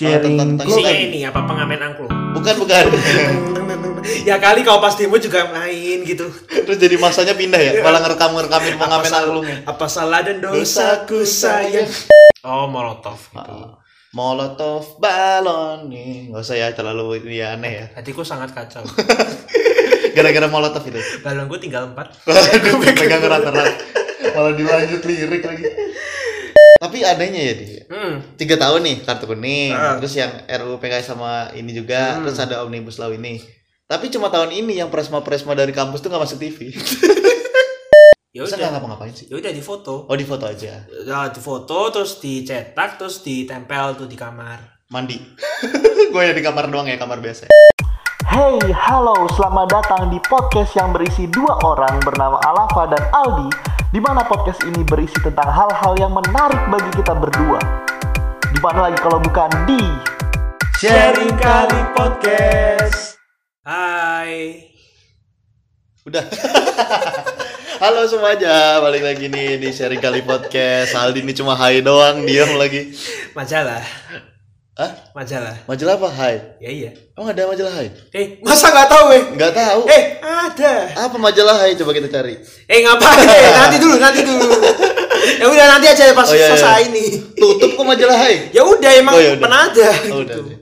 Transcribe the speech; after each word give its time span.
Sharing. 0.00 0.56
Bukan. 0.56 0.64
Isinya 0.64 0.94
ini 0.96 1.18
apa 1.28 1.44
pengamen 1.44 1.76
angklung. 1.76 2.12
Bukan 2.32 2.54
bukan. 2.56 2.84
ya 4.28 4.40
kali 4.40 4.64
kau 4.64 4.80
pas 4.80 4.96
demo 4.96 5.20
juga 5.20 5.52
main 5.52 6.00
gitu. 6.08 6.24
Terus 6.48 6.80
jadi 6.80 6.96
masanya 6.96 7.36
pindah 7.36 7.60
ya, 7.60 7.84
malah 7.84 8.00
ngerekam 8.00 8.32
ngerekamin 8.32 8.74
pengamen 8.80 9.12
angklungnya. 9.12 9.56
apa 9.68 9.86
salah 9.92 10.24
dan 10.24 10.40
dosaku 10.40 11.20
sayang. 11.28 11.84
Oh, 12.40 12.64
Molotov 12.64 13.20
gitu. 13.20 13.36
Ah, 13.36 13.76
Molotov 14.16 14.96
balon 14.96 15.92
nih, 15.92 16.32
nggak 16.32 16.40
usah 16.40 16.56
ya 16.56 16.72
terlalu 16.72 17.20
ini 17.20 17.44
ya, 17.44 17.60
aneh 17.60 17.72
ya. 17.84 17.86
Hatiku 18.00 18.24
sangat 18.24 18.56
kacau. 18.56 18.80
Gara-gara 20.16 20.48
Molotov 20.48 20.82
itu. 20.88 20.96
Balonku 21.20 21.60
tinggal 21.60 21.92
empat. 21.92 22.24
Waduh, 22.24 22.80
pegang 22.96 23.20
rata-rata. 23.20 23.76
Malah 24.32 24.52
dilanjut 24.56 25.04
lirik 25.04 25.44
lagi. 25.44 25.64
Tapi 26.80 27.04
anehnya 27.04 27.42
ya 27.44 27.54
dia. 27.54 27.82
Hmm. 27.86 28.24
Tiga 28.34 28.56
tahun 28.56 28.80
nih 28.80 28.96
kartu 29.04 29.28
kuning, 29.28 29.68
Ah. 29.70 30.00
terus 30.00 30.16
yang 30.16 30.32
RUU 30.48 30.80
PKS 30.80 31.12
sama 31.12 31.52
ini 31.52 31.70
juga, 31.70 32.16
Hmm. 32.16 32.24
terus 32.24 32.40
ada 32.40 32.64
omnibus 32.64 32.96
law 32.96 33.12
ini. 33.12 33.36
Tapi 33.84 34.08
cuma 34.08 34.26
tahun 34.26 34.48
ini 34.50 34.78
yang 34.78 34.88
presma-presma 34.88 35.52
dari 35.52 35.70
kampus 35.70 36.00
tuh 36.00 36.08
nggak 36.08 36.24
masuk 36.24 36.40
TV. 36.40 36.58
Ya 38.30 38.46
udah. 38.46 38.56
nggak 38.56 38.72
ngapa-ngapain 38.72 39.10
sih? 39.10 39.26
Ya 39.26 39.36
udah 39.36 39.50
di 39.50 39.58
foto. 39.58 40.06
Oh 40.06 40.14
di 40.14 40.22
foto 40.22 40.46
aja, 40.46 40.86
Ya, 40.86 41.18
di 41.26 41.42
foto 41.42 41.90
terus 41.90 42.16
dicetak 42.16 42.94
terus 42.94 43.20
ditempel 43.20 43.98
tuh 43.98 44.06
di 44.06 44.14
kamar. 44.14 44.80
mandi. 44.86 45.18
Gue 46.14 46.22
ya 46.22 46.32
di 46.32 46.38
kamar 46.38 46.66
doang 46.66 46.86
ya, 46.86 46.94
kamar 46.94 47.18
biasa. 47.18 47.50
Hey, 48.30 48.62
halo, 48.70 49.26
selamat 49.34 49.66
datang 49.74 50.06
di 50.06 50.22
podcast 50.22 50.78
yang 50.78 50.94
berisi 50.94 51.26
dua 51.26 51.50
orang 51.66 51.98
bernama 51.98 52.38
Alafa 52.38 52.86
dan 52.86 53.02
Aldi, 53.10 53.50
di 53.90 53.98
mana 53.98 54.22
podcast 54.22 54.62
ini 54.62 54.86
berisi 54.86 55.18
tentang 55.18 55.50
hal-hal 55.50 55.98
yang 55.98 56.14
menarik 56.14 56.62
bagi 56.70 56.94
kita 56.94 57.10
berdua. 57.10 57.58
Di 58.54 58.62
mana 58.62 58.86
lagi 58.86 59.02
kalau 59.02 59.18
bukan 59.18 59.50
di 59.66 59.82
Sharing 60.78 61.34
Kali 61.42 61.80
Podcast. 61.90 63.18
Hai. 63.66 64.62
Udah. 66.06 66.22
Halo 67.82 68.06
semuanya, 68.06 68.78
balik 68.78 69.10
lagi 69.10 69.26
nih 69.26 69.58
di 69.58 69.74
sharing 69.74 69.98
kali 69.98 70.22
podcast. 70.22 70.94
Aldi 70.94 71.26
ini 71.26 71.34
cuma 71.34 71.58
hai 71.58 71.82
doang, 71.82 72.22
diam 72.22 72.54
lagi. 72.54 72.94
Majalah. 73.34 73.82
Hah? 74.70 74.90
Majalah. 75.12 75.56
Majalah 75.66 75.94
apa 75.98 76.08
hai? 76.14 76.34
Ya 76.58 76.70
iya. 76.70 76.90
Emang 77.12 77.28
ada 77.28 77.42
majalah 77.44 77.74
hai? 77.74 77.90
Eh, 78.10 78.38
masa 78.40 78.70
nggak 78.70 78.88
tahu 78.88 79.06
eh? 79.12 79.22
Nggak 79.36 79.52
tahu. 79.52 79.80
Eh, 79.86 80.02
ada. 80.22 80.72
Apa 81.04 81.16
majalah 81.18 81.56
hai? 81.60 81.74
Coba 81.74 81.92
kita 81.92 82.08
cari. 82.08 82.38
Eh, 82.64 82.78
ngapain? 82.80 83.26
Eh, 83.28 83.50
nanti 83.60 83.76
dulu, 83.76 83.96
nanti 83.98 84.20
dulu. 84.24 84.46
ya 85.36 85.46
udah 85.46 85.66
nanti 85.68 85.86
aja 85.86 86.14
pas 86.14 86.24
Oh, 86.24 86.32
iya, 86.32 86.48
iya. 86.48 86.48
selesai 86.54 86.80
ini. 86.88 87.04
Tutup 87.34 87.76
kok 87.76 87.84
majalah 87.84 88.16
hai? 88.16 88.48
Ya 88.50 88.62
udah 88.62 88.90
emang 88.94 89.14
Oh, 89.14 89.20
ya 89.20 89.30
udah. 89.36 89.42
pernah 89.42 89.60
ada. 89.68 89.88
Oh, 90.08 90.22
gitu. 90.24 90.38
udah. 90.48 90.58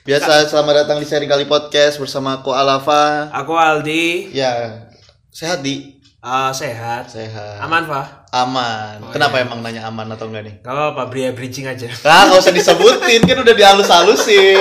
Biasa 0.00 0.30
selamat 0.48 0.74
datang 0.78 0.96
di 0.96 1.06
sharing 1.06 1.28
kali 1.28 1.44
podcast 1.44 2.00
bersama 2.00 2.40
Ko 2.40 2.56
Alafa. 2.56 3.28
Aku 3.36 3.52
Aldi, 3.52 4.32
Ya, 4.32 4.80
sehat 5.28 5.60
di? 5.60 5.97
Eh, 6.18 6.50
sehat. 6.52 7.06
Sehat. 7.06 7.62
Aman, 7.62 7.86
Pak? 7.86 8.06
Aman. 8.28 9.00
Oh, 9.00 9.08
Kenapa 9.08 9.40
iya. 9.40 9.44
emang 9.48 9.64
nanya 9.64 9.88
aman 9.88 10.04
atau 10.12 10.28
enggak 10.28 10.44
nih? 10.44 10.54
Gak 10.60 10.74
apa-apa, 10.74 11.08
beri 11.08 11.32
bridging 11.32 11.64
aja. 11.64 11.88
Ah, 12.04 12.28
nggak 12.28 12.42
usah 12.44 12.52
disebutin, 12.52 13.24
kan 13.24 13.40
udah 13.40 13.54
dihalus-halusin. 13.56 14.58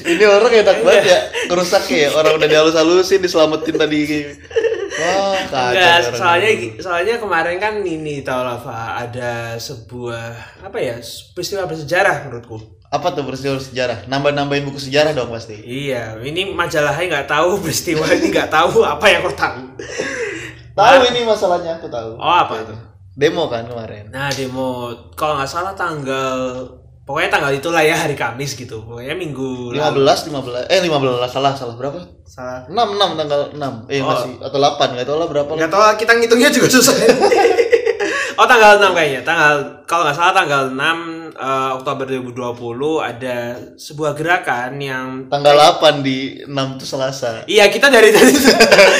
Ini 0.00 0.24
orang 0.24 0.48
enak 0.64 0.78
banget 0.80 1.04
ya, 1.04 1.20
ngerusak 1.50 1.84
ya. 1.92 2.08
Orang 2.16 2.40
udah 2.40 2.48
dihalus-halusin, 2.48 3.20
diselamatin 3.20 3.76
tadi. 3.76 4.00
Wah, 4.96 5.36
kacau. 5.44 5.72
Enggak, 5.76 5.98
soalnya 6.16 6.50
soalnya 6.80 7.14
kemarin 7.20 7.56
kan 7.60 7.74
ini 7.80 8.24
tau 8.24 8.40
lah 8.44 8.56
Pak, 8.56 8.88
ada 9.08 9.56
sebuah 9.56 10.24
apa 10.64 10.76
ya 10.80 10.96
peristiwa 11.32 11.64
bersejarah 11.64 12.24
menurutku. 12.26 12.80
apa 12.90 13.06
tuh 13.14 13.22
peristiwa 13.22 13.54
sejarah? 13.54 14.10
Nambah-nambahin 14.10 14.66
buku 14.66 14.82
sejarah 14.82 15.14
dong 15.14 15.30
pasti. 15.30 15.54
Iya, 15.62 16.18
ini 16.26 16.50
majalahnya 16.50 17.06
nggak 17.06 17.28
tahu 17.30 17.54
peristiwa 17.62 18.02
ini 18.10 18.34
nggak 18.34 18.50
tahu 18.50 18.82
apa 18.82 19.04
yang 19.06 19.20
kau 19.22 19.36
tahu. 19.36 19.62
Tahu 20.80 21.02
ini 21.06 21.20
masalahnya, 21.22 21.76
aku 21.76 21.86
tahu. 21.86 22.16
Oh 22.16 22.34
apa 22.40 22.54
itu? 22.58 22.74
Demo 23.12 23.46
kan 23.46 23.68
kemarin. 23.68 24.08
Nah 24.08 24.32
demo 24.32 24.88
kalau 25.12 25.36
nggak 25.36 25.50
salah 25.50 25.76
tanggal 25.76 26.64
pokoknya 27.04 27.26
tanggal 27.28 27.50
itulah 27.50 27.82
ya 27.82 27.92
hari 27.92 28.14
Kamis 28.14 28.54
gitu. 28.54 28.80
Pokoknya 28.80 29.12
minggu 29.12 29.74
lalu. 29.74 30.00
15, 30.06 30.30
15, 30.30 30.70
eh 30.70 30.80
15 30.80 31.28
salah, 31.28 31.52
salah 31.52 31.74
berapa? 31.74 32.00
Salah. 32.24 32.64
6, 32.64 32.72
6 32.72 33.18
tanggal 33.18 33.40
6. 33.52 33.90
Eh 33.90 33.98
Oh. 34.00 34.08
masih 34.08 34.38
atau 34.38 34.56
8, 34.56 34.94
enggak 34.94 35.06
tahu 35.10 35.18
lah 35.18 35.28
berapa. 35.28 35.50
Nggak 35.52 35.70
tahu 35.70 35.82
lah, 35.82 35.94
kita 35.98 36.12
ngitungnya 36.16 36.48
juga 36.48 36.68
susah. 36.70 36.94
oh 38.40 38.46
tanggal 38.48 38.80
6 38.80 38.96
kayaknya. 38.96 39.20
Tanggal 39.20 39.84
kalau 39.84 40.08
nggak 40.08 40.16
salah 40.16 40.32
tanggal 40.32 40.62
6 40.72 41.36
eh, 41.36 41.70
Oktober 41.76 42.04
2020 42.08 42.56
ada 43.04 43.36
sebuah 43.76 44.12
gerakan 44.16 44.80
yang 44.80 45.06
Tanggal 45.28 45.54
8 45.76 46.00
di 46.00 46.40
6 46.48 46.80
tuh 46.80 46.88
Selasa. 46.88 47.44
Iya 47.44 47.68
kita 47.68 47.92
dari 47.92 48.08
tadi 48.16 48.32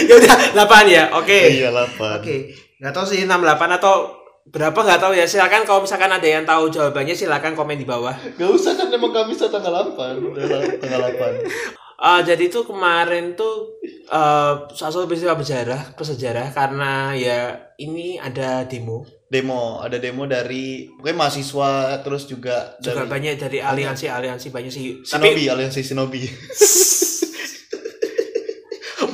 ya 0.04 0.14
udah 0.20 0.36
8 0.52 0.84
ya. 0.92 1.04
Oke. 1.16 1.56
Iya, 1.56 1.72
8. 1.72 2.20
Oke. 2.20 2.36
Nggak 2.84 2.92
tahu 2.92 3.04
sih 3.08 3.24
68 3.24 3.80
atau 3.80 4.12
berapa 4.52 4.76
nggak 4.76 5.00
tahu 5.00 5.12
ya. 5.16 5.24
Silakan 5.24 5.64
kalau 5.64 5.80
misalkan 5.88 6.12
ada 6.12 6.28
yang 6.28 6.44
tahu 6.44 6.68
jawabannya 6.68 7.16
silakan 7.16 7.56
komen 7.56 7.80
di 7.80 7.88
bawah. 7.88 8.12
Gak 8.36 8.50
usah 8.50 8.76
kan 8.76 8.92
emang 8.92 9.16
Kamis 9.16 9.40
tanggal 9.40 9.72
8. 9.96 10.20
Udah 10.20 10.44
lah, 10.44 10.60
tanggal 10.76 11.00
8. 11.16 11.96
Ah, 11.96 12.20
jadi 12.28 12.52
itu 12.52 12.60
kemarin 12.68 13.32
tuh 13.40 13.80
eh 14.10 14.52
salah 14.76 14.92
satu 14.92 15.08
peristiwa 15.08 15.38
bersejarah, 15.38 15.96
bersejarah 15.96 16.52
karena 16.52 17.16
ya 17.16 17.56
ini 17.80 18.20
ada 18.20 18.68
demo. 18.68 19.19
Demo, 19.30 19.78
ada 19.78 19.94
demo 20.02 20.26
dari 20.26 20.90
pokoknya 20.90 21.14
mahasiswa 21.14 22.02
terus 22.02 22.26
juga 22.26 22.74
Juga 22.82 23.06
dari 23.06 23.10
banyak 23.14 23.34
dari 23.38 23.58
aliansi-aliansi 23.62 24.50
banyak 24.50 24.72
sih. 24.74 25.06
Shinobi, 25.06 25.46
aliansi 25.46 25.86
Shinobi. 25.86 26.26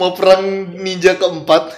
Mau 0.01 0.17
perang 0.17 0.73
ninja 0.73 1.21
keempat. 1.21 1.69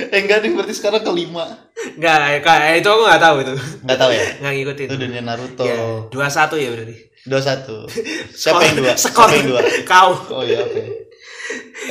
Eh 0.00 0.20
enggak 0.24 0.40
nih 0.40 0.56
berarti 0.56 0.72
sekarang 0.72 1.04
kelima. 1.04 1.68
Enggak, 1.92 2.40
kayak 2.40 2.80
itu 2.80 2.88
aku 2.88 3.02
nggak 3.04 3.20
tahu 3.20 3.36
itu. 3.44 3.54
Enggak 3.84 3.98
tahu 4.00 4.10
ya. 4.16 4.24
Nggak 4.40 4.52
ngikutin. 4.56 4.86
Itu 4.88 4.96
dunia 4.96 5.20
Naruto. 5.20 5.64
Ya, 5.68 5.76
dua 6.08 6.28
satu 6.32 6.56
ya 6.56 6.72
berarti. 6.72 6.96
Dua 7.28 7.40
satu. 7.44 7.84
Siapa 8.42 8.64
yang 8.64 8.76
dua? 8.80 8.96
Skor. 8.96 9.28
Siapa 9.28 9.34
yang 9.36 9.46
dua? 9.52 9.60
Kau. 9.92 10.40
Oh 10.40 10.40
iya 10.40 10.64
oke. 10.64 10.82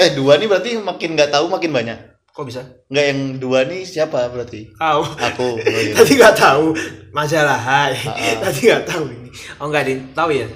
Eh 0.02 0.10
dua 0.18 0.42
nih 0.42 0.50
berarti 0.50 0.82
makin 0.82 1.14
nggak 1.14 1.30
tahu 1.30 1.54
makin 1.54 1.70
banyak. 1.70 2.11
Kok 2.32 2.48
bisa? 2.48 2.64
Enggak 2.88 3.06
yang 3.12 3.20
dua 3.38 3.68
nih 3.68 3.84
siapa 3.84 4.32
berarti? 4.32 4.72
Kau. 4.72 5.04
Aku. 5.04 5.60
Tadi 6.00 6.12
nggak 6.16 6.36
tahu 6.36 6.72
majalah 7.12 7.60
hai. 7.60 7.92
Ah. 8.08 8.48
Tadi 8.48 8.72
nggak 8.72 8.84
tahu 8.88 9.04
ini. 9.12 9.30
Oh 9.60 9.68
nggak 9.68 9.84
din, 9.84 10.00
tahu 10.16 10.32
ya? 10.32 10.48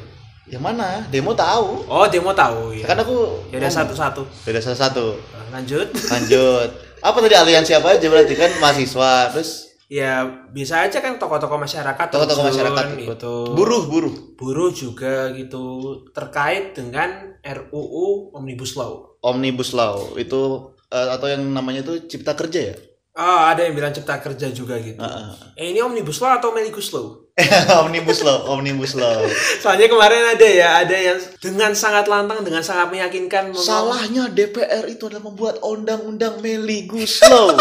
Yang 0.47 0.63
mana? 0.63 1.03
Demo 1.11 1.35
tahu. 1.35 1.83
Oh 1.83 2.07
demo 2.07 2.31
tahu 2.31 2.71
ya. 2.71 2.87
Kan 2.87 3.03
aku 3.03 3.27
Ya 3.51 3.59
udah 3.59 3.71
satu-satu. 3.71 4.23
Beda 4.47 4.63
satu. 4.63 5.19
Nah, 5.35 5.59
Lanjut. 5.59 5.91
Lanjut. 6.15 6.69
Apa 7.03 7.17
tadi 7.19 7.35
aliansi 7.35 7.75
apa 7.75 7.99
aja 7.99 8.07
berarti 8.07 8.33
kan 8.33 8.49
mahasiswa 8.57 9.35
terus 9.35 9.67
Ya 9.85 10.25
bisa 10.49 10.81
aja 10.81 10.97
kan 10.97 11.21
tokoh-tokoh 11.21 11.61
masyarakat. 11.61 12.07
tokoh-tokoh 12.09 12.49
masyarakat 12.49 12.85
itu. 12.97 13.35
buruh 13.53 13.85
buruh 13.85 14.15
Buruh 14.33 14.73
juga 14.73 15.29
gitu 15.29 15.93
terkait 16.09 16.73
dengan 16.73 17.37
RUU 17.45 18.33
Omnibus 18.33 18.73
Law. 18.73 19.13
omnibus 19.21 19.73
law 19.73 20.13
itu 20.17 20.69
eh, 20.91 21.09
atau 21.15 21.27
yang 21.29 21.41
namanya 21.49 21.81
itu 21.85 22.05
cipta 22.09 22.33
kerja 22.37 22.73
ya 22.73 22.77
Oh, 23.15 23.47
ada 23.47 23.63
yang 23.63 23.79
bilang 23.79 23.95
cipta 23.95 24.19
kerja 24.19 24.51
juga 24.51 24.75
gitu. 24.75 24.99
Heeh. 24.99 25.31
Eh 25.55 25.71
ini 25.71 25.79
Omnibus 25.79 26.19
Law 26.19 26.35
atau 26.35 26.51
Omnibus 26.51 26.91
Law? 26.91 27.25
omnibus 27.83 28.23
law 28.23 28.47
omnibus 28.47 28.95
law 28.95 29.19
Soalnya 29.63 29.91
kemarin 29.91 30.23
ada 30.23 30.47
ya, 30.47 30.69
ada 30.79 30.95
yang 30.95 31.19
dengan 31.43 31.75
sangat 31.75 32.07
lantang, 32.07 32.47
dengan 32.47 32.63
sangat 32.63 32.95
meyakinkan 32.95 33.51
salahnya 33.51 34.31
DPR 34.31 34.87
itu 34.87 35.11
adalah 35.11 35.27
membuat 35.27 35.59
undang-undang 35.59 36.39
meligus 36.39 37.19
law 37.27 37.51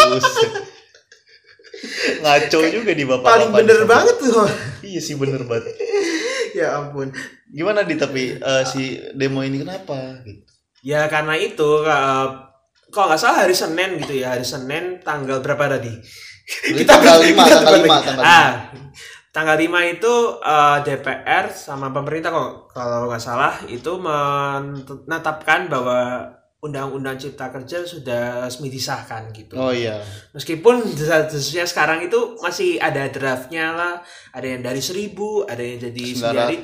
ngaco 2.23 2.59
juga 2.71 2.97
di 2.97 3.05
bapak 3.05 3.29
paling 3.29 3.51
bener 3.53 3.85
banget 3.85 4.17
tuh. 4.17 4.49
iya 4.81 5.03
sih 5.05 5.21
bener 5.21 5.45
banget 5.45 5.69
ya 6.57 6.81
ampun. 6.81 7.13
gimana 7.53 7.85
di 7.85 7.99
tapi 7.99 8.41
eh, 8.41 8.63
si 8.65 8.97
demo 9.13 9.43
ini 9.45 9.61
kenapa 9.67 10.23
Ya 10.85 11.09
karena 11.09 11.33
itu 11.37 11.81
eh, 11.85 12.27
kalau 12.95 13.11
nggak 13.11 13.21
salah 13.21 13.43
hari 13.43 13.53
Senin 13.53 13.99
gitu 13.99 14.15
ya, 14.15 14.39
hari 14.39 14.47
Senin 14.47 15.03
tanggal 15.03 15.43
berapa 15.43 15.67
tadi? 15.67 15.91
Itu 16.71 16.87
tanggal 16.87 17.19
lima, 17.19 17.43
kita 17.43 17.59
tanggal 17.67 17.83
lima, 17.83 17.97
tanggal 17.99 18.23
Ah, 18.23 18.49
tanggal 19.35 19.59
5 19.59 19.67
itu 19.99 20.15
eh, 20.39 20.79
DPR 20.87 21.51
sama 21.51 21.91
pemerintah 21.91 22.31
kok. 22.31 22.71
Kalau 22.71 23.11
nggak 23.11 23.19
salah 23.19 23.59
itu 23.67 23.99
menetapkan 23.99 25.67
bahwa 25.67 26.31
Undang-Undang 26.65 27.21
Cipta 27.21 27.53
Kerja 27.53 27.85
sudah 27.85 28.49
resmi 28.49 28.73
disahkan 28.73 29.29
gitu. 29.37 29.53
oh 29.61 29.69
iya. 29.69 30.01
Meskipun 30.33 30.81
desas-desusnya 30.97 31.69
sekarang 31.69 32.01
itu 32.09 32.41
masih 32.41 32.81
ada 32.81 33.05
draftnya 33.13 33.77
lah, 33.77 33.95
ada 34.33 34.47
yang 34.49 34.65
dari 34.65 34.81
1000, 34.81 35.13
ada 35.45 35.61
yang 35.61 35.77
jadi 35.77 36.05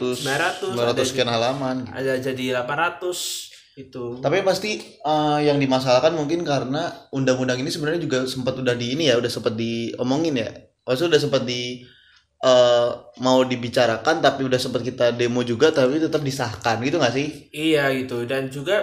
900 0.01 0.25
900, 0.25 0.73
900 0.73 0.89
ada, 0.97 1.03
sekian 1.05 1.29
halaman. 1.29 1.77
ada 1.93 2.17
jadi 2.17 2.65
800 2.65 3.50
itu. 3.87 4.21
Tapi 4.21 4.45
pasti 4.45 4.81
eh, 4.83 5.39
yang 5.47 5.57
dimasalahkan 5.57 6.13
mungkin 6.13 6.45
karena 6.45 7.09
undang-undang 7.15 7.61
ini 7.63 7.71
sebenarnya 7.73 8.03
juga 8.03 8.29
sempat 8.29 8.59
udah 8.61 8.75
di 8.77 8.93
ini 8.99 9.09
ya, 9.09 9.17
udah 9.17 9.31
sempat 9.31 9.55
diomongin 9.57 10.41
ya. 10.41 10.51
Maksudnya 10.85 11.17
udah 11.17 11.23
sempat 11.23 11.43
di 11.49 11.85
eh, 12.45 12.89
mau 13.21 13.39
dibicarakan 13.45 14.17
tapi 14.25 14.49
udah 14.49 14.61
sempat 14.61 14.81
kita 14.85 15.13
demo 15.13 15.45
juga 15.45 15.69
tapi 15.71 16.01
tetap 16.01 16.25
disahkan 16.25 16.81
gitu 16.81 16.97
nggak 16.97 17.15
sih 17.15 17.29
Iya 17.53 17.93
gitu 18.01 18.25
dan 18.25 18.49
juga 18.49 18.81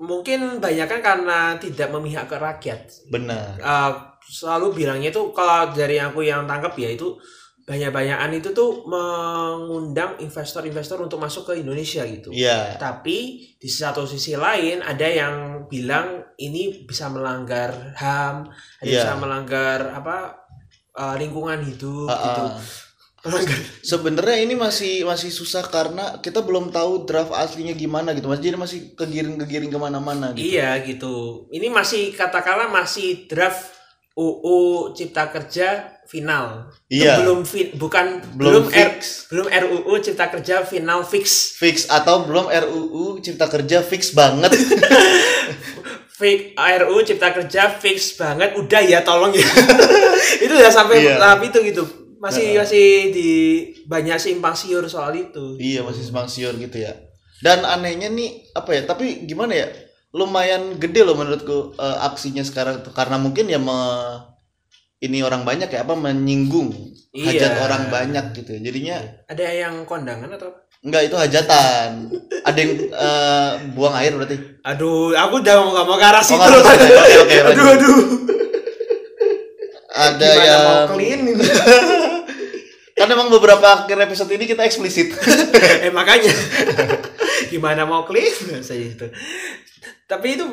mungkin 0.00 0.60
banyak 0.60 0.88
kan 0.88 1.00
karena 1.04 1.38
tidak 1.60 1.92
memihak 1.92 2.28
ke 2.28 2.36
rakyat. 2.36 2.88
benar 3.12 3.56
Eh, 3.60 3.92
selalu 4.30 4.84
bilangnya 4.84 5.10
itu 5.10 5.32
kalau 5.32 5.72
dari 5.72 5.98
aku 5.98 6.22
yang 6.22 6.44
tangkap 6.46 6.76
ya 6.76 6.92
itu 6.92 7.16
banyak-banyakan 7.70 8.34
itu 8.34 8.50
tuh 8.50 8.82
mengundang 8.84 10.18
investor-investor 10.18 10.98
untuk 10.98 11.16
masuk 11.16 11.46
ke 11.46 11.62
Indonesia 11.62 12.02
gitu. 12.02 12.34
iya 12.34 12.74
Tapi 12.74 13.18
di 13.54 13.68
satu 13.70 14.02
sisi 14.04 14.34
lain 14.34 14.82
ada 14.82 15.06
yang 15.06 15.34
bilang 15.66 16.26
ini 16.34 16.82
bisa 16.82 17.06
melanggar 17.06 17.94
HAM, 17.94 18.50
ada 18.76 18.82
Iya. 18.82 19.06
bisa 19.06 19.12
melanggar 19.14 19.78
apa 19.92 20.16
eh, 20.92 21.14
lingkungan 21.16 21.62
hidup 21.62 22.10
Ah, 22.10 22.18
gitu. 22.18 22.42
ah. 22.42 22.52
Melanggar. 23.20 23.58
sebenarnya 23.84 24.38
ini 24.40 24.54
masih 24.56 25.04
masih 25.04 25.30
susah 25.30 25.62
karena 25.62 26.18
kita 26.18 26.40
belum 26.40 26.72
tahu 26.72 27.04
draft 27.04 27.30
aslinya 27.30 27.76
gimana 27.76 28.10
gitu 28.10 28.26
mas 28.26 28.40
jadi 28.40 28.56
masih 28.56 28.96
kegiring-kegiring 28.96 29.68
ke 29.68 29.78
mana-mana 29.78 30.32
gitu 30.32 30.42
Iya 30.50 30.80
gitu. 30.82 31.46
Ini 31.48 31.70
masih 31.70 32.16
katakanlah 32.16 32.66
masih 32.66 33.28
draft 33.28 33.76
UU 34.16 34.90
Cipta 34.92 35.28
Kerja 35.28 35.99
final. 36.10 36.66
Itu 36.84 37.00
Iya. 37.00 37.22
Belum 37.22 37.40
fi- 37.42 37.70
bukan 37.72 38.18
Belum 38.34 38.36
belum 38.36 38.64
R- 38.66 38.98
fix. 38.98 39.30
belum 39.30 39.46
RUU 39.46 39.94
Cipta 40.00 40.26
Kerja 40.28 40.60
final 40.62 41.00
fix. 41.02 41.54
fix 41.54 41.86
atau 41.86 42.26
belum 42.26 42.50
RUU 42.50 43.18
Cipta 43.18 43.46
Kerja 43.46 43.78
fix 43.80 44.10
banget 44.10 44.50
Fix 46.12 46.52
RUU 46.52 47.00
Cipta 47.00 47.30
Kerja 47.30 47.70
fix 47.72 48.12
banget. 48.14 48.52
Udah 48.52 48.82
ya 48.82 49.00
tolong 49.00 49.32
ya. 49.32 49.46
itu 50.44 50.50
udah 50.50 50.68
sampai 50.68 51.00
Iya. 51.00 51.16
tahap 51.16 51.40
itu 51.42 51.58
gitu. 51.64 51.84
Masih 52.18 52.52
Heeh. 52.52 52.60
masih 52.60 52.86
di 53.10 53.30
banyak 53.86 54.18
simpang 54.18 54.52
siur 54.52 54.84
soal 54.84 55.14
itu. 55.14 55.56
iya 55.56 55.80
masih 55.80 56.04
simpang 56.04 56.28
siur 56.28 56.52
gitu 56.54 56.76
ya 56.76 56.92
dan 57.40 57.64
anehnya 57.64 58.06
nih 58.06 58.52
apa 58.52 58.70
ya 58.70 58.84
tapi 58.84 59.24
gimana 59.24 59.56
ya 59.56 59.64
lumayan 60.12 60.76
gede 60.76 61.00
loh 61.00 61.16
menurutku 61.16 61.72
eh, 61.74 61.98
aksinya 62.04 62.44
sekarang 62.44 62.84
tuh 62.84 62.92
karena 62.92 63.16
mungkin 63.16 63.48
ya 63.48 63.56
me- 63.56 64.20
ini 65.00 65.18
orang 65.24 65.42
banyak 65.48 65.68
ya 65.72 65.80
apa 65.82 65.96
menyinggung 65.96 66.70
Iya. 67.10 67.26
hajat 67.26 67.52
orang 67.66 67.82
banyak 67.90 68.24
gitu 68.38 68.50
ya. 68.54 68.60
Jadinya 68.70 68.96
Ada 69.26 69.44
yang 69.50 69.82
kondangan 69.82 70.30
atau? 70.30 70.54
Enggak 70.86 71.10
itu 71.10 71.16
hajatan. 71.18 72.06
Ada 72.46 72.58
yang 72.62 72.72
eh, 72.86 73.50
buang 73.74 73.94
air 73.98 74.14
berarti. 74.14 74.38
Aduh, 74.62 75.10
aku 75.18 75.42
udah 75.42 75.54
mau 75.58 75.70
gak 75.74 75.86
mau 75.90 75.98
ke 75.98 76.06
arah 76.06 76.22
situ. 76.22 76.38
oke, 76.38 76.54
lanjut. 76.62 77.50
aduh, 77.50 77.66
aduh. 77.74 77.98
ada 79.90 80.22
Gimana 80.22 80.46
yang 80.46 80.62
mau 80.62 80.80
clean 80.94 81.20
ini? 81.26 81.42
kan 83.00 83.08
emang 83.10 83.28
beberapa 83.32 83.66
akhir 83.66 83.98
episode 84.06 84.30
ini 84.30 84.46
kita 84.46 84.62
eksplisit. 84.62 85.10
Eh 85.84 85.90
makanya. 85.90 86.30
Gimana 87.50 87.90
mau 87.90 88.06
clean? 88.06 88.62
Saya 88.62 88.86
itu. 88.86 89.10
Tapi 90.06 90.38
itu 90.38 90.46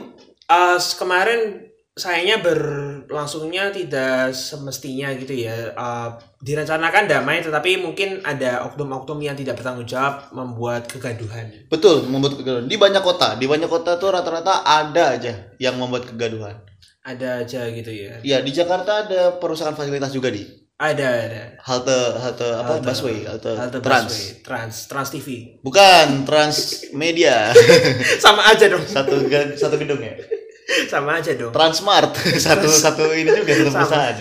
eh, 0.50 0.80
kemarin 0.98 1.70
sayangnya 1.98 2.40
berlangsungnya 2.40 3.74
tidak 3.74 4.32
semestinya 4.32 5.10
gitu 5.18 5.34
ya. 5.34 5.74
Eh, 5.74 6.10
direncanakan 6.40 7.10
damai 7.10 7.42
tetapi 7.42 7.82
mungkin 7.82 8.22
ada 8.22 8.62
oknum-oknum 8.70 9.18
yang 9.26 9.34
tidak 9.34 9.58
bertanggung 9.58 9.90
jawab 9.90 10.30
membuat 10.30 10.86
kegaduhan. 10.86 11.50
Betul 11.68 12.06
membuat 12.06 12.38
kegaduhan. 12.38 12.70
Di 12.70 12.78
banyak 12.78 13.02
kota 13.02 13.36
di 13.36 13.50
banyak 13.50 13.68
kota 13.68 13.98
tuh 13.98 14.14
rata-rata 14.14 14.62
ada 14.64 15.18
aja 15.18 15.34
yang 15.58 15.76
membuat 15.82 16.06
kegaduhan. 16.08 16.62
Ada 17.02 17.44
aja 17.44 17.66
gitu 17.74 17.90
ya. 17.90 18.22
Iya 18.22 18.46
di 18.46 18.52
Jakarta 18.54 19.10
ada 19.10 19.42
perusahaan 19.42 19.74
fasilitas 19.74 20.14
juga 20.14 20.30
di. 20.30 20.46
Ada 20.78 21.08
ada. 21.10 21.44
Halte 21.66 21.98
halte 22.22 22.48
apa? 22.54 22.78
Halte- 22.78 22.86
busway 22.86 23.26
halte, 23.26 23.52
halte 23.58 23.82
trans? 23.82 24.14
Busway, 24.14 24.46
trans 24.46 24.76
trans 24.86 25.10
TV 25.10 25.28
bukan 25.66 26.22
Transmedia. 26.22 27.50
Sama 28.24 28.46
aja 28.46 28.70
dong. 28.70 28.86
Satu 28.86 29.26
satu 29.58 29.76
gedung 29.82 29.98
ya 30.06 30.37
sama 30.92 31.20
aja 31.20 31.32
dong. 31.34 31.54
Transmart. 31.56 32.14
Satu 32.46 32.68
satu 32.68 33.04
ini 33.16 33.32
juga 33.32 33.52
satu 33.56 33.72
perusahaan 33.72 34.16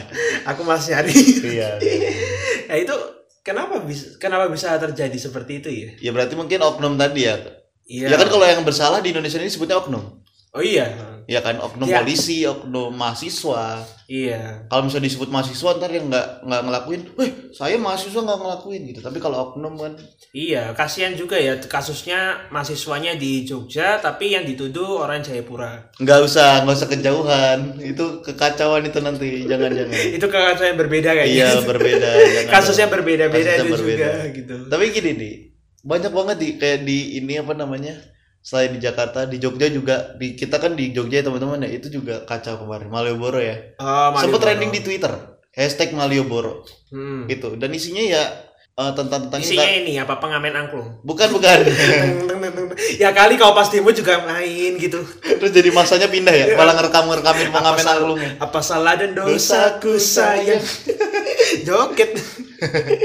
aku 0.47 0.63
masih 0.63 0.95
nyari 0.95 1.15
iya. 1.43 1.71
Ya 2.71 2.77
itu 2.87 2.95
kenapa 3.43 3.83
bisa 3.83 4.15
kenapa 4.23 4.47
bisa 4.47 4.79
terjadi 4.79 5.19
seperti 5.19 5.53
itu 5.65 5.69
ya? 5.69 5.89
Ya 5.99 6.11
berarti 6.15 6.39
mungkin 6.39 6.63
oknum 6.63 6.95
tadi 6.95 7.27
ya? 7.27 7.37
Iya. 7.87 8.15
Ya 8.15 8.17
kan 8.19 8.31
kalau 8.31 8.47
yang 8.47 8.63
bersalah 8.63 9.03
di 9.03 9.11
Indonesia 9.11 9.43
ini 9.43 9.51
sebutnya 9.51 9.79
oknum? 9.83 10.23
Oh 10.55 10.63
iya 10.63 11.16
ya 11.27 11.41
kan 11.41 11.59
oknum 11.59 11.85
Ya. 11.85 11.99
polisi 12.01 12.43
oknum 12.43 12.95
mahasiswa 12.95 13.83
iya 14.07 14.63
kalau 14.67 14.87
misalnya 14.87 15.07
disebut 15.07 15.27
mahasiswa 15.27 15.71
ntar 15.75 15.91
yang 15.91 16.07
nggak 16.07 16.27
nggak 16.43 16.63
ngelakuin, 16.63 17.01
weh 17.15 17.31
saya 17.51 17.75
mahasiswa 17.77 18.21
nggak 18.21 18.39
ngelakuin 18.39 18.83
gitu. 18.87 19.01
Tapi 19.01 19.19
kalau 19.19 19.51
oknum 19.51 19.75
kan, 19.75 19.93
Iya, 20.31 20.71
kasihan 20.73 21.11
juga 21.13 21.35
ya 21.35 21.57
kasusnya 21.57 22.19
mahasiswanya 22.49 23.17
di 23.17 23.43
Jogja 23.43 23.99
tapi 23.99 24.31
yang 24.31 24.45
dituduh 24.45 25.03
orang 25.03 25.19
Jayapura. 25.19 25.91
nggak 25.97 26.19
usah 26.23 26.63
nggak 26.63 26.77
usah 26.77 26.89
kejauhan. 26.89 27.59
Itu 27.81 28.23
kekacauan 28.23 28.85
itu 28.85 28.99
nanti, 29.01 29.31
jangan 29.45 29.73
jangan. 29.73 29.97
Itu 30.17 30.27
kasusnya 30.29 30.69
yang 30.69 30.79
berbeda 30.79 31.11
kayaknya. 31.13 31.35
iya 31.35 31.49
berbeda. 31.61 32.09
kasusnya 32.55 32.87
berbeda-beda 32.87 33.51
Kasusnya 33.51 33.59
itu 33.59 33.75
berbeda. 33.75 34.07
juga 34.07 34.27
gitu. 34.31 34.57
Tapi 34.69 34.85
gini 34.91 35.11
nih, 35.13 35.35
banyak 35.83 36.13
banget 36.13 36.37
di 36.39 36.49
kayak 36.57 36.79
di 36.83 36.99
ini 37.17 37.35
apa 37.37 37.53
namanya? 37.53 37.95
Selain 38.47 38.71
di 38.71 38.79
Jakarta, 38.79 39.27
di 39.27 39.37
Jogja 39.37 39.67
juga 39.67 40.15
di 40.15 40.33
kita 40.33 40.57
kan 40.57 40.73
di 40.73 40.95
Jogja 40.95 41.19
ya 41.19 41.27
teman-teman 41.27 41.67
ya 41.67 41.71
itu 41.73 41.91
juga 41.91 42.23
kacau 42.23 42.63
kemarin 42.63 42.87
Malioboro 42.87 43.43
ya. 43.43 43.75
Sempet 43.75 44.15
Malioboro. 44.15 44.39
trending 44.41 44.71
di 44.71 44.81
Twitter 44.81 45.11
hashtag 45.51 45.91
Malioboro 45.91 46.63
Hmm. 46.87 47.27
gitu 47.27 47.59
dan 47.59 47.75
isinya 47.75 47.99
ya 47.99 48.23
eh, 48.73 48.93
tentang 48.93 49.27
tentang 49.27 49.41
Isinya 49.41 49.67
ini 49.67 49.99
apa 49.99 50.21
pengamen 50.21 50.55
angklung. 50.55 51.01
bukan 51.03 51.27
bukan 51.33 51.59
ya 53.03 53.11
kali 53.11 53.35
kau 53.35 53.51
pas 53.51 53.67
demo 53.67 53.91
juga 53.91 54.23
main 54.23 54.77
gitu. 54.77 55.01
Terus 55.19 55.51
jadi 55.51 55.73
masanya 55.73 56.07
pindah 56.07 56.31
ya, 56.31 56.47
malah 56.55 56.77
ngerekam-ngerekamin 56.77 57.49
Apa 57.49 57.55
pengamen 57.57 57.81
salah- 57.81 57.97
angklungnya. 57.99 58.31
Apa 58.39 58.61
salah 58.61 58.95
dan 58.95 59.11
dosaku 59.11 59.97
sayang. 59.97 60.63
Joget. 61.67 62.15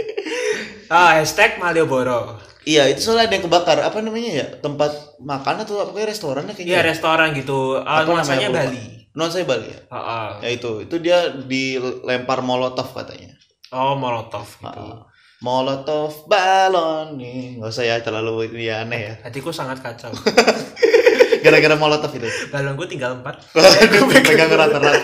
ah, 0.94 1.18
hashtag 1.18 1.58
Malioboro. 1.58 2.51
Iya, 2.62 2.94
itu 2.94 3.02
soalnya 3.02 3.26
ada 3.26 3.36
yang 3.42 3.46
kebakar. 3.50 3.78
Apa 3.82 4.06
namanya 4.06 4.32
ya? 4.32 4.48
Tempat 4.62 5.18
makan 5.18 5.66
atau 5.66 5.82
apa 5.82 5.92
kayak 5.92 6.14
restorannya 6.14 6.54
kayaknya. 6.54 6.78
Iya, 6.78 6.82
restoran 6.86 7.34
gitu. 7.34 7.82
Ah, 7.82 8.06
Apa 8.06 8.14
namanya, 8.14 8.22
nuansanya. 8.22 8.50
Bali. 8.54 8.84
Nuansanya 9.12 9.46
Bali 9.50 9.68
ya. 9.68 9.80
Ah, 9.90 9.98
ah. 9.98 10.28
Ya 10.40 10.50
itu, 10.54 10.72
itu 10.86 10.96
dia 10.98 11.18
dilempar 11.34 12.46
molotov 12.46 12.94
katanya. 12.94 13.34
Oh, 13.74 13.98
Molotov 13.98 14.46
gitu. 14.46 14.84
Ah, 14.84 15.10
molotov 15.42 16.30
balon 16.30 17.18
nih. 17.18 17.58
Nggak 17.58 17.72
usah 17.72 17.84
ya 17.84 17.96
terlalu 18.00 18.52
ini 18.54 18.70
ya, 18.70 18.86
aneh 18.86 19.02
ya. 19.10 19.14
Hatiku 19.26 19.50
sangat 19.50 19.82
kacau. 19.82 20.14
Gara-gara 21.44 21.74
molotov 21.74 22.14
itu. 22.14 22.30
Balonku 22.54 22.86
tinggal 22.86 23.18
empat. 23.18 23.42
Waduh, 23.58 24.06
pegang 24.22 24.54
rata-rata. 24.54 25.02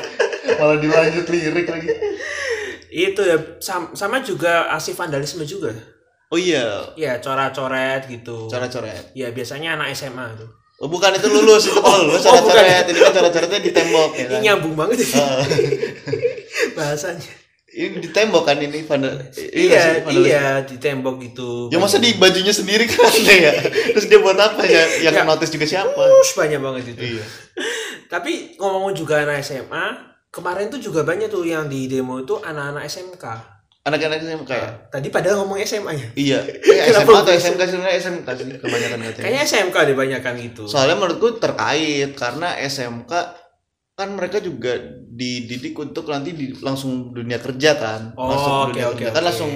Malah 0.57 0.77
dilanjut 0.77 1.25
lirik 1.27 1.65
lagi. 1.65 1.89
Itu 2.87 3.21
ya 3.21 3.37
sam- 3.57 3.93
sama 3.93 4.21
juga 4.21 4.69
aksi 4.69 4.93
vandalisme 4.93 5.41
juga. 5.41 5.73
Oh 6.27 6.35
iya, 6.35 6.83
Ya 6.95 7.17
coret-coret 7.17 8.03
gitu. 8.05 8.47
coret-coret. 8.47 9.15
Ya 9.15 9.31
biasanya 9.31 9.75
anak 9.75 9.93
SMA 9.93 10.27
tuh. 10.35 10.49
Oh, 10.77 10.85
bukan 10.85 11.09
itu 11.09 11.25
lulus, 11.25 11.65
itu 11.65 11.79
kalau 11.79 12.05
lulus 12.05 12.21
Oh, 12.27 12.35
bukan. 12.37 12.51
coret-coret. 12.51 12.83
Ini 12.85 12.99
kan 12.99 13.11
coret-coretnya 13.15 13.59
di 13.59 13.71
tembok 13.71 14.11
ya 14.13 14.19
Ini 14.19 14.29
kan. 14.29 14.39
nyambung 14.43 14.73
banget 14.75 14.97
ya 15.01 15.07
Ah. 15.23 15.39
bahasanya. 16.77 17.31
Ini 17.67 18.01
di 18.01 18.09
tembok 18.09 18.41
kan 18.43 18.57
ini 18.57 18.81
vandal. 18.81 19.21
Iya, 19.37 20.01
iya 20.09 20.45
di 20.65 20.75
tembok 20.77 21.21
gitu. 21.21 21.69
Ya 21.69 21.77
masa 21.77 21.97
di 21.97 22.17
bajunya 22.17 22.49
sendiri 22.49 22.83
kan 22.85 23.05
ya. 23.21 23.53
Terus 23.93 24.05
dia 24.05 24.17
buat 24.17 24.33
apa 24.33 24.65
ya? 24.65 24.81
Yang 24.99 25.13
Ya. 25.13 25.23
notice 25.23 25.51
juga 25.51 25.65
siapa? 25.65 25.93
Terus 25.93 26.33
banyak 26.33 26.57
banget 26.57 26.83
itu. 26.91 27.01
Iya. 27.15 27.25
Tapi 28.07 28.57
ngomong 28.57 28.91
juga 28.91 29.21
anak 29.21 29.41
SMA, 29.41 29.85
kemarin 30.27 30.67
tuh 30.67 30.79
juga 30.79 31.03
banyak 31.03 31.27
tuh 31.27 31.43
yang 31.43 31.69
di 31.69 31.85
demo 31.85 32.17
itu 32.17 32.33
anak-anak 32.35 32.81
SMK. 32.83 33.25
Anak-anak 33.87 34.19
SMK 34.19 34.51
ya? 34.51 34.69
Tadi 34.89 35.07
padahal 35.07 35.35
ngomong 35.39 35.57
SMA 35.63 35.91
ya. 35.93 36.07
Iya. 36.13 36.39
Eh, 36.67 36.85
Kenapa 36.85 37.07
SMA 37.07 37.19
atau 37.23 37.33
SMK 37.33 37.61
sebenarnya 37.63 37.95
SMK 37.97 38.27
sih 38.29 38.45
kebanyakan 38.57 38.97
katanya. 39.01 39.23
Kayaknya 39.23 39.41
SMK 39.43 39.75
deh 39.81 39.95
banyakan 39.95 40.33
gitu. 40.37 40.63
Soalnya 40.67 40.95
menurutku 40.95 41.27
terkait 41.37 42.11
karena 42.13 42.59
SMK 42.59 43.11
kan 43.93 44.09
mereka 44.13 44.37
juga 44.37 44.77
dididik 45.09 45.73
untuk 45.73 46.05
nanti 46.05 46.29
di, 46.31 46.53
langsung 46.59 47.09
dunia 47.09 47.39
kerja 47.39 47.71
kan. 47.73 48.01
Masuk 48.13 48.45
Oh, 48.45 48.59
oke 48.63 48.75
dunia 48.75 48.85
oke 48.85 48.93
kerja. 48.93 49.07
oke. 49.07 49.15
Kan 49.15 49.23
langsung 49.23 49.51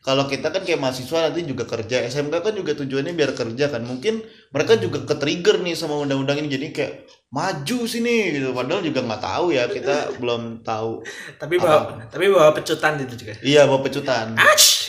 kalau 0.00 0.24
kita 0.24 0.48
kan 0.48 0.64
kayak 0.64 0.80
mahasiswa 0.80 1.28
nanti 1.28 1.44
juga 1.44 1.68
kerja. 1.68 2.00
SMK 2.08 2.40
kan 2.40 2.54
juga 2.56 2.72
tujuannya 2.72 3.12
biar 3.12 3.36
kerja 3.36 3.68
kan. 3.68 3.84
Mungkin 3.84 4.24
mereka 4.48 4.80
juga 4.80 5.04
ke 5.04 5.14
trigger 5.20 5.60
nih 5.60 5.76
sama 5.76 6.00
undang-undang 6.00 6.40
ini. 6.40 6.48
Jadi 6.48 6.66
kayak 6.72 6.92
maju 7.28 7.78
sini 7.84 8.32
gitu. 8.32 8.56
Padahal 8.56 8.80
juga 8.80 9.04
nggak 9.04 9.20
tahu 9.20 9.46
ya. 9.52 9.68
Kita 9.68 9.96
belum 10.20 10.64
tahu 10.64 11.04
Tapi 11.36 11.54
bawa 11.60 12.00
tapi 12.08 12.32
bawa 12.32 12.56
pecutan 12.56 12.96
itu 12.96 13.14
juga. 13.20 13.36
iya 13.44 13.68
bawa 13.68 13.84
pecutan. 13.84 14.32
Ash! 14.40 14.88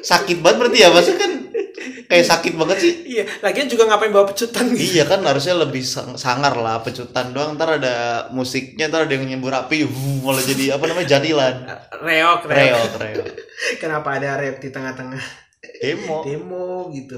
sakit 0.00 0.42
banget 0.42 0.58
berarti 0.66 0.78
ya. 0.82 0.88
Maksudnya 0.90 1.18
kan 1.22 1.29
kayak 2.10 2.26
sakit 2.26 2.52
banget 2.54 2.78
sih 2.80 2.92
Iya, 3.12 3.22
lagian 3.40 3.66
juga 3.66 3.86
ngapain 3.86 4.10
bawa 4.10 4.26
pecutan 4.26 4.66
gitu. 4.68 4.82
iya 4.92 5.04
kan 5.04 5.22
harusnya 5.22 5.54
lebih 5.56 5.80
sang- 5.80 6.14
sangar 6.16 6.52
lah 6.54 6.78
pecutan 6.78 7.30
doang 7.30 7.54
ntar 7.54 7.76
ada 7.76 7.94
musiknya 8.30 8.86
ntar 8.86 9.06
ada 9.06 9.12
yang 9.12 9.24
nyembur 9.24 9.50
api 9.52 9.82
wuh, 9.82 9.94
malah 10.20 10.42
jadi 10.42 10.74
apa 10.74 10.84
namanya 10.84 11.08
jadilan 11.12 11.54
Reok, 12.02 12.40
reok. 12.44 12.50
reok 12.50 12.92
reok 12.98 13.26
Kenapa 13.82 14.08
ada 14.12 14.34
reok 14.36 14.58
di 14.58 14.68
tengah-tengah 14.68 15.22
demo 15.76 16.16
demo 16.22 16.66
gitu? 16.90 17.16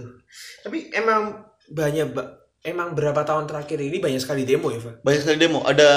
Tapi 0.60 0.90
emang 0.92 1.38
banyak 1.66 2.10
ba- 2.10 2.34
emang 2.60 2.92
berapa 2.92 3.22
tahun 3.22 3.44
terakhir 3.44 3.78
ini 3.80 3.96
banyak 3.96 4.18
sekali 4.18 4.42
demo 4.42 4.68
ya, 4.68 4.78
Pak? 4.78 5.00
banyak 5.00 5.20
sekali 5.20 5.36
demo 5.36 5.62
ada 5.62 5.88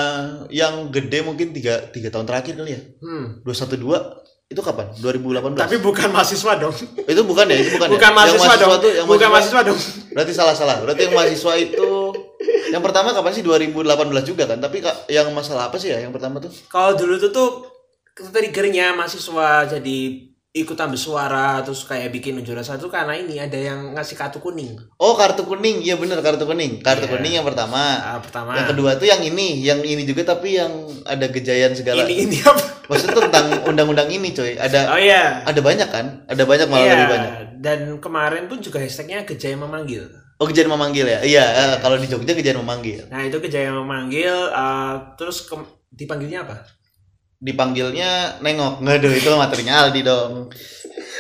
yang 0.50 0.88
gede 0.88 1.22
mungkin 1.22 1.50
tiga 1.52 1.78
tiga 1.88 2.10
tahun 2.10 2.26
terakhir 2.26 2.56
kali 2.56 2.72
ya 2.72 2.82
Hmm. 3.00 3.42
212 3.42 4.25
itu 4.46 4.62
kapan 4.62 4.86
2018 5.02 5.58
Tapi 5.58 5.78
bukan 5.82 6.10
mahasiswa 6.14 6.54
dong. 6.62 6.76
itu 7.02 7.22
bukan 7.26 7.46
ya 7.50 7.58
itu 7.58 7.70
bukan, 7.82 7.90
Bukan 7.98 8.10
ya? 8.10 8.16
mahasiswa, 8.16 8.54
yang 8.54 8.62
dong. 8.62 8.72
tuh 8.78 8.92
yang 8.94 9.08
bukan 9.10 9.28
mahasiswa 9.34 9.62
dong. 9.66 9.80
berarti 10.14 10.32
salah 10.38 10.54
salah 10.54 10.78
berarti 10.86 11.02
yang 11.10 11.14
mahasiswa 11.18 11.54
itu 11.58 11.90
yang 12.70 12.82
pertama 12.86 13.10
kapan 13.10 13.32
sih 13.34 13.42
2018 13.42 13.90
juga 14.22 14.44
kan 14.46 14.62
tapi 14.62 14.86
Kak, 14.86 15.10
yang 15.10 15.34
masalah 15.34 15.74
apa 15.74 15.82
sih 15.82 15.90
ya 15.90 15.98
yang 15.98 16.14
pertama 16.14 16.38
tuh 16.38 16.54
Kalau 16.70 16.94
dulu 16.94 17.18
tuh 17.18 17.32
tuh 17.34 17.50
triggernya 18.14 18.94
mahasiswa 18.94 19.66
jadi 19.68 20.00
ikutan 20.56 20.88
bersuara 20.88 21.60
terus 21.60 21.84
kayak 21.84 22.10
bikin 22.10 22.32
unjuk 22.34 22.56
rasa 22.56 22.74
itu 22.74 22.88
karena 22.88 23.12
ini 23.12 23.36
ada 23.36 23.54
yang 23.54 23.92
ngasih 23.92 24.16
kartu 24.16 24.40
kuning. 24.40 24.72
oh 24.96 25.12
kartu 25.14 25.44
kuning 25.44 25.84
iya 25.84 25.94
bener 25.94 26.18
kartu 26.18 26.44
kuning 26.44 26.80
kartu 26.80 27.06
Iya. 27.06 27.12
kuning 27.12 27.34
yang 27.34 27.44
pertama 27.44 28.00
Ah, 28.00 28.18
pertama. 28.18 28.56
yang 28.56 28.64
kedua 28.66 28.96
tuh 28.96 29.04
yang 29.04 29.20
ini 29.20 29.60
yang 29.60 29.80
ini 29.80 30.02
juga 30.02 30.32
tapi 30.32 30.56
yang 30.56 30.72
ada 31.04 31.28
gejayan 31.28 31.70
segala 31.70 32.04
ini 32.04 32.24
ini 32.26 32.38
apa? 32.40 32.64
maksudnya 32.88 33.20
tentang 33.22 33.46
undang-undang 33.66 34.08
ini 34.08 34.32
coy 34.32 34.56
ada 34.56 34.90
Oh 34.90 34.98
iya. 34.98 35.44
ada 35.44 35.60
banyak 35.60 35.90
kan 35.90 36.24
ada 36.24 36.44
banyak 36.44 36.66
malah 36.66 36.82
Iya, 36.82 36.94
lebih 36.96 37.10
banyak 37.12 37.32
Dan 37.58 37.80
kemarin 37.98 38.44
pun 38.46 38.58
juga 38.60 38.80
hashtagnya 38.80 39.26
Gejaya 39.26 39.58
memanggil. 39.58 40.08
oh 40.36 40.46
gejayan 40.46 40.70
memanggil 40.70 41.04
ya 41.06 41.20
iya 41.22 41.44
eh, 41.44 41.76
kalau 41.80 41.96
di 41.96 42.08
Jogja 42.08 42.32
gejayan 42.32 42.58
memanggil 42.58 43.04
Nah 43.08 43.22
itu 43.22 43.36
Gejaya 43.42 43.72
memanggil, 43.72 44.32
uh, 44.50 44.96
terus 45.14 45.44
ke- 45.44 45.60
dipanggilnya 45.90 46.44
apa? 46.44 46.64
Dipanggilnya 47.40 48.40
nengok 48.40 48.80
ngaduh 48.82 49.12
itu 49.12 49.28
materinya 49.32 49.86
Aldi 49.86 50.02
dong 50.02 50.50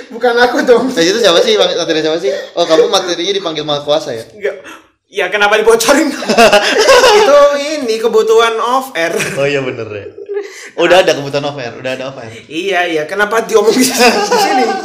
Bukan 0.05 0.37
aku 0.37 0.61
dong. 0.61 0.93
nah 0.93 1.01
itu 1.01 1.17
siapa 1.17 1.41
sih 1.41 1.57
materi 1.57 1.99
siapa 1.99 2.17
sih 2.21 2.29
oh 2.53 2.63
kamu 2.63 2.87
materinya 2.87 3.33
dipanggil 3.33 3.63
kuasa 3.83 4.13
ya 4.13 4.23
Enggak. 4.33 4.57
Ya 5.05 5.31
kenapa 5.31 5.55
dibocorin? 5.55 6.11
itu 7.21 7.39
ini 7.55 7.95
kebutuhan 8.01 8.57
off 8.59 8.91
air. 8.97 9.15
oh 9.39 9.47
iya 9.47 9.61
bener 9.63 9.87
ya 9.87 10.07
udah 10.75 10.97
ada 11.05 11.15
kebutuhan 11.15 11.45
off 11.47 11.55
air 11.55 11.71
udah 11.71 11.91
ada 11.95 12.03
off 12.11 12.17
air 12.19 12.43
iya 12.51 12.83
iya, 12.83 13.03
kenapa 13.07 13.45
diomongin 13.47 13.79
di 13.79 13.87
sini? 13.87 14.65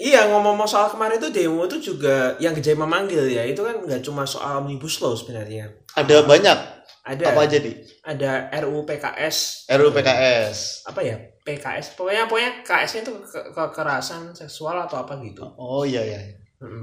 Iya 0.00 0.32
ngomong-ngomong 0.32 0.64
soal 0.64 0.88
kemarin 0.88 1.20
itu 1.20 1.28
demo 1.28 1.68
itu 1.68 1.92
juga 1.92 2.32
yang 2.40 2.56
Gejaya 2.56 2.72
memanggil 2.72 3.20
ya 3.28 3.44
itu 3.44 3.60
kan 3.60 3.84
nggak 3.84 4.00
cuma 4.00 4.24
soal 4.24 4.64
omnibus 4.64 4.96
law 5.04 5.12
sebenarnya. 5.12 5.68
ada 5.92 6.24
banyak 6.24 6.79
Ada 7.00 7.24
apa 7.28 7.40
aja 7.42 7.56
di 7.56 7.72
ada 8.02 8.32
RUU 8.60 8.84
PKS 8.84 9.66
RUU 9.70 9.90
PKS 9.90 10.84
apa 10.84 11.00
ya 11.00 11.16
PKS 11.40 11.94
pokoknya 11.94 12.24
pokoknya 12.24 12.60
KS 12.60 12.92
itu 12.98 13.12
ke- 13.20 13.48
kekerasan 13.50 14.30
seksual 14.32 14.76
atau 14.78 15.00
apa 15.00 15.16
gitu. 15.18 15.42
oh 15.54 15.82
iya 15.82 16.02
iya 16.02 16.20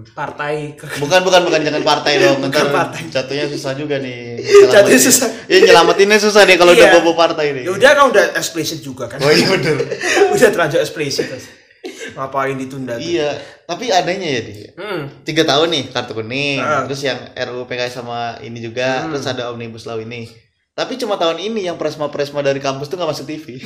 Partai 0.09 0.73
ke 0.73 0.89
bukan 0.97 1.21
bukan 1.21 1.41
bukan 1.43 1.61
jangan 1.61 1.83
partai 1.83 2.17
dong 2.25 2.41
Bukan 2.41 2.49
ntar 2.49 2.65
partai. 2.67 3.05
jatuhnya 3.07 3.45
susah 3.45 3.71
juga 3.71 3.97
nih 3.97 4.41
Jatuhnya 4.73 4.97
susah. 4.99 5.29
iya 5.45 5.59
nyelamatinnya 5.63 6.17
susah 6.17 6.41
deh 6.43 6.57
kalau 6.57 6.73
udah 6.73 6.81
Iya. 6.83 6.95
bobo 6.97 7.13
partai 7.13 7.53
nih 7.53 7.63
Ya 7.63 7.71
udah 7.71 7.91
kan 7.93 8.05
udah 8.09 8.25
eksplisit 8.33 8.81
juga 8.81 9.05
kan. 9.05 9.21
oh 9.21 9.29
iya 9.29 9.45
bener 9.47 9.77
udah 10.33 10.49
terlanjur 10.49 10.81
eksplisit. 10.81 11.29
Ngapain 12.09 12.55
ditunda 12.55 12.93
tuh? 12.93 13.03
iya 13.03 13.35
tapi 13.63 13.89
adanya 13.89 14.27
ya 14.29 14.41
di 14.41 14.53
Hmm. 14.71 15.01
tiga 15.21 15.43
tahun 15.43 15.67
nih 15.69 15.83
kartu 15.89 16.13
kuning 16.13 16.57
Ah. 16.57 16.83
terus 16.83 17.01
yang 17.01 17.17
RUU 17.33 17.65
PKS 17.65 17.97
sama 17.97 18.39
ini 18.39 18.59
juga 18.59 19.03
Hmm. 19.03 19.11
terus 19.11 19.25
ada 19.25 19.49
omnibus 19.49 19.83
law 19.83 19.97
ini 19.97 20.29
tapi 20.71 20.95
cuma 20.95 21.15
tahun 21.15 21.41
ini 21.41 21.65
yang 21.65 21.75
presma 21.75 22.07
presma 22.07 22.39
dari 22.39 22.57
kampus 22.57 22.85
tuh 22.85 22.95
nggak 22.95 23.09
masuk 23.09 23.25
TV 23.25 23.45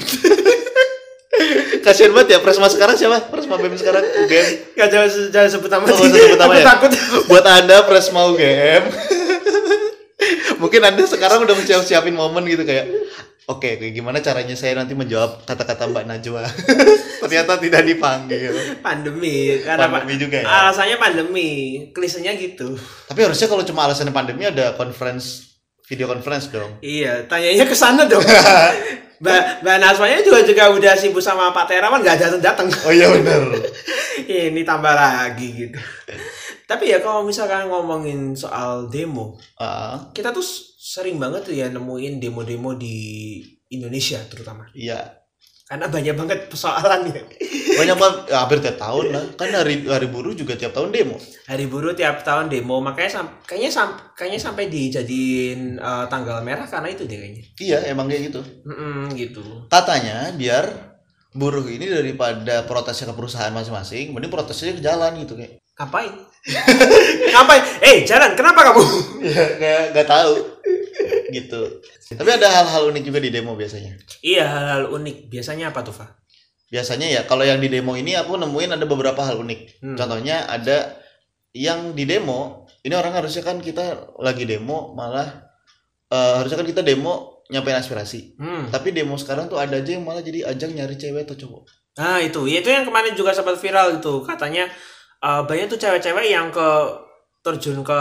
kasian 1.81 2.11
banget 2.11 2.29
ya 2.31 2.39
presma 2.39 2.67
sekarang 2.67 2.93
siapa 2.93 3.27
presma 3.27 3.57
bem 3.57 3.73
sekarang 3.73 3.99
UGM 3.99 4.47
Gak 4.75 4.87
jangan, 4.87 5.09
jangan 5.29 5.49
sebut 5.49 5.67
nama 5.67 5.83
Oh, 5.83 5.97
sebut 5.97 6.37
nama 6.37 6.53
ya? 6.53 6.65
takut. 6.67 6.91
buat 7.25 7.41
anda 7.43 7.77
presma 7.83 8.21
UGM 8.27 8.83
mungkin 10.61 10.81
anda 10.83 11.01
sekarang 11.03 11.41
udah 11.41 11.55
siap 11.59 11.81
siapin 11.81 12.13
momen 12.13 12.45
gitu 12.45 12.61
kayak 12.61 12.85
oke 13.51 13.69
kayak 13.79 13.91
gimana 13.91 14.23
caranya 14.23 14.55
saya 14.55 14.79
nanti 14.79 14.95
menjawab 14.95 15.43
kata-kata 15.43 15.91
Mbak 15.91 16.05
Najwa 16.07 16.43
ternyata 17.21 17.59
tidak 17.59 17.83
dipanggil 17.85 18.79
Pandemi. 18.79 19.59
Karena 19.61 19.91
Pandemi 19.91 20.15
juga 20.17 20.41
ya? 20.41 20.47
Alasannya 20.47 20.97
pandemi. 20.97 21.49
Klisenya 21.91 22.33
gitu. 22.39 22.79
tapi 23.05 23.19
harusnya 23.27 23.51
kalau 23.51 23.63
cuma 23.67 23.85
alasannya 23.85 24.15
pandemi 24.15 24.47
ada 24.47 24.73
conference 24.79 25.51
video 25.85 26.07
conference 26.07 26.47
dong 26.47 26.79
Iya, 26.79 27.27
tanyanya 27.27 27.67
ke 27.67 27.75
sana 27.75 28.07
dong. 28.07 28.23
Mbak 29.21 29.61
Mbak 29.61 29.77
Nasmanya 29.77 30.17
juga 30.25 30.41
juga 30.41 30.63
udah 30.73 30.97
sibuk 30.97 31.21
sama 31.21 31.53
Pak 31.53 31.69
Terawan 31.69 32.01
nggak 32.01 32.17
datang 32.17 32.41
datang. 32.41 32.67
oh 32.89 32.89
iya 32.89 33.05
bener 33.05 33.53
Ini 34.49 34.65
tambah 34.65 34.89
lagi 34.97 35.69
gitu. 35.69 35.77
Tapi 36.71 36.87
ya 36.87 37.03
kalau 37.03 37.21
misalkan 37.21 37.67
ngomongin 37.67 38.31
soal 38.33 38.87
demo, 38.87 39.35
Ah, 39.59 40.07
kita 40.09 40.31
tuh 40.31 40.43
sering 40.81 41.19
banget 41.19 41.43
tuh 41.43 41.51
ya 41.53 41.67
nemuin 41.67 42.17
demo-demo 42.17 42.71
di 42.73 42.95
Indonesia 43.69 44.23
terutama. 44.25 44.63
iya 44.73 45.19
Karena 45.67 45.87
banyak 45.87 46.15
banget 46.17 46.39
persoalannya. 46.47 47.23
banyak 47.71 47.95
banget 47.95 48.17
ya, 48.31 48.37
hampir 48.39 48.59
tiap 48.59 48.75
tahun 48.77 49.05
lah 49.09 49.23
kan 49.35 49.47
hari 49.49 49.83
hari 49.83 50.07
buruh 50.07 50.31
juga 50.31 50.55
tiap 50.55 50.71
tahun 50.71 50.91
demo 50.91 51.15
Hari 51.47 51.67
buruh 51.67 51.91
tiap 51.91 52.19
tahun 52.21 52.47
demo, 52.47 52.79
makanya 52.79 53.07
sam- 53.13 53.39
kayaknya 53.41 53.71
sam- 53.71 53.99
kayaknya 54.11 54.39
sampai 54.41 54.67
dijadiin 54.67 55.79
eh, 55.79 56.05
tanggal 56.07 56.39
merah 56.41 56.67
karena 56.67 56.91
itu 56.91 57.03
deh 57.03 57.15
kayaknya. 57.15 57.43
iya 57.57 57.77
emang 57.87 58.07
kayak 58.07 58.27
gitu 58.27 58.41
Mm-mm, 58.63 59.15
gitu. 59.15 59.43
katanya 59.67 60.35
biar 60.35 60.91
buruh 61.31 61.63
ini 61.63 61.87
daripada 61.87 62.67
protesnya 62.67 63.07
ke 63.07 63.15
perusahaan 63.15 63.51
masing-masing 63.51 64.11
mending 64.11 64.27
protesnya 64.27 64.75
ke 64.75 64.83
jalan 64.83 65.15
gitu 65.17 65.39
kayak 65.39 65.60
Ngapain? 65.75 66.13
Ngapain? 67.33 67.63
Eh, 67.81 67.97
jalan. 68.03 68.31
Kenapa 68.33 68.59
kamu? 68.67 68.83
ya 69.31 69.43
kayak 69.57 69.83
nggak 69.95 70.07
tahu 70.07 70.33
gitu 71.31 71.61
tapi 72.11 72.27
ada 72.27 72.43
hal-hal 72.43 72.91
unik 72.91 73.03
juga 73.07 73.23
di 73.23 73.31
demo 73.31 73.55
biasanya 73.55 73.95
iya, 74.19 74.43
hal-hal 74.43 74.91
unik. 74.91 75.31
Biasanya 75.31 75.71
apa 75.71 75.79
tuh, 75.79 75.95
Fa? 75.95 76.11
biasanya 76.67 77.07
ya 77.07 77.21
kalau 77.23 77.43
yang 77.43 77.59
di 77.59 77.67
demo 77.67 77.95
ini 77.95 78.15
aku 78.15 78.35
nemuin 78.35 78.75
ada 78.75 78.83
beberapa 78.83 79.19
hal 79.21 79.39
unik 79.39 79.79
Hmm. 79.79 79.95
contohnya 79.95 80.43
ada 80.45 80.95
yang 81.51 81.91
di 81.91 82.03
demo 82.03 82.63
ini 82.81 82.95
orang 82.95 83.11
harusnya 83.13 83.43
kan 83.43 83.59
kita 83.59 84.15
lagi 84.19 84.43
demo 84.43 84.91
malah 84.91 85.51
eh, 86.07 86.33
harusnya 86.39 86.59
kan 86.59 86.67
kita 86.67 86.79
demo 86.79 87.43
nyampein 87.47 87.75
aspirasi 87.75 88.35
Hmm. 88.35 88.67
tapi 88.67 88.91
demo 88.91 89.15
sekarang 89.15 89.47
tuh 89.47 89.55
ada 89.55 89.79
aja 89.79 89.91
yang 89.91 90.03
malah 90.03 90.19
jadi 90.19 90.47
ajang 90.47 90.71
nyari 90.73 90.95
cewek 90.95 91.23
atau 91.23 91.35
cowok 91.37 91.63
Nah, 91.91 92.23
itu. 92.23 92.47
Ya, 92.47 92.63
itu 92.63 92.71
yang 92.71 92.87
kemarin 92.87 93.11
juga 93.11 93.35
sempat 93.35 93.59
viral 93.59 93.99
itu. 93.99 94.23
Katanya 94.23 94.63
eh, 95.21 95.41
banyak 95.41 95.67
tuh 95.67 95.77
cewek-cewek 95.77 96.27
yang 96.27 96.49
ke 96.49 96.69
terjun 97.41 97.81
ke 97.81 97.99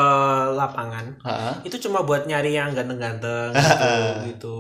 lapangan 0.53 1.17
Hah? 1.21 1.57
itu 1.63 1.81
cuma 1.81 2.03
buat 2.03 2.25
nyari 2.25 2.53
yang 2.53 2.73
ganteng-ganteng 2.73 3.57
gitu, 3.57 3.93
gitu. 4.29 4.57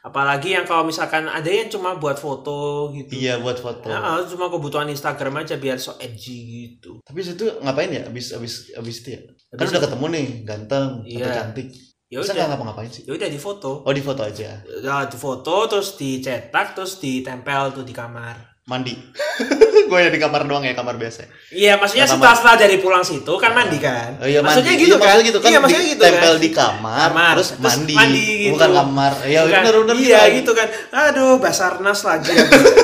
Apalagi 0.00 0.56
yang 0.56 0.64
kalau 0.64 0.88
misalkan 0.88 1.28
ada 1.28 1.44
yang 1.44 1.68
cuma 1.68 1.92
buat 1.94 2.16
foto 2.16 2.88
gitu. 2.90 3.12
iya 3.12 3.36
buat 3.36 3.60
foto 3.60 3.92
Nah, 3.92 4.24
cuma 4.24 4.48
kebutuhan 4.48 4.88
Instagram 4.88 5.44
aja 5.44 5.60
biar 5.60 5.76
so 5.76 6.00
edgy 6.00 6.40
gitu. 6.72 7.04
tapi 7.04 7.20
itu 7.20 7.44
ngapain 7.60 7.92
ya 7.92 8.08
abis 8.08 8.32
abis 8.32 8.72
abis 8.72 9.04
itu 9.04 9.08
ya 9.12 9.20
kan 9.20 9.60
Habis 9.60 9.70
udah 9.70 9.82
ketemu 9.84 10.04
nih 10.08 10.26
ganteng 10.42 10.84
atau 11.04 11.04
Iya. 11.20 11.36
cantik 11.36 11.68
Ya 12.10 12.18
udah, 12.18 12.32
nggak 12.32 12.48
ngapa-ngapain 12.50 12.90
sih 12.90 13.04
ya 13.04 13.12
udah 13.12 13.28
di 13.28 13.38
foto. 13.38 13.84
oh 13.84 13.92
di 13.92 14.00
foto 14.00 14.24
aja 14.24 14.64
Ya, 14.64 14.96
di 15.04 15.14
foto 15.14 15.68
terus 15.68 15.94
dicetak 15.94 16.72
terus 16.72 16.96
ditempel 16.96 17.70
tuh 17.70 17.84
di 17.84 17.92
kamar. 17.92 18.49
Mandi 18.70 18.94
gue 19.90 19.98
ya 19.98 20.06
di 20.06 20.16
kamar 20.16 20.46
doang 20.46 20.62
ya 20.62 20.70
kamar 20.72 20.94
biasa 20.94 21.26
Iya, 21.50 21.74
maksudnya 21.74 22.06
Nah, 22.06 22.14
setelah 22.14 22.34
setelah 22.36 22.56
dari 22.56 22.78
pulang 22.78 23.02
situ 23.02 23.32
kan 23.34 23.50
mandi 23.50 23.74
kan. 23.76 24.14
Oh 24.16 24.24
iya 24.24 24.38
maksudnya 24.38 24.70
mandi. 24.70 24.84
gitu 24.84 24.94
Iya, 24.94 24.94
kan? 24.94 25.02
maksudnya 25.02 25.26
gitu 25.26 25.38
kan. 25.40 25.48
Iya, 25.50 25.58
maksudnya 25.58 25.82
gitu 25.84 26.00
tempel 26.00 26.30
kan. 26.30 26.38
di 26.38 26.50
kamar, 26.52 27.06
Kamar, 27.10 27.34
terus, 27.34 27.48
terus 27.50 27.60
mandi. 27.60 27.94
mandi 27.98 28.22
gitu. 28.40 28.52
Bukan 28.54 28.70
kamar. 28.70 29.12
Ya 29.26 29.40
Bukan. 29.42 29.50
benar 29.58 29.74
benar 29.82 29.94
Iya 29.98 30.20
gitu 30.32 30.50
kan. 30.54 30.68
Aduh, 30.92 31.32
Basarnas 31.36 32.00
lagi. 32.00 32.30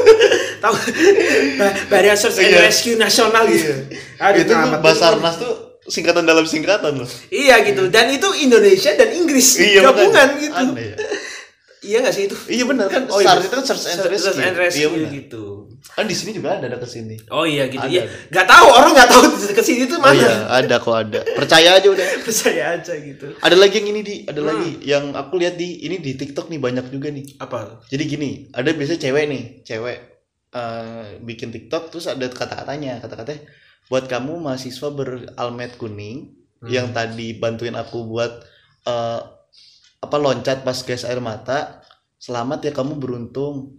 Tahu 0.63 0.75
Ba- 1.57 1.77
Badan 1.87 2.17
Search 2.17 2.39
and 2.41 2.51
Iya. 2.51 2.59
Rescue 2.61 2.97
Nasional 2.97 3.45
gitu. 3.47 3.71
Aduh, 4.19 4.41
Itu 4.41 4.51
tuh. 4.51 4.79
Basarnas 4.81 5.35
tuh 5.39 5.53
singkatan 5.87 6.25
dalam 6.25 6.43
singkatan 6.43 6.93
loh. 6.97 7.11
Iya 7.29 7.63
gitu. 7.63 7.87
Dan 7.87 8.11
itu 8.11 8.27
Indonesia 8.37 8.91
dan 8.93 9.15
Inggris 9.15 9.47
Iya 9.57 9.81
gabungan 9.85 10.29
gitu. 10.37 10.59
Aneh 10.59 10.87
ya. 10.89 10.97
Iya 11.87 11.97
gak 12.03 12.13
sih 12.13 12.27
itu? 12.27 12.35
Iya 12.51 12.65
benar 12.67 12.91
kan. 12.91 13.07
Oh, 13.07 13.23
iya. 13.23 13.31
SARS 13.31 13.47
itu 13.47 13.55
kan 13.55 13.63
search 13.65 13.85
and 13.87 14.01
rescue. 14.03 14.19
Search 14.27 14.43
and 14.43 14.57
Rescue 14.57 14.91
Iya 14.91 15.07
gitu. 15.15 15.45
Kan 15.95 16.05
di 16.05 16.17
sini 16.17 16.35
juga 16.35 16.59
ada 16.59 16.67
dekat 16.67 16.91
sini. 16.91 17.17
Oh 17.31 17.47
iya 17.47 17.71
gitu. 17.71 17.81
Ada, 17.81 18.03
ada. 18.03 18.11
Gak 18.29 18.47
tahu 18.49 18.67
orang 18.69 18.91
nggak 18.93 19.09
tahu 19.09 19.23
ke 19.55 19.63
sini 19.63 19.87
tuh 19.87 19.97
Oh 19.97 20.05
mana. 20.05 20.19
iya, 20.19 20.35
ada 20.51 20.77
kok 20.77 20.93
ada. 20.93 21.21
Percaya 21.37 21.69
aja 21.79 21.89
udah. 21.89 22.07
Percaya 22.27 22.63
aja 22.77 22.93
gitu. 22.97 23.27
Ada 23.39 23.57
lagi 23.57 23.75
yang 23.81 23.89
ini 23.95 24.01
di, 24.03 24.15
ada 24.25 24.41
Hmm. 24.43 24.49
lagi 24.51 24.71
yang 24.83 25.05
aku 25.15 25.39
lihat 25.39 25.55
di 25.55 25.87
ini 25.87 25.97
di 26.01 26.13
TikTok 26.13 26.49
nih 26.49 26.59
banyak 26.59 26.91
juga 26.91 27.09
nih. 27.09 27.39
Apa? 27.39 27.81
Jadi 27.87 28.03
gini, 28.05 28.31
ada 28.51 28.69
biasanya 28.73 29.01
cewek 29.05 29.25
nih, 29.29 29.43
cewek 29.63 29.99
eh, 30.53 31.07
bikin 31.21 31.49
TikTok 31.49 31.93
terus 31.93 32.07
ada 32.07 32.25
kata-katanya 32.27 33.01
kata-katanya 33.01 33.45
buat 33.87 34.05
kamu 34.05 34.41
mahasiswa 34.41 34.89
beralmet 34.91 35.77
kuning 35.77 36.33
Hmm. 36.57 36.73
yang 36.73 36.89
tadi 36.91 37.37
bantuin 37.37 37.77
aku 37.77 38.09
buat 38.09 38.33
eh, 38.85 39.21
apa 39.97 40.17
loncat 40.17 40.61
pas 40.61 40.77
gas 40.77 41.05
air 41.05 41.21
mata 41.21 41.85
selamat 42.17 42.65
ya 42.65 42.73
kamu 42.73 42.97
beruntung 42.97 43.77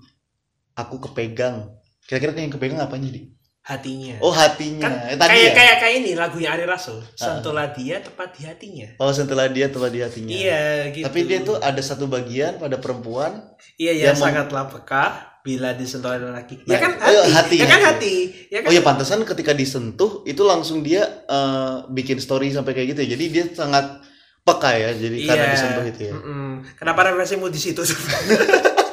aku 0.73 1.01
kepegang 1.01 1.73
kira-kira 2.07 2.31
yang 2.33 2.49
kepegang 2.49 2.79
apanya 2.79 3.11
di 3.11 3.21
hatinya 3.61 4.15
oh 4.23 4.31
hatinya 4.31 4.79
kan 4.81 4.93
Eh, 5.05 5.15
tadi 5.15 5.27
kayak 5.29 5.43
ya 5.43 5.51
kayak 5.53 5.75
kayak 5.77 5.95
ini 5.99 6.11
lagunya 6.15 6.49
Ari 6.49 6.63
Rasul 6.63 7.03
sentuhlah 7.13 7.67
dia 7.69 7.99
tepat 7.99 8.31
di 8.31 8.47
hatinya 8.47 8.87
oh 8.97 9.11
setelah 9.11 9.45
dia 9.45 9.67
telah 9.67 9.91
di 9.91 9.99
hatinya 9.99 10.31
iya 10.31 10.63
gitu 10.89 11.03
tapi 11.03 11.19
dia 11.23 11.43
tuh 11.43 11.59
ada 11.59 11.81
satu 11.81 12.07
bagian 12.07 12.55
pada 12.57 12.79
perempuan 12.79 13.43
iya 13.75 13.91
yang 13.91 13.99
yang 14.01 14.15
mem- 14.15 14.23
sangatlah 14.23 14.71
peka 14.71 15.05
bila 15.43 15.71
disentuh 15.71 16.11
oleh 16.11 16.23
lelaki 16.25 16.59
Nah, 16.63 16.75
ya 16.75 16.77
kan 16.77 16.91
oh, 16.97 17.07
hati, 17.25 17.31
hati, 17.31 17.55
ya 17.55 17.65
kan 17.65 17.79
hati. 17.81 17.87
hati 17.87 18.15
ya 18.47 18.59
kan 18.59 18.67
Oh 18.67 18.73
ya 18.73 18.81
pantesan 18.81 19.23
ketika 19.23 19.51
disentuh 19.51 20.23
itu 20.23 20.43
langsung 20.43 20.79
dia 20.79 21.03
eh, 21.23 21.75
bikin 21.87 22.19
story 22.19 22.51
sampai 22.51 22.71
kayak 22.71 22.91
gitu 22.91 22.99
ya. 23.03 23.09
Jadi 23.15 23.25
dia 23.29 23.43
sangat 23.53 24.03
peka 24.41 24.75
ya. 24.75 24.91
Jadi 24.91 25.23
karena 25.23 25.43
Iya. 25.45 25.53
disentuh 25.55 25.83
itu 25.85 26.01
ya. 26.03 26.13
Mm-mm. 26.13 26.51
kenapa 26.75 26.99
referensimu 27.05 27.47
di 27.47 27.55
situ 27.57 27.79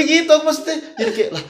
Tapi 0.00 0.16
gitu 0.16 0.34
maksudnya 0.40 0.76
jadi 0.96 1.12
kayak 1.12 1.30
lah 1.36 1.44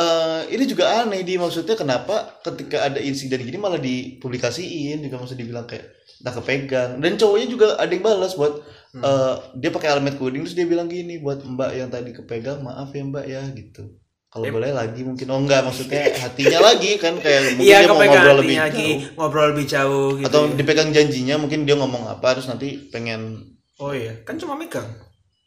eh, 0.00 0.40
ini 0.56 0.64
juga 0.64 1.04
aneh 1.04 1.20
di 1.20 1.36
maksudnya 1.36 1.76
kenapa 1.76 2.40
ketika 2.40 2.88
ada 2.88 2.96
insiden 2.96 3.44
gini 3.44 3.60
malah 3.60 3.76
dipublikasiin 3.76 5.04
juga 5.04 5.20
maksud 5.20 5.36
dibilang 5.36 5.68
kayak 5.68 5.92
tak 6.24 6.40
kepegang 6.40 7.04
dan 7.04 7.20
cowoknya 7.20 7.46
juga 7.52 7.66
ada 7.76 7.92
yang 7.92 8.00
balas 8.00 8.32
buat 8.40 8.64
Hmm. 8.94 9.02
eh, 9.02 9.34
dia 9.58 9.74
pakai 9.74 9.90
helmet 9.90 10.14
kuning 10.22 10.46
terus 10.46 10.54
dia 10.54 10.70
bilang 10.70 10.86
gini 10.86 11.18
buat 11.18 11.42
mbak 11.42 11.70
yang 11.74 11.90
tadi 11.90 12.14
kepegang 12.14 12.62
maaf 12.62 12.94
ya 12.94 13.02
mbak 13.02 13.26
ya 13.26 13.42
gitu 13.50 13.90
kalau 14.30 14.46
boleh 14.54 14.70
lagi 14.70 15.02
mungkin 15.02 15.26
oh 15.34 15.42
enggak 15.42 15.66
maksudnya 15.66 16.14
hatinya 16.14 16.62
lagi 16.62 16.94
kan 17.02 17.18
kayak 17.18 17.58
mungkin 17.58 17.74
iya 17.74 17.82
dia 17.82 17.90
mau 17.90 17.98
ngobrol 17.98 18.38
lebih 18.38 18.54
lagi 18.54 18.90
jauh. 19.02 19.18
ngobrol 19.18 19.46
lebih 19.50 19.66
jauh 19.66 20.10
gitu 20.14 20.26
atau 20.30 20.42
ya. 20.46 20.54
dipegang 20.54 20.90
janjinya 20.94 21.34
mungkin 21.42 21.66
dia 21.66 21.74
ngomong 21.74 22.06
apa 22.06 22.38
terus 22.38 22.46
nanti 22.46 22.86
pengen 22.94 23.50
oh 23.82 23.90
iya 23.90 24.14
kan 24.22 24.38
cuma 24.38 24.54
megang 24.54 24.86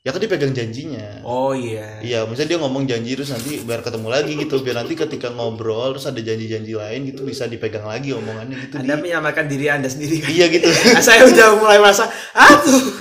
ya 0.08 0.16
kan 0.16 0.24
dipegang 0.24 0.56
janjinya. 0.56 1.20
Oh 1.28 1.52
iya. 1.52 2.00
Iya 2.00 2.24
misalnya 2.24 2.56
dia 2.56 2.60
ngomong 2.64 2.88
janji 2.88 3.12
terus 3.12 3.28
nanti 3.28 3.60
biar 3.60 3.84
ketemu 3.84 4.08
lagi 4.08 4.40
gitu. 4.40 4.64
Biar 4.64 4.80
nanti 4.80 4.96
ketika 4.96 5.36
ngobrol 5.36 5.92
terus 5.92 6.08
ada 6.08 6.24
janji-janji 6.24 6.80
lain 6.80 7.12
gitu 7.12 7.28
bisa 7.28 7.44
dipegang 7.44 7.84
lagi 7.84 8.16
omongannya 8.16 8.56
gitu 8.56 8.80
anda 8.80 8.96
Di- 8.96 9.04
menyamakan 9.04 9.46
diri 9.52 9.68
anda 9.68 9.92
sendiri. 9.92 10.24
Kan 10.24 10.32
iya 10.32 10.48
gitu. 10.48 10.72
Nah, 10.96 11.04
saya 11.04 11.28
udah 11.28 11.60
mulai 11.60 11.76
merasa 11.84 12.08
aduh. 12.32 12.88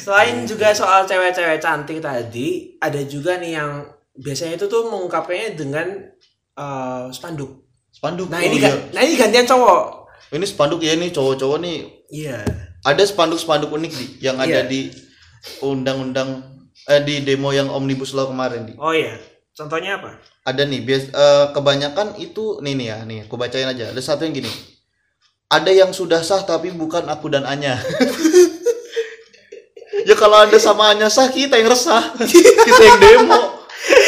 Selain 0.00 0.48
juga 0.48 0.72
soal 0.72 1.04
cewek-cewek 1.04 1.60
cantik 1.60 2.00
tadi 2.00 2.80
ada 2.80 3.04
juga 3.04 3.36
nih 3.36 3.52
yang 3.60 3.84
biasanya 4.16 4.56
itu 4.56 4.64
tuh 4.64 4.88
mengungkapkannya 4.88 5.60
dengan 5.60 6.08
eh, 6.56 7.04
spanduk. 7.12 7.68
Spanduk? 7.92 8.32
Nah 8.32 8.40
oh, 8.40 8.48
ini 8.48 8.64
iya. 8.64 8.72
kan 8.72 8.96
nah 8.96 9.04
ini 9.04 9.12
gantian 9.20 9.44
cowok. 9.44 10.08
Ini 10.32 10.46
spanduk 10.48 10.80
ya 10.80 10.96
nih 10.96 11.12
cowok-cowok 11.12 11.58
nih. 11.60 11.78
Iya 12.08 12.69
ada 12.82 13.02
spanduk-spanduk 13.02 13.68
unik 13.68 13.92
di 13.92 14.04
yang 14.20 14.36
ada 14.36 14.60
Iya. 14.60 14.64
di 14.64 14.80
undang-undang 15.60 16.40
eh 16.86 17.00
di 17.00 17.20
demo 17.20 17.50
yang 17.50 17.68
omnibus 17.68 18.10
law 18.10 18.26
kemarin 18.26 18.64
di 18.64 18.72
oh 18.74 18.90
iya 18.90 19.14
contohnya 19.52 19.96
apa 19.96 20.16
ada 20.42 20.62
nih 20.62 20.80
bias 20.80 21.08
eh, 21.08 21.44
kebanyakan 21.50 22.14
itu 22.16 22.58
nih 22.60 22.72
nih 22.74 22.86
ya 22.86 22.96
nih 23.02 23.18
aku 23.24 23.34
bacain 23.34 23.66
aja 23.66 23.88
ada 23.88 23.98
satu 23.98 24.22
yang 24.22 24.34
gini 24.34 24.48
ada 25.46 25.68
yang 25.68 25.90
sudah 25.90 26.20
sah 26.20 26.40
tapi 26.40 26.70
bukan 26.70 27.04
aku 27.04 27.26
dan 27.28 27.42
Anya 27.42 27.74
ya 30.06 30.14
kalau 30.14 30.34
anda 30.38 30.56
sama 30.56 30.90
Anya 30.90 31.06
sah 31.06 31.28
kita 31.28 31.54
yang 31.54 31.68
resah 31.68 32.00
kita 32.64 32.82
yang 32.82 32.98
demo 32.98 33.38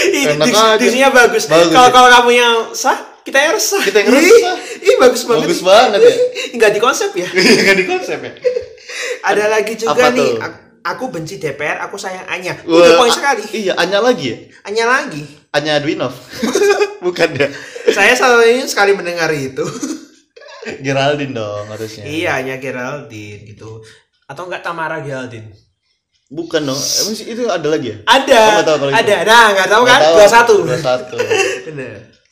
Enak 0.03 0.45
dis- 0.45 0.55
aja. 0.55 0.77
disinya 0.77 1.09
bagus. 1.11 1.43
Bagus 1.47 1.71
Kalau 1.71 1.89
ya? 1.89 1.91
kalau 1.91 2.09
kamu 2.13 2.31
yang 2.35 2.55
sah, 2.73 2.95
kita 3.23 3.39
yang 3.39 3.53
resah. 3.53 3.81
Kita 3.81 3.99
yang 3.99 4.11
resah. 4.11 4.55
Ih, 4.79 4.97
bagus 4.97 5.23
banget. 5.23 5.43
bagus 5.45 5.61
banget 5.61 6.01
ya 6.01 6.15
Enggak 6.55 6.71
di 6.71 6.81
konsep 6.81 7.11
ya. 7.13 7.29
nggak 7.31 7.77
di 7.77 7.85
konsep 7.85 8.19
ya 8.19 8.33
Ada 9.23 9.45
lagi 9.49 9.73
juga 9.75 9.95
Apa 9.95 10.11
nih. 10.11 10.31
tuh? 10.35 10.61
Aku 10.83 11.05
benci 11.09 11.39
DPR, 11.39 11.79
aku 11.81 11.95
sayang 11.95 12.27
Anya. 12.27 12.59
Wah, 12.63 12.99
poin 12.99 13.09
sekali. 13.09 13.47
iya 13.55 13.73
Anya 13.77 13.99
lagi 13.99 14.27
ya 14.27 14.37
Anya 14.65 14.85
lagi. 14.85 15.23
Anya 15.51 15.79
Dwinov 15.79 16.11
bukan 17.05 17.29
ya 17.33 17.47
Saya 17.89 18.13
selalu 18.13 18.41
ingin 18.53 18.67
sekali 18.67 18.93
mendengar 18.93 19.31
itu. 19.31 19.63
Geraldine 20.85 21.31
dong 21.33 21.67
harusnya 21.69 22.03
iya, 22.03 22.39
Anya 22.39 22.57
Geraldine 22.57 23.43
gitu. 23.45 23.83
Atau 24.25 24.47
enggak 24.47 24.63
Tamara 24.63 24.99
Geraldine? 25.01 25.51
bukan 26.27 26.65
dong 26.65 26.81
emang 26.81 27.13
sih 27.13 27.29
itu 27.29 27.45
ada 27.45 27.69
lagi 27.69 27.93
ya 27.93 27.97
Ada. 28.03 28.41
Nggak 28.57 28.65
tahu 28.65 28.77
kalau 28.81 28.91
itu. 28.91 29.01
ada. 29.05 29.17
Nah, 29.23 29.47
enggak 29.53 29.69
tahu 29.69 29.83
kan? 29.85 29.99
Nggak 30.01 30.13
Dua 30.17 30.27
satu. 30.27 30.55
dua 30.65 30.79
satu. 30.81 31.17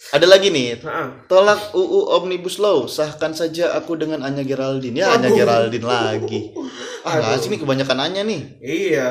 Ada 0.08 0.26
lagi 0.26 0.48
nih. 0.48 0.80
Tolak 1.28 1.76
UU 1.76 2.08
Omnibus 2.16 2.56
Law, 2.56 2.88
sahkan 2.88 3.36
saja 3.36 3.76
aku 3.76 4.00
dengan 4.00 4.24
Anya 4.24 4.40
Geraldine. 4.40 4.96
Ya, 4.96 5.12
Anya. 5.12 5.28
Geraldine 5.28 5.84
lagi. 5.84 6.56
Ah, 7.04 7.20
nggak 7.20 7.36
Aduh. 7.36 7.42
sih 7.44 7.48
nih 7.52 7.60
kebanyakan 7.60 7.98
Anya 8.08 8.22
nih. 8.24 8.40
Iya. 8.64 9.08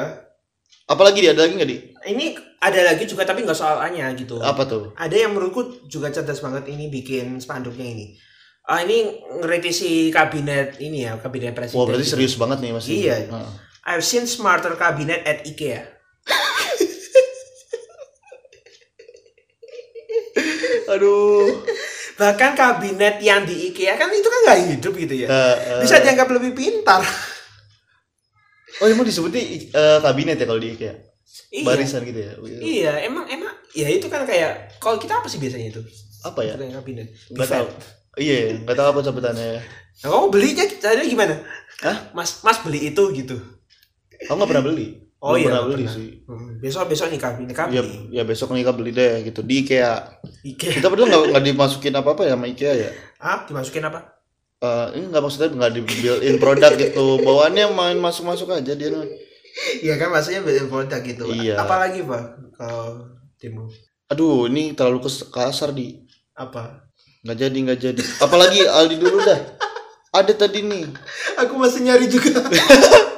Apalagi 0.90 1.22
dia 1.22 1.38
ada 1.38 1.46
lagi 1.46 1.54
nggak 1.54 1.70
di? 1.70 1.78
Ini 2.10 2.26
ada 2.60 2.80
lagi 2.82 3.06
juga 3.06 3.22
tapi 3.24 3.46
nggak 3.46 3.56
soal 3.56 3.78
Anya 3.80 4.10
gitu. 4.18 4.42
Apa 4.42 4.66
tuh? 4.66 4.92
ada 4.98 5.14
yang 5.14 5.38
menurutku 5.38 5.86
juga 5.86 6.10
cerdas 6.10 6.42
banget 6.42 6.66
ini 6.74 6.90
bikin 6.90 7.38
spanduknya 7.38 7.86
ini. 7.86 8.18
Ah 8.66 8.82
ini 8.82 9.22
ngeritisi 9.42 10.10
kabinet 10.10 10.82
ini 10.82 11.06
ya, 11.06 11.18
kabinet 11.22 11.54
presiden. 11.54 11.78
Wah, 11.78 11.86
berarti 11.90 12.06
gitu. 12.06 12.14
serius 12.18 12.34
banget 12.38 12.58
nih 12.66 12.72
Mas. 12.74 12.86
Iya. 12.90 13.16
Heeh. 13.30 13.52
I've 13.90 14.06
seen 14.06 14.26
smarter 14.26 14.74
cabinet 14.78 15.22
at 15.26 15.46
IKEA. 15.46 15.86
Aduh. 20.90 21.64
Bahkan 22.22 22.52
kabinet 22.52 23.24
yang 23.24 23.48
di 23.48 23.72
IKEA 23.72 23.96
kan 23.96 24.12
itu 24.12 24.28
kan 24.28 24.40
nggak 24.44 24.60
hidup 24.76 24.94
gitu 24.98 25.14
ya. 25.24 25.28
Eh, 25.32 25.56
eh. 25.56 25.82
Bisa 25.86 26.04
dianggap 26.04 26.28
lebih 26.36 26.52
pintar. 26.52 27.00
Oh, 28.80 28.88
emang 28.88 29.08
disebutnya 29.08 29.40
eh, 29.40 30.00
kabinet 30.04 30.36
ya 30.36 30.46
kalau 30.50 30.60
di 30.60 30.76
IKEA? 30.76 31.10
iya. 31.54 31.66
Barisan 31.66 32.02
gitu 32.06 32.20
ya. 32.20 32.32
Iya, 32.60 32.94
emang 33.06 33.26
emang 33.30 33.54
ya 33.74 33.88
itu 33.90 34.10
kan 34.10 34.26
kayak 34.26 34.82
kalau 34.82 34.98
kita 34.98 35.22
apa 35.22 35.28
sih 35.30 35.38
biasanya 35.38 35.70
itu? 35.70 35.82
Apa 36.26 36.42
ya? 36.44 36.54
Kabinet. 36.58 37.08
Tahu. 37.34 37.68
Iya, 38.20 38.66
nggak 38.66 38.76
tahu 38.76 38.88
apa 38.92 39.00
sebutannya. 39.06 39.50
Nah, 40.00 40.10
kamu 40.12 40.28
belinya 40.32 40.66
caranya 40.80 41.08
gimana? 41.08 41.36
Hah? 41.86 41.98
Mas 42.12 42.44
Mas 42.44 42.60
beli 42.60 42.92
itu 42.92 43.04
gitu. 43.16 43.38
Aku 44.28 44.36
nggak 44.36 44.50
pernah 44.52 44.66
beli. 44.66 45.09
Oh 45.20 45.36
iya, 45.36 45.52
pernah 45.52 45.64
beli 45.68 45.84
pernah. 45.84 45.96
sih. 46.00 46.10
Hmm, 46.24 46.50
besok 46.64 46.88
besok 46.88 47.08
nih 47.12 47.20
kabinet 47.20 47.52
Ya, 47.52 47.58
kabinet. 47.60 47.88
ya 48.08 48.24
besok 48.24 48.56
nih 48.56 48.64
beli 48.72 48.92
deh 48.96 49.14
gitu 49.28 49.44
di 49.44 49.68
IKEA. 49.68 49.94
IKEA. 50.48 50.72
Kita 50.80 50.88
berdua 50.88 51.12
nggak 51.12 51.24
nggak 51.36 51.44
dimasukin 51.44 51.94
apa 51.96 52.10
apa 52.16 52.22
ya 52.24 52.40
sama 52.40 52.48
IKEA 52.48 52.74
ya? 52.80 52.90
Ah, 53.20 53.44
dimasukin 53.44 53.84
apa? 53.84 54.00
Eh, 54.60 54.86
ini 54.96 55.12
nggak 55.12 55.24
maksudnya 55.24 55.52
nggak 55.56 55.72
di 55.76 55.82
built 55.84 56.20
in 56.24 56.36
produk 56.40 56.72
gitu 56.76 57.20
bawaannya 57.24 57.68
main 57.76 58.00
masuk 58.00 58.28
masuk 58.28 58.48
aja 58.52 58.72
dia. 58.72 58.92
Iya 59.84 60.00
kan 60.00 60.08
maksudnya 60.08 60.40
beli 60.40 60.64
produk 60.72 61.00
gitu. 61.04 61.28
Iya. 61.32 61.60
Apalagi 61.60 62.04
pak 62.08 62.24
kalau 62.56 63.08
timu 63.40 63.68
aduh 64.10 64.50
ini 64.50 64.74
terlalu 64.74 65.06
kasar 65.30 65.70
di 65.70 65.96
apa? 66.34 66.82
nggak 67.20 67.38
jadi 67.38 67.58
nggak 67.68 67.80
jadi 67.80 68.02
apalagi 68.24 68.64
Aldi 68.64 68.96
dulu 68.98 69.20
dah 69.22 69.40
ada 70.16 70.34
tadi 70.34 70.64
nih 70.66 70.88
Aku 71.46 71.60
masih 71.60 71.84
nyari 71.84 72.08
juga. 72.08 72.40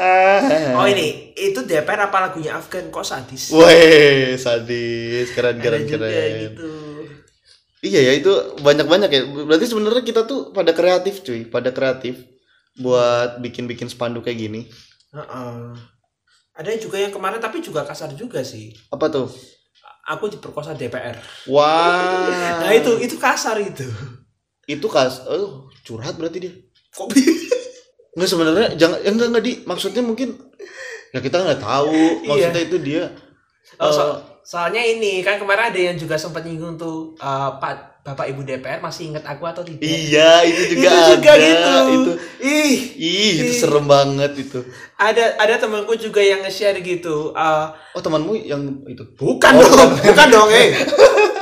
ah. 0.00 0.40
oh 0.80 0.86
ini 0.88 1.36
itu 1.36 1.60
DPR 1.60 2.08
apa 2.08 2.16
lagunya 2.24 2.56
Afgan 2.56 2.88
kok 2.88 3.04
sadis? 3.04 3.52
Weh, 3.52 4.34
sadis, 4.40 5.28
keren 5.36 5.60
keren 5.60 5.84
keren. 5.84 6.32
gitu. 6.48 6.70
Iya 7.80 8.00
ya 8.08 8.12
itu 8.16 8.32
banyak 8.60 8.88
banyak 8.88 9.10
ya. 9.12 9.22
Berarti 9.44 9.68
sebenarnya 9.68 10.04
kita 10.04 10.24
tuh 10.24 10.56
pada 10.56 10.72
kreatif 10.72 11.20
cuy, 11.20 11.44
pada 11.48 11.72
kreatif 11.72 12.24
buat 12.80 13.40
bikin-bikin 13.44 13.88
spanduk 13.92 14.24
kayak 14.24 14.40
gini. 14.40 14.68
Heeh. 15.12 15.76
Ada 16.56 16.76
juga 16.76 17.00
yang 17.00 17.12
kemarin 17.12 17.40
tapi 17.40 17.64
juga 17.64 17.84
kasar 17.84 18.12
juga 18.16 18.44
sih. 18.44 18.72
Apa 18.92 19.08
tuh? 19.08 19.28
Aku 20.12 20.28
diperkosa 20.28 20.76
DPR. 20.76 21.16
Wah. 21.48 22.60
Nah 22.64 22.72
itu 22.72 23.00
itu 23.00 23.16
kasar 23.20 23.60
itu. 23.60 23.84
itu 24.70 24.86
kas, 24.86 25.26
oh 25.26 25.66
curhat 25.82 26.14
berarti 26.14 26.38
dia. 26.46 26.52
Kok 26.94 27.10
Nggak 28.10 28.28
sebenarnya 28.28 28.66
jangan 28.74 28.98
ya 28.98 29.10
enggak 29.10 29.28
enggak 29.30 29.44
di 29.44 29.52
maksudnya 29.62 30.02
mungkin 30.02 30.28
ya 31.10 31.18
kita 31.18 31.36
nggak 31.38 31.60
tahu 31.60 31.94
maksudnya 32.28 32.62
itu 32.62 32.76
dia 32.78 33.04
Oh, 33.78 33.88
so- 33.88 34.02
eh, 34.02 34.14
soalnya 34.42 34.82
ini 34.82 35.22
kan 35.22 35.38
kemarin 35.38 35.70
ada 35.70 35.80
yang 35.80 35.94
juga 35.94 36.14
sempat 36.14 36.42
nyinggung 36.42 36.74
tuh 36.74 37.14
eh, 37.16 37.50
Pak 37.56 37.74
Bapak 38.00 38.26
Ibu 38.26 38.42
DPR 38.42 38.80
masih 38.80 39.12
ingat 39.12 39.22
aku 39.22 39.44
atau 39.44 39.60
tidak? 39.60 39.84
iya 39.84 40.40
itu 40.42 40.72
juga 40.72 40.80
itu 40.80 40.88
ada 40.88 41.12
juga 41.12 41.32
gitu. 41.36 41.68
itu 41.92 42.12
Ih, 42.40 42.72
ih 42.96 43.32
itu 43.38 43.52
Ih. 43.52 43.60
serem 43.60 43.84
banget 43.84 44.32
itu 44.36 44.58
ada 44.96 45.36
ada 45.36 45.54
temanku 45.54 45.92
juga 45.94 46.18
yang 46.18 46.40
nge-share 46.40 46.80
gitu. 46.80 47.30
eh, 47.30 47.66
oh 47.94 48.00
temanmu 48.00 48.32
yang 48.36 48.58
itu 48.84 49.04
bukan 49.14 49.52
Oh, 49.52 49.62
dong, 49.62 49.92
bukan 50.08 50.28
dong, 50.28 50.48
eh. 50.50 50.68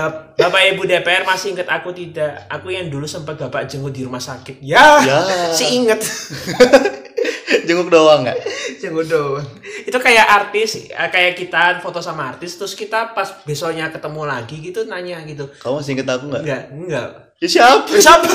Bap- 0.00 0.32
Bapak 0.34 0.62
Ibu 0.66 0.82
DPR 0.82 1.22
masih 1.22 1.52
ingat 1.52 1.68
aku 1.68 1.92
tidak? 1.92 2.48
Aku 2.48 2.68
yang 2.68 2.88
dulu 2.88 3.04
sempat 3.04 3.36
Bapak 3.36 3.66
jenguk 3.66 3.92
di 3.92 4.02
rumah 4.02 4.16
sakit. 4.18 4.56
Ya, 4.60 4.96
ya 4.98 5.18
si 5.50 5.76
inget. 5.76 6.00
jenguk 7.66 7.86
doang 7.86 8.22
nggak 8.22 8.38
Jenguk 8.78 9.04
doang. 9.04 9.44
Itu 9.82 9.96
kayak 9.96 10.24
artis, 10.24 10.88
eh, 10.88 11.08
kayak 11.08 11.36
kita 11.36 11.78
foto 11.78 11.98
sama 11.98 12.30
artis, 12.30 12.56
terus 12.56 12.72
kita 12.72 13.12
pas 13.12 13.28
besoknya 13.44 13.90
ketemu 13.90 14.22
lagi 14.24 14.56
gitu 14.58 14.86
nanya 14.86 15.20
gitu. 15.22 15.44
kamu 15.58 15.74
masih 15.76 15.92
inget 15.94 16.08
aku 16.08 16.24
nggak 16.26 16.42
Enggak, 16.42 16.62
enggak. 16.72 17.08
ya 17.36 17.48
siapa 17.48 17.90
Siapa? 17.90 18.28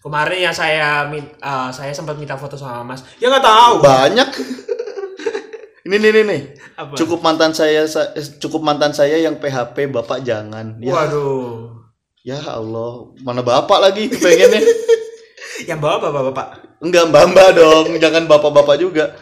Kemarin 0.00 0.40
yang 0.40 0.54
saya 0.54 1.04
eh, 1.12 1.68
saya 1.70 1.92
sempat 1.92 2.16
minta 2.16 2.32
foto 2.32 2.56
sama 2.56 2.80
Mas. 2.86 3.04
Ya 3.18 3.28
nggak 3.28 3.44
tahu. 3.44 3.74
banyak 3.84 4.28
ini 5.90 5.98
nih 5.98 6.10
nih 6.12 6.24
nih 6.24 6.40
Apa? 6.76 6.94
cukup 6.94 7.18
mantan 7.18 7.50
saya 7.50 7.82
sa- 7.84 8.14
eh, 8.14 8.22
cukup 8.38 8.62
mantan 8.62 8.94
saya 8.94 9.18
yang 9.18 9.34
PHP 9.36 9.90
bapak 9.90 10.22
jangan. 10.22 10.78
Ya, 10.78 10.94
Waduh. 10.94 11.74
ya 12.22 12.38
Allah 12.38 13.10
mana 13.18 13.42
bapak 13.42 13.78
lagi 13.80 14.06
pengennya? 14.08 14.62
Yang 15.60 15.78
bawa 15.78 15.98
bapak-bapak. 16.00 16.48
enggak 16.80 17.04
mbak 17.06 17.24
mbak 17.28 17.48
dong. 17.52 17.86
Jangan 17.98 18.24
bapak 18.24 18.48
bapak 18.50 18.76
juga. 18.78 19.12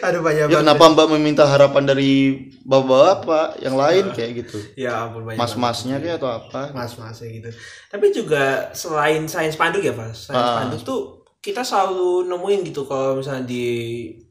Aduh 0.00 0.20
banyak 0.20 0.50
ya 0.50 0.58
kenapa 0.58 0.90
mbak 0.90 1.06
meminta 1.08 1.46
harapan 1.46 1.86
dari 1.86 2.34
bapak 2.60 2.88
bapak 3.22 3.46
yang 3.62 3.78
lain? 3.78 4.10
Kayak 4.10 4.42
gitu. 4.42 4.58
Ya 4.74 5.06
ampun 5.06 5.22
banyak. 5.22 5.38
mas 5.38 5.54
masnya 5.54 6.02
kayak 6.02 6.18
atau 6.18 6.30
apa? 6.32 6.74
Mas 6.74 6.98
mas 6.98 7.20
gitu. 7.20 7.46
Tapi 7.86 8.10
juga 8.10 8.72
selain 8.72 9.22
sains 9.24 9.54
panduk 9.54 9.80
ya 9.80 9.94
mas 9.94 10.26
sains 10.26 10.34
Ah. 10.34 10.64
panduk 10.64 10.82
tuh 10.82 11.00
kita 11.38 11.62
selalu 11.62 12.26
nemuin 12.26 12.60
gitu 12.66 12.82
kalau 12.84 13.20
misalnya 13.20 13.46
di 13.46 13.66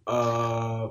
eh 0.04 0.82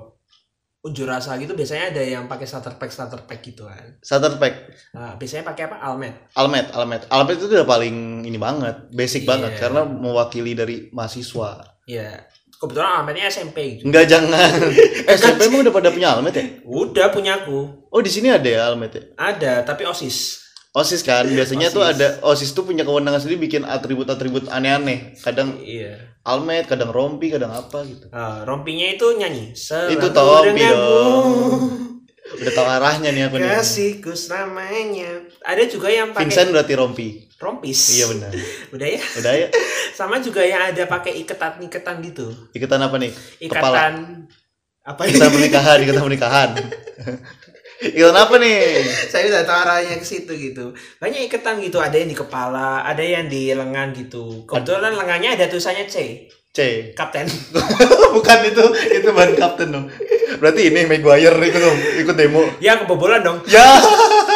unjuk 0.83 1.07
rasa 1.07 1.39
gitu 1.39 1.55
biasanya 1.55 1.95
ada 1.95 2.03
yang 2.03 2.27
pakai 2.27 2.43
starter 2.43 2.75
pack 2.75 2.91
starter 2.91 3.23
pack 3.23 3.39
gitu 3.39 3.63
kan. 3.63 3.95
Starter 4.03 4.35
pack? 4.35 4.53
Nah, 4.91 5.15
biasanya 5.15 5.47
pakai 5.47 5.71
apa? 5.71 5.79
Almet. 5.79 6.13
Almet 6.35 6.67
almet. 6.75 7.01
Almet 7.07 7.39
itu 7.39 7.47
udah 7.47 7.63
paling 7.63 8.27
ini 8.27 8.35
banget 8.35 8.91
basic 8.91 9.23
Iya. 9.23 9.29
banget 9.31 9.51
karena 9.57 9.81
mewakili 9.87 10.51
dari 10.51 10.91
mahasiswa. 10.91 11.79
Ya 11.87 12.27
kebetulan 12.59 12.99
almetnya 12.99 13.27
SMP 13.27 13.79
gitu. 13.79 13.87
Enggak 13.87 14.11
jangan. 14.11 14.59
SMP 15.19 15.47
emang 15.47 15.63
udah 15.63 15.73
pada 15.75 15.89
punya 15.91 16.15
almet 16.15 16.35
ya? 16.35 16.45
Udah 16.67 17.07
punyaku 17.11 17.87
oh 17.87 18.01
di 18.03 18.11
sini 18.11 18.27
ada 18.31 18.47
ya 18.47 18.67
almet 18.67 18.91
ya? 18.91 19.03
Ada 19.15 19.63
tapi 19.63 19.87
osis. 19.87 20.43
Osis 20.75 20.99
kan? 20.99 21.23
Biasanya 21.29 21.69
tuh 21.69 21.79
OSIS. 21.79 21.95
ada 21.95 22.07
osis 22.27 22.49
tuh 22.51 22.65
punya 22.65 22.81
kewenangan 22.83 23.21
sendiri 23.21 23.45
bikin 23.45 23.63
atribut-atribut 23.63 24.49
aneh-aneh. 24.49 25.15
Kadang 25.21 25.59
iya 25.63 26.11
almet 26.23 26.65
kadang 26.67 26.91
rompi 26.91 27.27
kadang 27.31 27.51
apa 27.51 27.83
gitu. 27.83 28.07
Ah, 28.15 28.47
rompinya 28.47 28.87
itu 28.87 29.07
nyanyi. 29.19 29.51
Selalu 29.55 29.89
Itu 29.99 30.07
denganmu. 30.09 30.71
dong. 30.71 31.31
udah 32.33 32.53
tahu 32.55 32.67
arahnya 32.67 33.09
nih 33.11 33.27
aku 33.27 33.35
nih. 33.37 33.51
Kasihku 33.51 34.11
selamanya. 34.15 35.27
Ada 35.43 35.67
juga 35.67 35.91
yang 35.91 36.15
pakai 36.15 36.23
Vincent 36.23 36.49
berarti 36.55 36.73
rompi. 36.79 37.07
Rompis. 37.35 37.99
Iya 37.99 38.05
benar. 38.15 38.31
Udah 38.71 38.87
ya? 38.87 39.01
Udah 39.19 39.33
ya? 39.35 39.47
Sama 39.99 40.23
juga 40.23 40.41
yang 40.41 40.71
ada 40.71 40.87
pakai 40.87 41.19
iketan 41.19 41.59
iketan 41.59 41.99
gitu. 41.99 42.31
Iketan 42.55 42.79
apa 42.79 42.95
nih? 42.95 43.11
Ikatan 43.43 43.51
kepala 43.51 43.79
apa 44.83 45.07
ikatan 45.07 45.31
pernikahan 45.31 45.77
ikatan 45.79 46.03
pernikahan 46.03 46.49
ikatan 47.91 48.15
apa 48.15 48.39
nih? 48.39 48.79
Saya 49.11 49.27
udah 49.27 49.43
tahu 49.43 49.57
arahnya 49.67 49.95
ke 49.99 50.05
situ 50.07 50.31
gitu. 50.39 50.71
Banyak 51.03 51.27
iketan 51.27 51.59
gitu. 51.59 51.83
Ada 51.83 51.99
yang 51.99 52.09
di 52.09 52.17
kepala 52.17 52.87
ada 52.87 53.03
yang 53.03 53.27
di 53.27 53.51
lengan 53.51 53.91
gitu. 53.91 54.47
Kebetulan 54.47 54.95
lengannya 54.95 55.35
ada 55.35 55.51
tulisannya 55.51 55.85
C. 55.91 56.27
C. 56.53 56.59
Kapten. 56.95 57.27
Bukan 58.15 58.39
itu 58.47 58.65
itu 58.93 59.09
ban 59.11 59.33
kapten 59.35 59.73
dong. 59.73 59.85
Berarti 60.39 60.71
ini 60.71 60.87
Maguire 60.87 61.35
ikut 61.35 61.61
dong. 61.61 61.77
Ikut 61.99 62.15
demo. 62.15 62.43
Ya 62.63 62.79
kebobolan 62.79 63.25
dong. 63.25 63.43
Ya 63.49 63.63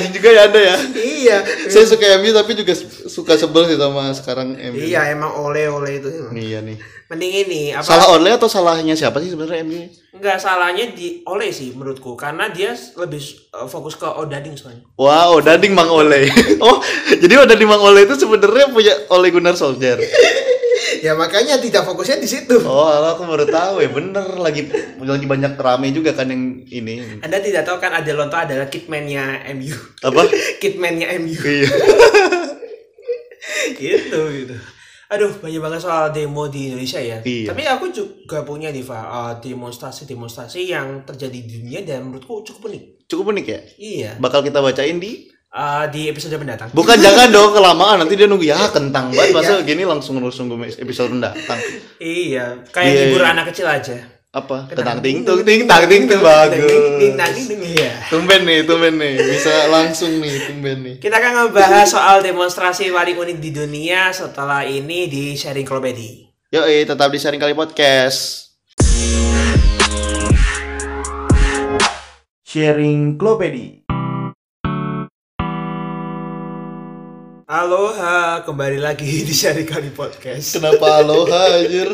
anjing 0.00 0.12
juga 0.16 0.28
ya 0.32 0.42
ada 0.48 0.60
ya? 0.60 0.76
Iya. 0.96 1.36
Saya 1.68 1.84
suka 1.84 2.08
MU 2.16 2.32
tapi 2.32 2.56
juga 2.56 2.72
suka 3.06 3.36
sebel 3.36 3.68
sih 3.68 3.76
sama 3.76 4.08
sekarang 4.16 4.56
MU 4.56 4.80
iya 4.80 5.12
emang 5.12 5.36
oleh 5.36 5.68
oleh 5.68 6.00
itu. 6.00 6.08
Iya 6.32 6.64
nih. 6.64 6.80
Mending 7.12 7.32
ini 7.44 7.60
apa? 7.76 7.84
Salah 7.84 8.16
Ole 8.16 8.32
atau 8.32 8.48
salahnya 8.48 8.96
siapa 8.96 9.20
sih 9.20 9.28
sebenarnya 9.28 9.60
MU 9.68 9.84
nggak 10.20 10.36
salahnya 10.36 10.92
di 10.92 11.24
oleh 11.24 11.48
sih 11.48 11.72
menurutku. 11.72 12.12
Karena 12.14 12.52
dia 12.52 12.76
lebih 13.00 13.20
uh, 13.56 13.64
fokus 13.64 13.96
ke 13.96 14.04
odading 14.04 14.52
soalnya. 14.54 14.84
Wow, 15.00 15.40
Dading 15.40 15.72
Mang 15.72 15.88
Ole. 15.88 16.28
oh, 16.64 16.84
jadi 17.08 17.40
Odading 17.40 17.66
Mang 17.66 17.80
Ole 17.80 18.04
itu 18.04 18.14
sebenarnya 18.20 18.68
punya 18.68 18.94
Ole 19.08 19.32
Gunnar 19.32 19.56
Solskjaer. 19.56 19.98
ya 21.00 21.12
makanya 21.12 21.56
tidak 21.56 21.82
fokusnya 21.82 22.16
di 22.16 22.28
situ 22.28 22.60
Oh, 22.60 22.84
aku 23.06 23.24
baru 23.24 23.44
tahu 23.44 23.80
ya. 23.80 23.88
Bener 23.88 24.22
lagi 24.36 24.68
lagi 24.96 25.26
banyak 25.26 25.56
rame 25.56 25.90
juga 25.90 26.12
kan 26.12 26.26
yang 26.26 26.62
ini. 26.64 27.18
anda 27.18 27.38
tidak 27.38 27.64
tahu 27.64 27.76
kan 27.76 27.92
ada 27.92 28.10
lonto 28.10 28.34
adalah 28.34 28.66
kitman-nya 28.66 29.24
MU 29.50 29.72
Apa? 30.00 30.28
kitman-nya 30.62 31.08
MU 31.16 31.34
iya. 31.34 31.68
gitu 33.76 34.20
gitu 34.30 34.56
aduh 35.10 35.32
banyak 35.34 35.58
banget 35.58 35.80
soal 35.82 36.14
demo 36.14 36.46
di 36.46 36.70
Indonesia 36.70 37.02
ya 37.02 37.18
Iya. 37.20 37.50
tapi 37.50 37.66
aku 37.66 37.90
juga 37.90 38.46
punya 38.46 38.70
nih 38.70 38.78
Fa 38.80 39.00
uh, 39.02 39.32
demonstrasi-demonstrasi 39.40 40.70
yang 40.70 41.02
terjadi 41.02 41.34
di 41.36 41.50
dunia 41.58 41.82
dan 41.82 42.06
menurutku 42.06 42.44
cukup 42.44 42.70
unik 42.70 42.82
Cukup 43.10 43.34
unik 43.34 43.42
ya. 43.44 43.60
iya 43.76 44.10
Bakal 44.16 44.46
kita 44.46 44.62
bacain 44.62 45.02
di 45.02 45.26
Uh, 45.50 45.82
di 45.90 46.06
episode 46.06 46.38
mendatang 46.38 46.70
Bukan 46.70 46.94
jangan 47.04 47.26
dong 47.34 47.50
kelamaan 47.50 47.98
nanti 47.98 48.14
dia 48.14 48.30
nunggu 48.30 48.46
ya 48.46 48.70
kentang 48.70 49.10
banget 49.10 49.34
masa 49.34 49.58
gini 49.66 49.82
langsung 49.82 50.22
langsung 50.22 50.46
episode 50.62 51.10
mendatang. 51.10 51.58
iya 51.98 52.54
kayak 52.70 52.86
Iya, 52.86 53.02
hibur 53.10 53.26
iya. 53.26 53.34
anak 53.34 53.50
kecil 53.50 53.66
aja 53.66 53.98
Apa? 54.30 54.70
Tentang 54.70 55.02
ting 55.02 55.26
tung 55.26 55.42
ting 55.42 55.66
tang 55.66 55.90
ting 55.90 56.06
ting 56.06 56.22
bagus. 56.22 56.62
Ting, 57.02 57.18
tang, 57.18 57.34
ting, 57.34 57.46
ting, 57.50 57.60
iya 57.66 57.98
Tumben 58.06 58.46
nih, 58.46 58.62
tumben 58.62 58.94
nih. 58.94 59.18
Bisa 59.18 59.66
langsung 59.66 60.22
nih, 60.22 60.34
tumben 60.46 60.78
nih. 60.86 60.94
kita 61.02 61.18
akan 61.18 61.32
ngebahas 61.50 61.98
soal 61.98 62.22
demonstrasi 62.22 62.94
paling 62.94 63.18
unik 63.18 63.38
di 63.42 63.50
dunia 63.50 64.14
setelah 64.14 64.62
ini 64.62 65.10
di 65.10 65.34
sharing 65.34 65.66
komedi 65.66 66.30
Yo, 66.54 66.62
tetap 66.62 67.10
di 67.10 67.18
sharing 67.18 67.42
kali 67.42 67.58
podcast. 67.58 68.54
Sharing 72.46 73.18
Klopedi. 73.18 73.89
Aloha, 77.60 78.40
kembali 78.40 78.80
lagi 78.80 79.20
di 79.28 79.36
Sharing 79.36 79.68
Kali 79.68 79.92
Podcast. 79.92 80.56
Kenapa 80.56 81.04
aloha 81.04 81.60
anjir? 81.60 81.92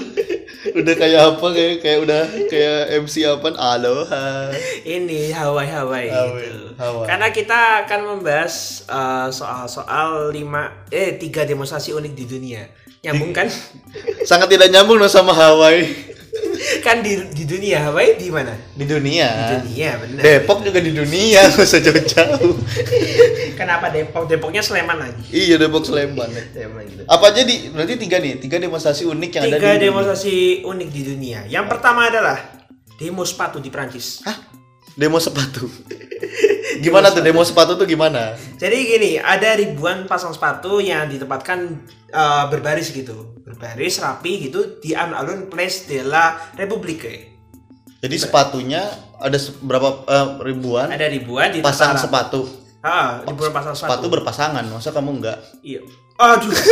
Udah 0.78 0.94
kayak 0.94 1.22
apa 1.34 1.46
kayak 1.50 1.74
kayak 1.82 1.98
udah 2.06 2.22
kayak 2.46 2.82
MC 3.02 3.26
apaan? 3.26 3.58
Aloha. 3.58 4.54
Ini 4.86 5.34
Hawaii 5.34 5.66
Hawaii. 5.66 6.06
Hawaii, 6.06 6.46
gitu. 6.46 6.70
Hawaii. 6.78 7.08
Karena 7.10 7.28
kita 7.34 7.82
akan 7.82 8.00
membahas 8.14 8.86
uh, 8.86 9.26
soal-soal 9.34 10.30
lima 10.30 10.86
eh 10.94 11.18
tiga 11.18 11.42
demonstrasi 11.42 11.90
unik 11.98 12.14
di 12.14 12.24
dunia. 12.30 12.62
Nyambung 13.02 13.34
kan? 13.34 13.50
Sangat 14.30 14.46
tidak 14.46 14.70
nyambung 14.70 15.02
dong 15.02 15.10
sama 15.10 15.34
Hawaii. 15.34 16.14
kan 16.86 17.02
di 17.02 17.18
di 17.32 17.44
dunia 17.44 17.88
Hawaii 17.90 18.16
di 18.18 18.28
mana? 18.30 18.52
Di 18.74 18.84
dunia. 18.84 19.28
Di 19.28 19.44
dunia, 19.62 19.90
benar. 20.00 20.22
Depok 20.22 20.58
juga 20.64 20.78
di 20.82 20.92
dunia, 20.92 21.40
nggak 21.52 21.66
usah 21.66 21.80
jauh-jauh. 21.82 22.54
Kenapa 23.60 23.88
Depok? 23.92 24.28
Depoknya 24.28 24.62
Sleman 24.62 24.98
lagi. 24.98 25.22
iya, 25.32 25.56
Depok 25.56 25.84
Sleman. 25.86 26.30
Sleman 26.52 26.84
gitu. 26.88 27.02
Apa 27.08 27.32
aja 27.32 27.42
di 27.42 27.70
berarti 27.72 27.94
tiga 27.96 28.16
nih, 28.20 28.38
tiga 28.40 28.56
demonstrasi 28.60 29.02
unik 29.08 29.30
yang 29.32 29.44
ada 29.46 29.56
Tiga 29.58 29.70
di 29.76 29.80
demonstrasi 29.88 30.34
unik 30.64 30.88
di 30.92 31.02
dunia. 31.02 31.40
Yang 31.48 31.66
pertama 31.70 32.08
adalah 32.08 32.38
demo 32.96 33.22
sepatu 33.24 33.60
di 33.60 33.68
Prancis. 33.68 34.24
Hah? 34.24 34.36
Demo 34.96 35.20
sepatu. 35.20 35.68
gimana 36.80 37.12
tuh 37.12 37.20
demo 37.20 37.44
sepatu 37.44 37.76
tuh 37.76 37.84
gimana? 37.84 38.32
Jadi 38.56 38.76
gini, 38.84 39.10
ada 39.20 39.52
ribuan 39.56 40.08
pasang 40.08 40.32
sepatu 40.32 40.80
yang 40.80 41.08
ditempatkan 41.08 41.84
uh, 42.12 42.48
berbaris 42.48 42.92
gitu, 42.92 43.36
berbaris 43.56 44.04
rapi 44.04 44.52
gitu 44.52 44.76
di 44.84 44.92
alun-alun 44.92 45.48
Place 45.48 45.88
de 45.88 46.04
la 46.04 46.36
République. 46.60 47.32
Jadi 48.04 48.16
sepatunya 48.20 48.84
ada 49.16 49.40
berapa 49.64 50.04
eh, 50.04 50.28
ribuan 50.44 50.92
Ada 50.92 51.08
ribuan 51.08 51.48
di 51.48 51.64
pasang 51.64 51.96
sepatu. 51.96 52.44
Ah, 52.84 53.24
ribuan 53.24 53.56
pasang 53.56 53.72
sepatu. 53.72 54.04
Sepatu 54.04 54.06
berpasangan, 54.12 54.60
masa 54.68 54.92
kamu 54.92 55.10
enggak? 55.24 55.40
Iya. 55.64 55.80
Aduh. 56.20 56.52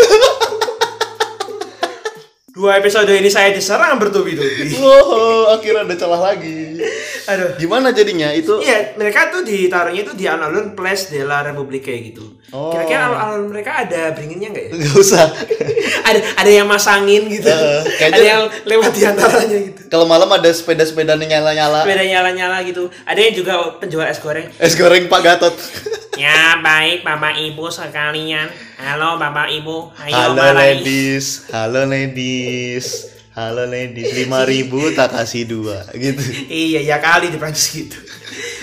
Dua 2.55 2.79
episode 2.79 3.11
ini 3.11 3.27
saya 3.33 3.51
diserang 3.51 3.99
bertubi-tubi. 3.99 4.79
Wow, 4.79 5.59
akhirnya 5.59 5.91
ada 5.91 5.97
celah 5.99 6.21
lagi. 6.23 6.79
Aduh. 7.27 7.59
Gimana 7.59 7.91
jadinya 7.91 8.31
itu? 8.31 8.63
Iya, 8.63 8.95
mereka 8.95 9.33
tuh 9.33 9.43
ditaruhnya 9.43 10.07
itu 10.07 10.13
di 10.15 10.29
alun-alun 10.29 10.77
Place 10.79 11.11
de 11.11 11.27
la 11.27 11.43
République 11.43 12.13
gitu. 12.13 12.39
Oh. 12.55 12.71
Kira-kira 12.71 13.11
alun-alun 13.11 13.51
mereka 13.51 13.83
ada 13.83 14.15
beringinnya 14.15 14.55
nggak 14.55 14.65
ya? 14.71 14.73
Gak 14.87 14.95
usah. 14.95 15.27
ada 16.09 16.19
ada 16.39 16.51
yang 16.55 16.71
masangin 16.71 17.27
gitu. 17.27 17.51
Kayaknya- 17.51 18.15
ada 18.15 18.23
yang 18.23 18.43
lewat 18.63 18.91
di 18.95 19.03
antaranya 19.03 19.59
gitu. 19.59 19.81
Kalau 19.91 20.07
malam 20.07 20.31
ada 20.31 20.47
sepeda-sepeda 20.55 21.19
nyala-nyala. 21.19 21.83
Sepeda 21.83 22.07
nyala-nyala 22.07 22.63
gitu. 22.63 22.87
Ada 23.03 23.19
yang 23.19 23.35
juga 23.35 23.55
penjual 23.83 24.07
es 24.07 24.23
goreng. 24.23 24.47
Es 24.63 24.79
goreng 24.79 25.11
Pak 25.11 25.21
Gatot. 25.21 25.55
Ya 26.15 26.63
baik 26.63 27.03
Bapak 27.03 27.35
Ibu 27.43 27.75
sekalian. 27.75 28.47
Halo 28.79 29.19
Bapak 29.19 29.51
Ibu. 29.51 29.99
Ayo 29.99 30.15
Halo 30.15 30.55
ladies, 30.55 31.51
halo 31.51 31.83
ladies, 31.91 33.11
halo 33.35 33.67
ladies. 33.67 34.15
Lima 34.15 34.47
ribu 34.47 34.95
tak 34.95 35.11
kasih 35.11 35.43
dua, 35.51 35.83
gitu. 35.99 36.23
Iya 36.47 36.87
ya 36.87 36.97
kali 37.03 37.35
di 37.35 37.39
Prancis 37.39 37.75
gitu. 37.75 37.99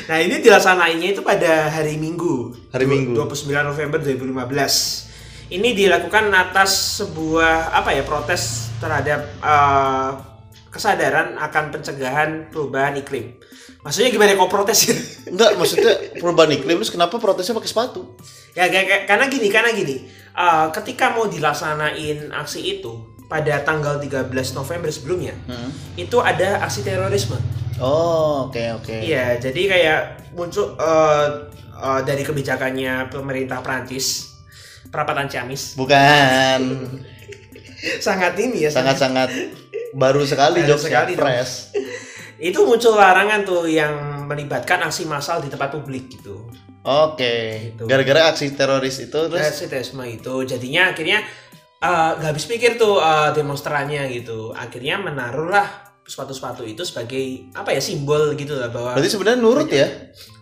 Nah 0.07 0.17
ini 0.23 0.39
dilaksanainnya 0.39 1.11
itu 1.11 1.21
pada 1.21 1.67
hari 1.67 1.99
Minggu. 1.99 2.55
Hari 2.71 2.87
Minggu. 2.87 3.11
29 3.19 3.51
November 3.51 3.99
2015. 3.99 5.51
Ini 5.51 5.69
dilakukan 5.75 6.31
atas 6.31 7.03
sebuah 7.03 7.75
apa 7.75 7.91
ya 7.91 8.07
protes 8.07 8.71
terhadap 8.79 9.27
eh, 9.43 10.09
kesadaran 10.71 11.35
akan 11.35 11.63
pencegahan 11.75 12.29
perubahan 12.47 12.95
iklim. 12.95 13.35
Maksudnya 13.83 14.07
gimana 14.15 14.39
kok 14.39 14.47
protes 14.47 14.87
ya? 14.87 14.95
Enggak, 15.35 15.59
maksudnya 15.59 16.15
perubahan 16.15 16.55
iklim 16.55 16.79
terus 16.79 16.95
kenapa 16.95 17.19
protesnya 17.19 17.59
pakai 17.59 17.67
sepatu? 17.67 18.15
ya 18.55 18.67
karena 19.07 19.27
gini, 19.27 19.47
karena 19.51 19.75
gini. 19.75 20.07
eh, 20.31 20.67
ketika 20.71 21.11
mau 21.11 21.27
dilaksanain 21.27 22.31
aksi 22.31 22.79
itu 22.79 23.11
pada 23.31 23.63
tanggal 23.63 23.95
13 23.95 24.27
November 24.51 24.91
sebelumnya, 24.91 25.31
Hmm. 25.47 25.71
itu 25.95 26.19
ada 26.19 26.59
aksi 26.59 26.83
terorisme. 26.83 27.39
Oh, 27.79 28.51
oke 28.51 28.59
oke. 28.75 28.91
Iya, 28.99 29.39
jadi 29.39 29.61
kayak 29.71 29.99
muncul 30.35 30.75
eh, 30.75 31.27
eh, 31.73 31.99
dari 32.03 32.21
kebijakannya 32.21 33.07
pemerintah 33.07 33.63
Prancis, 33.63 34.35
perapatan 34.91 35.31
Ciamis, 35.31 35.79
Bukan. 35.79 36.59
sangat 38.05 38.35
ini 38.37 38.67
ya, 38.67 38.69
Sangat-sangat 38.69 39.31
baru 39.95 40.21
sekali 40.27 40.61
Baru 40.61 40.77
sekali 40.77 41.15
fresh. 41.15 41.71
itu 42.51 42.59
muncul 42.61 42.93
larangan 42.93 43.47
tuh 43.47 43.65
yang 43.65 44.25
melibatkan 44.27 44.81
aksi 44.83 45.05
massal 45.05 45.39
di 45.39 45.47
tempat 45.47 45.71
publik 45.71 46.09
gitu. 46.19 46.45
Oke. 46.81 47.69
Gitu. 47.73 47.85
Gara-gara 47.85 48.33
aksi 48.33 48.57
teroris 48.57 48.97
itu 48.97 49.13
terus 49.13 49.37
Terus 49.37 49.69
terorisme 49.69 50.01
itu 50.03 50.33
jadinya 50.45 50.89
akhirnya 50.89 51.21
eh, 51.81 51.87
nggak 52.15 52.29
habis 52.29 52.45
pikir 52.45 52.71
tuh 52.75 52.97
eh, 52.97 53.29
demonstrannya 53.31 54.05
gitu. 54.11 54.53
Akhirnya 54.53 54.97
menaruhlah 54.97 55.65
sepatu-sepatu 56.01 56.63
itu 56.63 56.81
sebagai 56.81 57.23
apa 57.51 57.71
ya 57.71 57.79
simbol 57.79 58.33
gitu 58.33 58.53
lah 58.53 58.67
bahwa 58.67 58.93
berarti 58.93 59.09
sebenarnya 59.09 59.39
nurut 59.39 59.69
ya. 59.69 59.87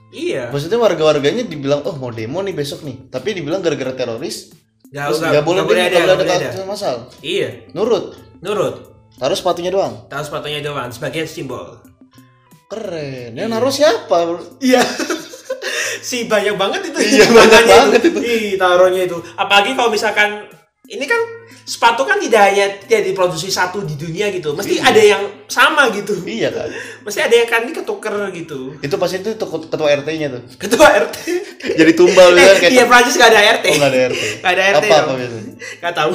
iya 0.09 0.49
Maksudnya 0.49 0.75
warga-warganya 0.75 1.43
dibilang 1.43 1.83
oh 1.83 1.93
mau 1.93 2.09
demo 2.09 2.41
nih 2.41 2.51
besok 2.51 2.81
nih, 2.81 3.07
tapi 3.07 3.33
dibilang 3.33 3.59
gara-gara 3.59 3.93
teroris 3.93 4.49
nggak 4.89 5.05
terus 5.05 5.19
nggak- 5.19 5.31
nggak 5.31 5.45
boleh 5.45 5.61
ada 5.61 5.69
nggak 5.69 5.77
boleh 5.77 6.01
ada 6.01 6.15
boleh 6.17 6.33
ada. 6.33 6.49
kasus 6.49 6.65
masal. 6.65 6.95
iya 7.21 7.49
Nurut. 7.71 8.05
nurut 8.39 8.75
Taruh 9.15 9.35
sepatunya 9.35 9.69
doang. 9.69 9.93
tahu 10.07 10.23
sepatunya 10.23 10.59
doang 10.59 10.89
sebagai 10.89 11.23
simbol 11.23 11.77
Keren. 12.65 13.33
Ya 13.33 13.45
naruh 13.45 13.69
siapa? 13.69 14.29
Iya. 14.59 14.81
si 16.01 16.25
banyak 16.25 16.53
banget 16.53 16.81
itu. 16.85 16.99
Iya, 17.01 17.25
banyak 17.27 17.63
banget 17.65 18.01
itu. 18.03 18.19
Ih, 18.19 18.47
taruhnya 18.55 19.03
itu. 19.03 19.17
Apalagi 19.33 19.73
kalau 19.73 19.89
misalkan 19.89 20.45
ini 20.89 21.05
kan 21.05 21.21
sepatu 21.69 22.01
kan 22.01 22.17
tidak 22.17 22.49
hanya 22.49 22.65
tidak 22.81 23.13
diproduksi 23.13 23.53
satu 23.53 23.85
di 23.85 23.93
dunia 23.93 24.33
gitu. 24.33 24.57
Mesti 24.57 24.81
Iya. 24.81 24.89
ada 24.89 25.01
yang 25.05 25.23
sama 25.45 25.93
gitu. 25.93 26.17
Iya 26.25 26.49
kan. 26.49 26.65
Mesti 27.05 27.19
ada 27.21 27.35
yang 27.37 27.45
kan 27.45 27.61
ini 27.69 27.73
ketuker 27.77 28.13
gitu. 28.33 28.73
Itu 28.81 28.95
pasti 28.97 29.21
itu 29.21 29.37
ketua 29.37 29.69
ketua 29.69 29.87
RT-nya 30.01 30.27
tuh. 30.33 30.41
Ketua 30.57 30.87
RT. 31.05 31.17
Jadi 31.79 31.91
tumbal 31.93 32.33
eh, 32.33 32.41
gitu 32.41 32.53
kayak 32.65 32.71
iya 32.73 32.83
Prancis 32.89 33.15
gak 33.21 33.29
ada 33.29 33.39
RT. 33.61 33.65
Oh, 33.69 33.75
nggak 33.77 33.91
ada 33.93 33.99
RT. 34.09 34.23
Nggak 34.41 34.53
ada 34.57 34.63
RT 34.65 34.85
Apa 34.89 34.95
apa 34.97 35.11
biasanya? 35.13 35.53
Gak 35.77 35.93
tahu. 35.93 36.11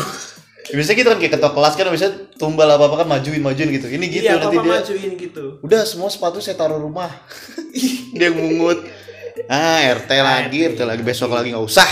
Ya, 0.65 0.75
biasanya 0.81 0.97
gitu 0.97 1.09
kan 1.13 1.19
kayak 1.23 1.33
ketua 1.39 1.51
kelas 1.55 1.75
kan 1.77 1.85
biasanya 1.87 2.13
tumbal 2.35 2.69
apa 2.75 2.85
apa 2.91 2.97
kan 3.05 3.09
majuin 3.15 3.43
majuin 3.47 3.69
gitu. 3.71 3.87
Ini 3.87 4.05
gitu 4.11 4.27
iya, 4.27 4.43
nanti 4.43 4.59
dia. 4.59 4.73
majuin 4.75 5.11
gitu. 5.15 5.45
Udah 5.63 5.87
semua 5.87 6.11
sepatu 6.11 6.43
saya 6.43 6.59
taruh 6.59 6.83
rumah. 6.83 7.15
dia 8.19 8.35
mungut. 8.35 8.83
Ah 9.47 9.87
RT 9.87 10.11
lagi, 10.19 10.59
RT 10.75 10.81
lagi 10.83 11.03
besok 11.07 11.31
lagi 11.31 11.55
nggak 11.55 11.63
usah. 11.63 11.87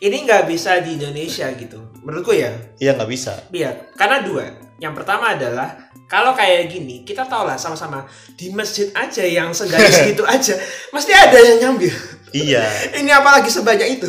Ini 0.00 0.16
nggak 0.24 0.48
bisa 0.48 0.80
di 0.80 0.96
Indonesia 0.96 1.44
gitu. 1.60 1.89
Menurutku 2.00 2.32
ya. 2.32 2.52
Iya 2.80 2.96
nggak 2.96 3.10
bisa. 3.10 3.32
Iya, 3.52 3.92
karena 3.96 4.24
dua. 4.24 4.44
Yang 4.80 4.94
pertama 4.96 5.36
adalah 5.36 5.76
kalau 6.08 6.32
kayak 6.32 6.72
gini, 6.72 7.04
kita 7.04 7.28
tau 7.28 7.44
lah 7.44 7.60
sama-sama 7.60 8.08
di 8.34 8.48
masjid 8.50 8.88
aja 8.96 9.22
yang 9.22 9.52
segaris 9.52 10.00
gitu 10.10 10.24
aja, 10.24 10.56
mesti 10.90 11.12
ada 11.12 11.36
yang 11.36 11.58
nyambil. 11.68 11.92
Iya, 12.32 12.64
Ini 12.98 13.10
apalagi 13.12 13.52
sebanyak 13.52 14.00
itu, 14.00 14.08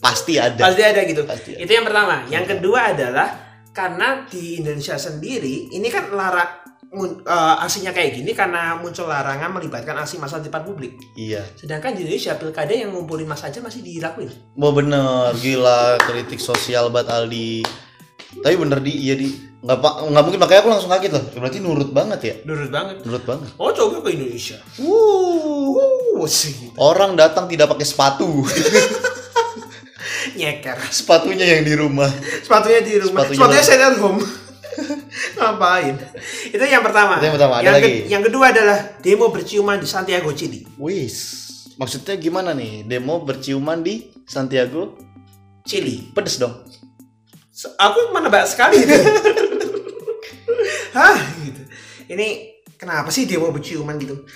pasti 0.00 0.40
ada. 0.40 0.58
pasti 0.58 0.82
ada 0.82 1.00
gitu. 1.04 1.22
Pasti 1.28 1.52
ada. 1.54 1.60
Itu 1.60 1.72
yang 1.76 1.84
pertama. 1.84 2.24
Yang 2.32 2.56
kedua 2.56 2.96
adalah 2.96 3.28
karena 3.74 4.24
di 4.30 4.62
Indonesia 4.62 4.94
sendiri 4.94 5.74
ini 5.74 5.90
kan 5.90 6.08
larak 6.14 6.63
mun- 6.90 7.20
eh, 7.20 7.54
aksinya 7.58 7.90
kayak 7.90 8.12
gini 8.14 8.30
karena 8.30 8.76
muncul 8.76 9.04
larangan 9.04 9.48
melibatkan 9.50 9.96
aksi 9.96 10.16
massa 10.16 10.36
di 10.36 10.46
tempat 10.46 10.62
publik. 10.62 10.98
Iya. 11.14 11.40
Sedangkan 11.54 11.92
di 11.92 12.02
Indonesia 12.02 12.34
pilkada 12.34 12.70
yang 12.70 12.90
ngumpulin 12.90 13.24
massa 13.24 13.46
aja 13.46 13.58
masih 13.58 13.80
dilakuin. 13.80 14.28
Mau 14.54 14.70
bener, 14.70 15.32
gila 15.36 15.96
kritik 16.00 16.38
sosial 16.38 16.88
buat 16.88 17.06
Aldi. 17.06 17.64
Tapi 18.34 18.54
bener 18.54 18.78
di, 18.78 18.90
iya 18.90 19.14
di, 19.14 19.30
nggak 19.60 19.78
pak, 19.78 19.94
nggak 20.04 20.22
mungkin 20.22 20.40
makanya 20.40 20.60
aku 20.60 20.68
langsung 20.68 20.90
kaget 20.90 21.12
loh. 21.12 21.22
Berarti 21.32 21.58
nurut 21.58 21.90
banget 21.90 22.20
ya, 22.20 22.34
Nurut 22.42 22.66
banget. 22.68 22.96
nurut 23.00 23.22
banget. 23.22 23.48
Oh 23.54 23.70
coba 23.70 24.02
ke 24.02 24.10
Indonesia. 24.10 24.58
Wuh, 24.76 25.78
Wuh, 26.18 26.26
sih. 26.26 26.74
orang 26.76 27.14
datang 27.14 27.46
tidak 27.46 27.70
pakai 27.70 27.86
sepatu, 27.86 28.42
Nyeker. 30.34 30.78
sepatunya 30.90 31.46
yang 31.46 31.62
di 31.62 31.74
rumah. 31.74 32.10
sepatunya 32.42 32.80
di 32.82 32.94
rumah 32.98 33.22
Sepatunya 33.22 33.38
sepatunya, 33.38 33.62
stay 33.62 33.86
at 33.86 33.96
home 33.98 34.20
ngapain? 35.38 35.94
Itu 36.50 36.64
yang 36.64 36.82
pertama. 36.82 37.18
Itu 37.18 37.26
yang 37.28 37.36
pertama, 37.36 37.54
ada 37.60 37.64
yang, 37.64 37.74
lagi? 37.78 37.92
yang 38.10 38.22
kedua 38.22 38.50
adalah 38.50 38.78
demo 39.00 39.30
berciuman 39.30 39.78
di 39.80 39.88
Santiago 39.88 40.30
Chili. 40.34 40.66
Wis, 40.78 41.16
maksudnya 41.78 42.18
gimana 42.18 42.52
nih? 42.52 42.86
Demo 42.86 43.22
berciuman 43.22 43.82
di 43.82 44.10
Santiago, 44.26 44.98
Chili. 45.64 46.10
pedes 46.12 46.40
dong. 46.40 46.54
Aku 47.78 48.10
menebak 48.10 48.44
sekali 48.50 48.82
itu. 48.82 48.94
Hah? 50.96 51.18
Gitu. 51.42 51.62
Ini 52.10 52.26
kenapa 52.76 53.08
sih 53.08 53.24
demo 53.24 53.48
berciuman 53.48 53.96
gitu? 53.96 54.26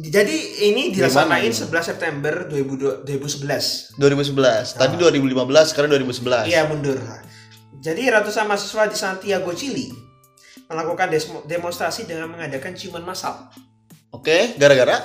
Jadi 0.00 0.64
ini 0.72 0.94
dilaksanain 0.94 1.50
ini? 1.50 1.54
11 1.54 1.68
September 1.84 2.48
2002 2.48 3.04
2011 3.04 4.00
2011, 4.00 4.80
tadi 4.80 4.94
2015, 4.96 5.70
sekarang 5.70 5.88
2011. 5.92 6.48
iya 6.48 6.64
mundur 6.64 6.96
jadi 7.78 8.18
ratusan 8.18 8.46
mahasiswa 8.46 8.90
di 8.90 8.96
Santiago 8.98 9.52
Chili 9.54 9.90
melakukan 10.68 11.08
demonstrasi 11.46 12.04
dengan 12.04 12.34
mengadakan 12.34 12.74
ciuman 12.76 13.02
massal 13.06 13.48
Oke, 14.08 14.56
gara-gara 14.56 15.04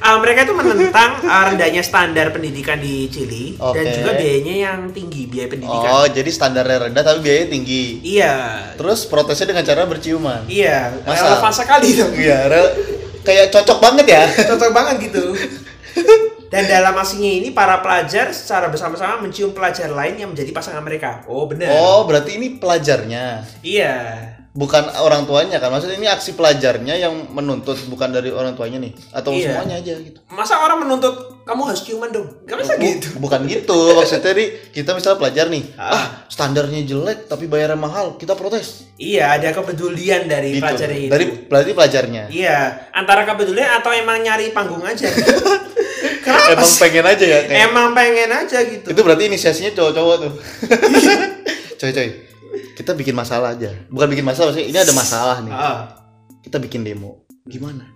Ah, 0.00 0.16
mereka 0.16 0.48
itu 0.48 0.56
menentang 0.56 1.20
ah, 1.28 1.52
rendahnya 1.52 1.84
standar 1.84 2.32
pendidikan 2.32 2.80
di 2.80 3.04
Chili 3.12 3.52
dan 3.60 3.84
Oke. 3.84 4.00
juga 4.00 4.10
biayanya 4.16 4.54
yang 4.56 4.80
tinggi 4.96 5.28
biaya 5.28 5.52
pendidikan. 5.52 5.92
Oh, 5.92 6.06
jadi 6.08 6.30
standarnya 6.32 6.88
rendah 6.88 7.04
tapi 7.04 7.20
biayanya 7.20 7.48
tinggi. 7.52 8.00
Iya, 8.00 8.34
Terus 8.80 9.04
protesnya 9.04 9.52
dengan 9.52 9.60
cara 9.68 9.84
berciuman. 9.84 10.48
iya, 10.48 10.96
Masa? 11.04 11.36
relevan 11.36 11.52
sekali 11.52 11.88
dong. 12.00 12.16
Iya, 12.16 12.48
kayak 13.28 13.52
cocok 13.52 13.78
banget 13.84 14.06
ya. 14.08 14.24
Cocok 14.48 14.70
banget 14.72 14.96
gitu. 15.04 15.24
Dan 16.50 16.66
dalam 16.66 16.98
aksinya 16.98 17.30
ini 17.30 17.54
para 17.54 17.78
pelajar 17.78 18.34
secara 18.34 18.66
bersama-sama 18.66 19.22
mencium 19.22 19.54
pelajar 19.54 19.86
lain 19.86 20.18
yang 20.18 20.34
menjadi 20.34 20.50
pasangan 20.50 20.82
mereka. 20.82 21.22
Oh 21.30 21.46
benar. 21.46 21.70
Oh, 21.70 22.02
berarti 22.10 22.42
ini 22.42 22.58
pelajarnya, 22.58 23.46
Iya. 23.62 23.94
bukan 24.50 24.82
orang 24.98 25.30
tuanya 25.30 25.62
kan? 25.62 25.70
Maksudnya 25.70 25.94
ini 25.94 26.10
aksi 26.10 26.34
pelajarnya 26.34 26.98
yang 26.98 27.30
menuntut, 27.30 27.78
bukan 27.86 28.10
dari 28.10 28.34
orang 28.34 28.58
tuanya 28.58 28.82
nih, 28.82 28.90
atau 29.14 29.30
Iya. 29.30 29.54
semuanya 29.54 29.78
aja 29.78 29.94
gitu? 29.94 30.18
Masa 30.26 30.58
orang 30.58 30.82
menuntut 30.82 31.14
kamu 31.46 31.70
harus 31.70 31.86
ciuman 31.86 32.10
dong? 32.10 32.26
Gak 32.42 32.58
bisa 32.66 32.74
gitu. 32.82 33.22
Bukan 33.22 33.46
gitu, 33.46 33.78
maksudnya 33.94 34.34
nih 34.34 34.48
kita 34.74 34.90
misalnya 34.90 35.18
pelajar 35.22 35.46
nih, 35.46 35.62
Ah. 35.78 35.94
ah 35.94 36.04
standarnya 36.26 36.82
jelek 36.82 37.30
tapi 37.30 37.46
bayaran 37.46 37.78
mahal, 37.78 38.18
kita 38.18 38.34
protes. 38.34 38.90
Iya, 38.98 39.38
ada 39.38 39.54
kepedulian 39.54 40.26
dari 40.26 40.58
Gitu. 40.58 40.66
pelajar 40.66 40.90
itu. 40.90 41.14
Dari 41.14 41.24
berarti 41.46 41.70
pelajarnya. 41.70 42.22
Iya, 42.26 42.58
antara 42.90 43.22
kepedulian 43.22 43.78
atau 43.78 43.94
emang 43.94 44.18
nyari 44.18 44.50
panggung 44.50 44.82
aja. 44.82 45.06
Kenapa 46.20 46.52
Emang 46.52 46.68
sih? 46.68 46.80
pengen 46.80 47.04
aja 47.04 47.24
ya 47.24 47.38
kayak. 47.44 47.60
Emang 47.66 47.88
pengen 47.92 48.30
aja 48.30 48.58
gitu. 48.60 48.86
Itu 48.86 49.00
berarti 49.00 49.22
inisiasinya 49.26 49.72
cowok-cowok 49.72 50.16
tuh. 50.20 50.32
coy 51.80 51.90
coy. 51.90 52.08
Kita 52.76 52.92
bikin 52.92 53.12
masalah 53.12 53.52
aja. 53.52 53.70
Bukan 53.88 54.08
bikin 54.08 54.24
masalah 54.24 54.52
sih, 54.52 54.68
ini 54.68 54.76
ada 54.76 54.90
masalah 54.90 55.40
nih. 55.40 55.52
Ah, 55.52 55.80
Kita 56.40 56.56
bikin 56.56 56.80
demo. 56.80 57.24
Gimana? 57.44 57.88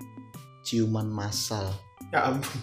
Ciuman 0.63 1.05
massal. 1.07 1.69
ya 2.13 2.31
ampun. 2.31 2.61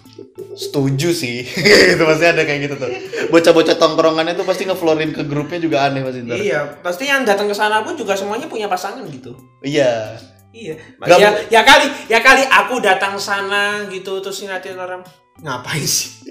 Setuju 0.56 1.12
sih. 1.12 1.44
itu 1.92 2.02
pasti 2.02 2.24
ada 2.24 2.42
kayak 2.42 2.60
gitu 2.64 2.74
tuh. 2.78 2.88
Bocah-bocah 3.28 3.76
tongkrongannya 3.76 4.32
tuh 4.32 4.46
pasti 4.48 4.64
ngeflorin 4.64 5.12
ke 5.12 5.28
grupnya 5.28 5.60
juga 5.60 5.84
aneh 5.84 6.00
pasti 6.00 6.24
ntar. 6.24 6.36
Iya, 6.40 6.60
pasti 6.80 7.04
yang 7.04 7.22
datang 7.22 7.46
ke 7.46 7.54
sana 7.54 7.84
pun 7.84 7.92
juga 7.92 8.16
semuanya 8.16 8.48
punya 8.48 8.64
pasangan 8.64 9.04
gitu. 9.12 9.36
Iya. 9.60 10.16
Iya. 10.52 10.76
Gak 10.96 11.18
ya, 11.20 11.30
ya 11.48 11.60
kali, 11.62 11.86
ya 12.08 12.20
kali 12.20 12.44
aku 12.44 12.80
datang 12.80 13.16
sana 13.16 13.84
gitu 13.88 14.20
terus 14.20 14.40
ngeliatin 14.40 14.76
orang 14.76 15.00
ngapain 15.42 15.84
sih? 15.84 16.22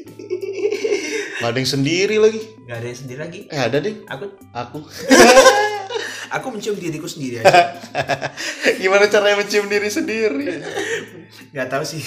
Nggak 1.42 1.50
ada 1.52 1.60
yang 1.60 1.72
sendiri 1.74 2.16
lagi. 2.22 2.42
Gak 2.70 2.78
ada 2.80 2.88
yang 2.88 3.00
sendiri 3.04 3.20
lagi. 3.20 3.40
Eh 3.50 3.60
ada 3.60 3.78
deh. 3.82 3.96
Aku 4.08 4.26
Aku. 4.54 4.80
aku 6.38 6.48
mencium 6.56 6.78
diriku 6.80 7.10
sendiri 7.10 7.44
aja. 7.44 7.76
Gimana 8.82 9.12
caranya 9.12 9.44
mencium 9.44 9.68
diri 9.68 9.90
sendiri? 9.92 10.64
Gak 11.52 11.68
tahu 11.68 11.84
sih. 11.84 12.00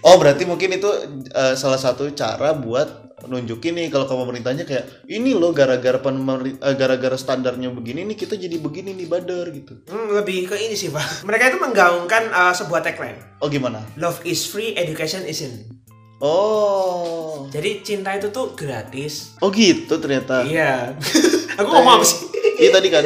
Oh 0.00 0.16
berarti 0.16 0.48
mungkin 0.48 0.72
itu 0.72 0.88
eh, 1.28 1.54
salah 1.58 1.76
satu 1.76 2.08
cara 2.16 2.56
buat 2.56 3.04
nunjukin 3.24 3.72
nih 3.76 3.88
kalau 3.88 4.04
ke 4.04 4.14
pemerintahnya 4.14 4.64
kayak 4.68 5.08
ini 5.08 5.32
loh 5.32 5.52
gara-gara 5.52 5.96
eh, 6.00 6.74
gara-gara 6.76 7.16
standarnya 7.16 7.72
begini 7.72 8.04
nih 8.08 8.16
kita 8.16 8.36
jadi 8.36 8.56
begini 8.60 8.96
nih 8.96 9.08
badar 9.08 9.52
gitu. 9.52 9.84
Hmm, 9.88 10.14
lebih 10.14 10.48
ke 10.48 10.56
ini 10.60 10.76
sih 10.76 10.88
pak. 10.88 11.26
Mereka 11.26 11.52
itu 11.52 11.58
menggaungkan 11.60 12.32
uh, 12.32 12.54
sebuah 12.56 12.80
tagline. 12.84 13.20
Oh 13.40 13.48
gimana? 13.50 13.84
Love 14.00 14.24
is 14.24 14.44
free, 14.48 14.76
education 14.76 15.24
isn't. 15.24 15.83
Oh. 16.24 17.44
Jadi 17.52 17.84
cinta 17.84 18.16
itu 18.16 18.32
tuh 18.32 18.56
gratis. 18.56 19.36
Oh 19.44 19.52
gitu 19.52 20.00
ternyata. 20.00 20.40
Iya. 20.48 20.96
aku 21.60 21.68
ngomong 21.68 22.00
apa 22.00 22.04
sih? 22.08 22.32
Iya 22.64 22.70
tadi 22.72 22.88
kan. 22.88 23.04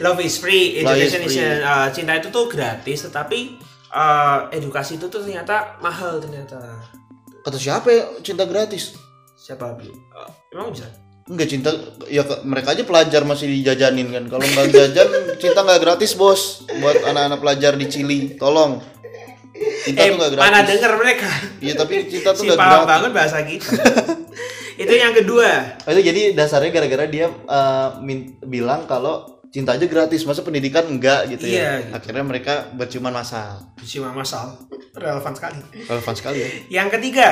Love 0.00 0.24
is 0.24 0.40
free, 0.40 0.80
Love 0.80 0.96
is 0.96 1.12
education 1.12 1.22
is, 1.28 1.34
free. 1.36 1.60
uh, 1.60 1.88
cinta 1.92 2.16
itu 2.16 2.32
tuh 2.32 2.48
gratis, 2.48 3.04
tetapi 3.04 3.60
uh, 3.92 4.48
edukasi 4.48 4.96
itu 4.96 5.12
tuh 5.12 5.20
ternyata 5.20 5.76
mahal 5.84 6.16
ternyata. 6.18 6.56
Kata 7.44 7.60
siapa 7.60 7.92
ya 7.92 8.02
cinta 8.24 8.48
gratis? 8.48 8.96
Siapa? 9.36 9.76
Uh, 9.76 10.30
emang 10.48 10.72
bisa? 10.72 10.88
Enggak 11.28 11.48
cinta 11.52 11.68
ya 12.08 12.24
mereka 12.44 12.72
aja 12.72 12.84
pelajar 12.84 13.22
masih 13.28 13.52
dijajanin 13.52 14.08
kan. 14.08 14.24
Kalau 14.24 14.44
nggak 14.44 14.68
jajan 14.72 15.08
cinta 15.42 15.60
nggak 15.60 15.80
gratis 15.84 16.16
bos. 16.16 16.64
Buat 16.80 17.04
anak-anak 17.04 17.38
pelajar 17.44 17.76
di 17.76 17.86
Chili, 17.92 18.40
tolong. 18.40 18.80
Cinta 19.54 20.00
eh, 20.00 20.08
tuh 20.08 20.16
nggak 20.16 20.30
gratis. 20.32 20.44
mana 20.44 20.60
denger 20.62 20.92
mereka? 20.96 21.28
Iya 21.58 21.72
tapi 21.74 21.94
cinta 22.04 22.30
tuh 22.30 22.42
Si 22.42 22.48
paham 22.50 22.58
gratis. 22.58 22.88
banget 22.88 23.10
bahasa 23.12 23.38
kita. 23.40 23.70
itu 24.82 24.90
yang 24.92 25.12
kedua. 25.12 25.50
Oh, 25.80 25.90
itu 25.90 26.02
jadi 26.04 26.20
dasarnya 26.32 26.70
gara-gara 26.70 27.06
dia 27.06 27.30
min- 28.00 28.34
bilang 28.42 28.84
kalau 28.84 29.22
cinta 29.48 29.70
aja 29.70 29.86
gratis, 29.86 30.26
masa 30.26 30.42
pendidikan 30.42 30.82
enggak 30.84 31.30
gitu 31.30 31.46
Iya, 31.46 31.54
ya. 31.54 31.72
gitu. 31.80 31.94
Akhirnya 31.94 32.24
mereka 32.24 32.54
berciuman 32.74 33.14
massal. 33.14 33.62
Cuma 33.80 34.10
masal. 34.10 34.58
Relevan 34.92 35.30
sekali. 35.30 35.62
Relevan 35.84 36.14
sekali 36.14 36.38
ya. 36.38 36.48
Yang 36.72 36.98
ketiga, 36.98 37.28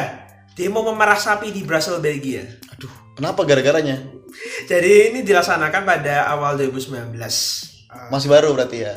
demo 0.52 0.82
memerah 0.84 1.18
sapi 1.18 1.50
di 1.50 1.66
Brussels, 1.66 1.98
Belgia. 1.98 2.46
Aduh, 2.70 2.90
kenapa 3.12 3.42
gara-garanya? 3.42 3.98
Jadi 4.64 5.10
ini 5.10 5.20
dilaksanakan 5.20 5.82
pada 5.82 6.30
awal 6.30 6.54
2019. 6.56 7.10
Uh, 7.90 8.08
Masih 8.08 8.30
baru 8.30 8.54
berarti 8.54 8.86
ya? 8.86 8.94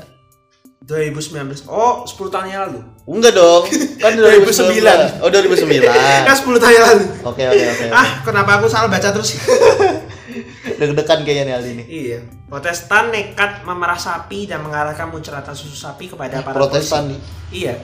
2019. 0.86 1.66
Oh, 1.66 2.06
10 2.06 2.14
tahun 2.30 2.46
yang 2.48 2.62
lalu. 2.70 2.80
Enggak 3.08 3.34
dong, 3.34 3.66
kan 3.98 4.14
2009. 4.22 5.22
2009. 5.22 5.26
Oh, 5.26 5.30
2009. 5.30 5.82
Kan 6.30 6.36
10 6.36 6.62
tahun 6.62 6.74
yang 6.74 6.86
lalu. 6.88 7.04
Oke, 7.24 7.44
oke, 7.44 7.66
oke. 7.68 7.86
Ah, 7.90 8.10
kenapa 8.22 8.52
aku 8.58 8.66
salah 8.66 8.86
baca 8.86 9.10
terus? 9.10 9.34
Deg-degan 10.80 11.22
kayaknya 11.22 11.44
nih 11.44 11.54
Aldi 11.54 11.72
nih. 11.74 11.86
iya. 11.88 12.20
Protestan 12.46 13.10
nekat 13.10 13.64
memerah 13.64 13.96
sapi 13.96 14.46
dan 14.46 14.62
mengarahkan 14.62 15.08
muncratan 15.08 15.54
susu 15.54 15.74
sapi 15.74 16.06
kepada 16.06 16.42
para 16.42 16.54
Protestan 16.54 17.08
nih. 17.08 17.18
polisi. 17.18 17.58
Iya. 17.64 17.76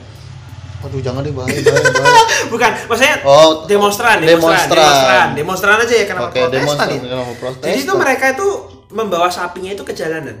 Aduh, 0.82 0.98
jangan 0.98 1.22
deh 1.22 1.30
bahaya, 1.30 1.54
bahaya, 1.54 1.90
bahaya. 1.94 2.24
Bukan, 2.48 2.70
maksudnya 2.86 3.14
Oh, 3.22 3.62
demonstran, 3.64 4.18
demonstran, 4.18 4.26
demonstran. 4.26 4.66
demonstran, 4.68 5.26
demonstran 5.32 5.76
aja 5.78 5.94
ya 5.94 6.04
kenapa 6.04 6.26
Oke, 6.28 6.38
protestan 6.40 6.58
demonstran 6.58 6.86
ya? 6.88 6.98
kenapa 7.08 7.32
protestan? 7.38 7.64
Jadi 7.64 7.78
itu 7.80 7.92
mereka 7.94 8.24
itu 8.30 8.48
membawa 8.90 9.28
sapinya 9.30 9.70
itu 9.70 9.82
ke 9.82 9.92
jalanan. 9.92 10.36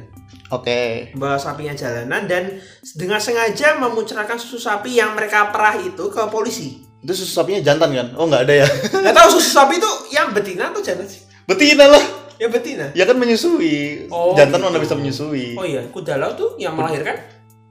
Oke. 0.52 1.08
Membawa 1.16 1.40
sapinya 1.40 1.72
jalanan 1.72 2.28
dan 2.28 2.60
dengan 2.92 3.16
sengaja 3.16 3.80
memuncrakan 3.80 4.36
susu 4.36 4.60
sapi 4.60 5.00
yang 5.00 5.16
mereka 5.16 5.48
perah 5.48 5.80
itu 5.80 6.12
ke 6.12 6.22
polisi. 6.28 6.84
Itu 7.00 7.16
susu 7.16 7.32
sapinya 7.32 7.64
jantan 7.64 7.88
kan? 7.96 8.08
Oh, 8.20 8.28
enggak 8.28 8.44
ada 8.44 8.54
ya. 8.60 8.66
Gak 9.08 9.16
tahu 9.16 9.28
susu 9.40 9.48
sapi 9.48 9.80
itu 9.80 9.90
yang 10.12 10.36
betina 10.36 10.68
atau 10.68 10.84
jantan 10.84 11.08
sih? 11.08 11.24
Betina 11.48 11.88
lah. 11.88 12.04
Yang 12.36 12.50
betina. 12.60 12.86
Ya 12.92 13.08
kan 13.08 13.16
menyusui. 13.16 14.06
Oh, 14.12 14.36
jantan 14.36 14.60
gitu. 14.60 14.68
mana 14.68 14.78
bisa 14.78 14.94
menyusui. 14.94 15.56
Oh 15.56 15.64
iya, 15.64 15.88
kuda 15.88 16.20
laut 16.20 16.36
tuh 16.36 16.60
yang 16.60 16.76
melahirkan. 16.76 17.16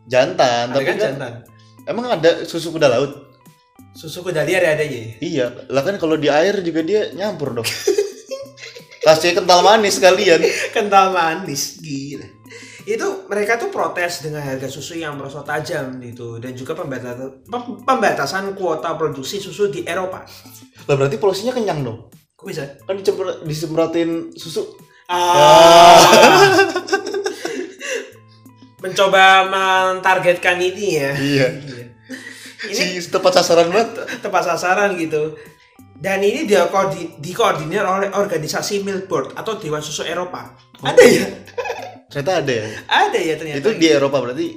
Jantan, 0.10 0.74
Ada 0.74 0.76
tapi 0.76 0.86
kan 0.90 0.96
kan 0.98 1.04
jantan. 1.14 1.34
emang 1.86 2.06
ada 2.10 2.32
susu 2.50 2.74
kuda 2.74 2.90
laut? 2.90 3.30
Susu 3.94 4.26
kuda 4.26 4.42
liar 4.42 4.66
ada 4.66 4.82
adanya. 4.82 4.98
ya? 4.98 5.12
Iya, 5.22 5.46
lah 5.70 5.86
kan 5.86 6.02
kalau 6.02 6.18
di 6.18 6.28
air 6.34 6.58
juga 6.66 6.82
dia 6.82 7.14
nyampur 7.14 7.54
dong. 7.54 7.68
Kasih 9.06 9.38
kental 9.38 9.62
manis 9.62 10.02
kalian. 10.02 10.42
Kental 10.74 11.14
manis, 11.14 11.78
gila. 11.78 12.41
Itu 12.92 13.24
mereka 13.32 13.56
tuh 13.56 13.72
protes 13.72 14.20
dengan 14.20 14.44
harga 14.44 14.68
susu 14.68 14.94
yang 14.94 15.16
merosot 15.16 15.48
tajam 15.48 15.96
gitu 16.04 16.44
dan 16.44 16.52
juga 16.52 16.76
pembatasan 16.76 17.48
pem- 17.48 17.80
pembatasan 17.88 18.52
kuota 18.52 18.92
produksi 19.00 19.40
susu 19.40 19.72
di 19.72 19.88
Eropa. 19.88 20.28
Lah 20.90 20.96
berarti 21.00 21.16
polusinya 21.16 21.56
kenyang 21.56 21.88
dong. 21.88 22.12
Kok 22.36 22.44
bisa? 22.44 22.68
Kan 22.84 23.00
disemprotin 23.48 24.36
susu. 24.36 24.76
Ah. 25.08 25.96
Mencoba 28.82 29.46
mentargetkan 29.46 30.58
ini 30.58 30.98
ya. 30.98 31.14
Iya. 31.14 31.48
Ini 32.66 32.98
Si 32.98 33.14
tepat 33.14 33.38
sasaran 33.38 33.70
banget. 33.70 33.94
tepat 34.20 34.42
sasaran 34.42 34.98
gitu. 34.98 35.38
Dan 36.02 36.26
ini 36.26 36.50
dia 36.50 36.66
dikoordinir 37.22 37.86
oleh 37.86 38.10
organisasi 38.10 38.82
Milk 38.82 39.06
Board 39.06 39.38
atau 39.38 39.62
Dewan 39.62 39.86
Susu 39.86 40.02
Eropa. 40.02 40.58
Ada 40.82 41.04
ya? 41.06 41.30
Ternyata 42.12 42.32
ada 42.38 42.54
ya. 42.54 42.66
Ada 42.86 43.18
ya 43.18 43.34
ternyata. 43.36 43.58
Itu 43.58 43.70
di 43.74 43.88
Eropa 43.88 44.18
berarti 44.20 44.48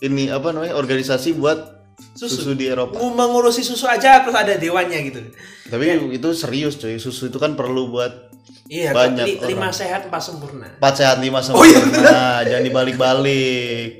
ini 0.00 0.28
apa 0.28 0.50
namanya 0.50 0.74
organisasi 0.74 1.32
buat 1.32 1.78
Susu. 2.14 2.42
susu, 2.42 2.52
di 2.52 2.66
Eropa. 2.66 2.94
Ngu- 2.94 3.10
mengurusi 3.12 3.62
susu 3.62 3.86
aja 3.86 4.20
terus 4.20 4.34
ada 4.34 4.54
dewannya 4.54 4.98
gitu. 5.04 5.20
Tapi 5.66 5.84
itu 6.12 6.28
serius 6.32 6.74
cuy. 6.76 6.94
Susu 6.96 7.26
itu 7.26 7.38
kan 7.38 7.54
perlu 7.54 7.88
buat 7.88 8.26
Iya, 8.68 8.92
Banyak 8.92 9.24
li- 9.24 9.40
lima 9.48 9.64
orang. 9.64 9.72
sehat 9.72 10.00
empat 10.04 10.20
sempurna. 10.20 10.68
empat 10.68 10.94
sehat 10.94 11.16
lima 11.18 11.40
Oh, 11.48 11.64
iya, 11.64 11.80
sempurna. 11.80 12.20
Jangan 12.44 12.64
dibalik-balik. 12.64 13.90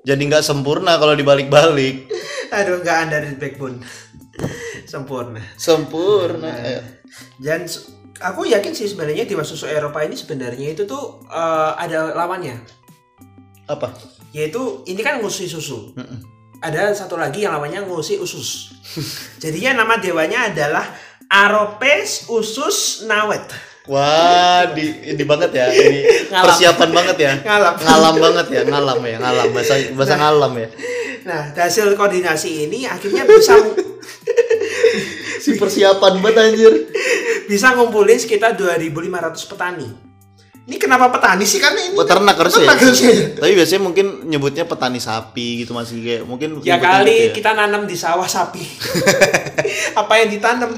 Jadi 0.00 0.22
nggak 0.24 0.40
sempurna 0.40 0.94
kalau 0.94 1.12
dibalik-balik. 1.12 2.06
Aduh, 2.50 2.78
nggak 2.80 2.96
anda 3.00 3.18
dari 3.18 3.34
backbone. 3.34 3.82
sempurna. 4.86 5.42
Sempurna. 5.56 6.48
Nah. 6.48 6.54
Ayo. 6.62 6.80
Aku 8.20 8.44
yakin 8.44 8.76
sih 8.76 8.84
sebenarnya 8.84 9.24
Dewan 9.24 9.48
Susu 9.48 9.64
Eropa 9.64 10.04
ini 10.04 10.12
sebenarnya 10.12 10.76
itu 10.76 10.84
tuh 10.84 11.24
eh, 11.32 11.72
ada 11.80 12.12
lawannya. 12.12 12.60
Apa? 13.64 13.96
Yaitu 14.36 14.84
ini 14.86 15.00
kan 15.00 15.18
ngurusi 15.18 15.48
susu. 15.48 15.96
Mm-mm. 15.96 16.20
Ada 16.60 16.92
satu 16.92 17.16
lagi 17.16 17.48
yang 17.48 17.56
namanya 17.56 17.80
ngurusi 17.80 18.20
usus. 18.20 18.76
Jadinya 19.42 19.80
nama 19.80 19.96
dewanya 19.96 20.52
adalah 20.52 20.84
Aropes 21.30 22.28
Usus 22.28 23.08
Nawet. 23.08 23.70
Wah, 23.88 24.68
di 24.76 25.16
ini 25.16 25.24
banget 25.24 25.50
ya. 25.56 25.66
Ini 25.72 26.00
Ngalam. 26.30 26.44
persiapan 26.44 26.90
banget 26.92 27.16
ya. 27.16 27.32
Ngalam. 27.48 27.74
Ngalam 27.80 28.14
banget 28.20 28.46
ya, 28.52 28.62
ngalam 28.68 28.98
ya, 29.00 29.16
ngalam 29.16 29.46
bahasa 29.56 29.74
bahasa 29.96 30.14
ngalam 30.20 30.52
ya. 30.60 30.68
Nah, 31.24 31.42
hasil 31.56 31.96
koordinasi 31.96 32.68
ini 32.68 32.84
akhirnya 32.84 33.24
bisa 33.24 33.56
Si 35.40 35.56
persiapan 35.56 36.20
banget 36.20 36.36
anjir. 36.52 36.72
Bisa 37.50 37.74
ngumpulin 37.74 38.14
sekitar 38.14 38.54
2.500 38.54 39.50
petani. 39.50 39.88
Ini 40.70 40.78
kenapa 40.78 41.10
petani 41.10 41.42
sih? 41.42 41.58
Karena 41.58 41.82
ini 41.82 41.98
Peternak 41.98 42.38
harusnya. 42.38 42.62
Peternak 42.62 42.78
harusnya. 42.78 43.14
Tapi 43.42 43.52
biasanya 43.58 43.82
mungkin 43.82 44.06
nyebutnya 44.30 44.64
petani 44.70 45.02
sapi 45.02 45.66
gitu 45.66 45.74
masih 45.74 45.98
kayak 45.98 46.22
mungkin 46.30 46.62
Ya 46.62 46.78
kali 46.78 47.10
gitu 47.10 47.26
ya. 47.26 47.34
kita 47.34 47.50
nanam 47.58 47.90
di 47.90 47.98
sawah 47.98 48.28
sapi. 48.30 48.62
Apa 50.00 50.22
yang 50.22 50.30
ditanam? 50.30 50.70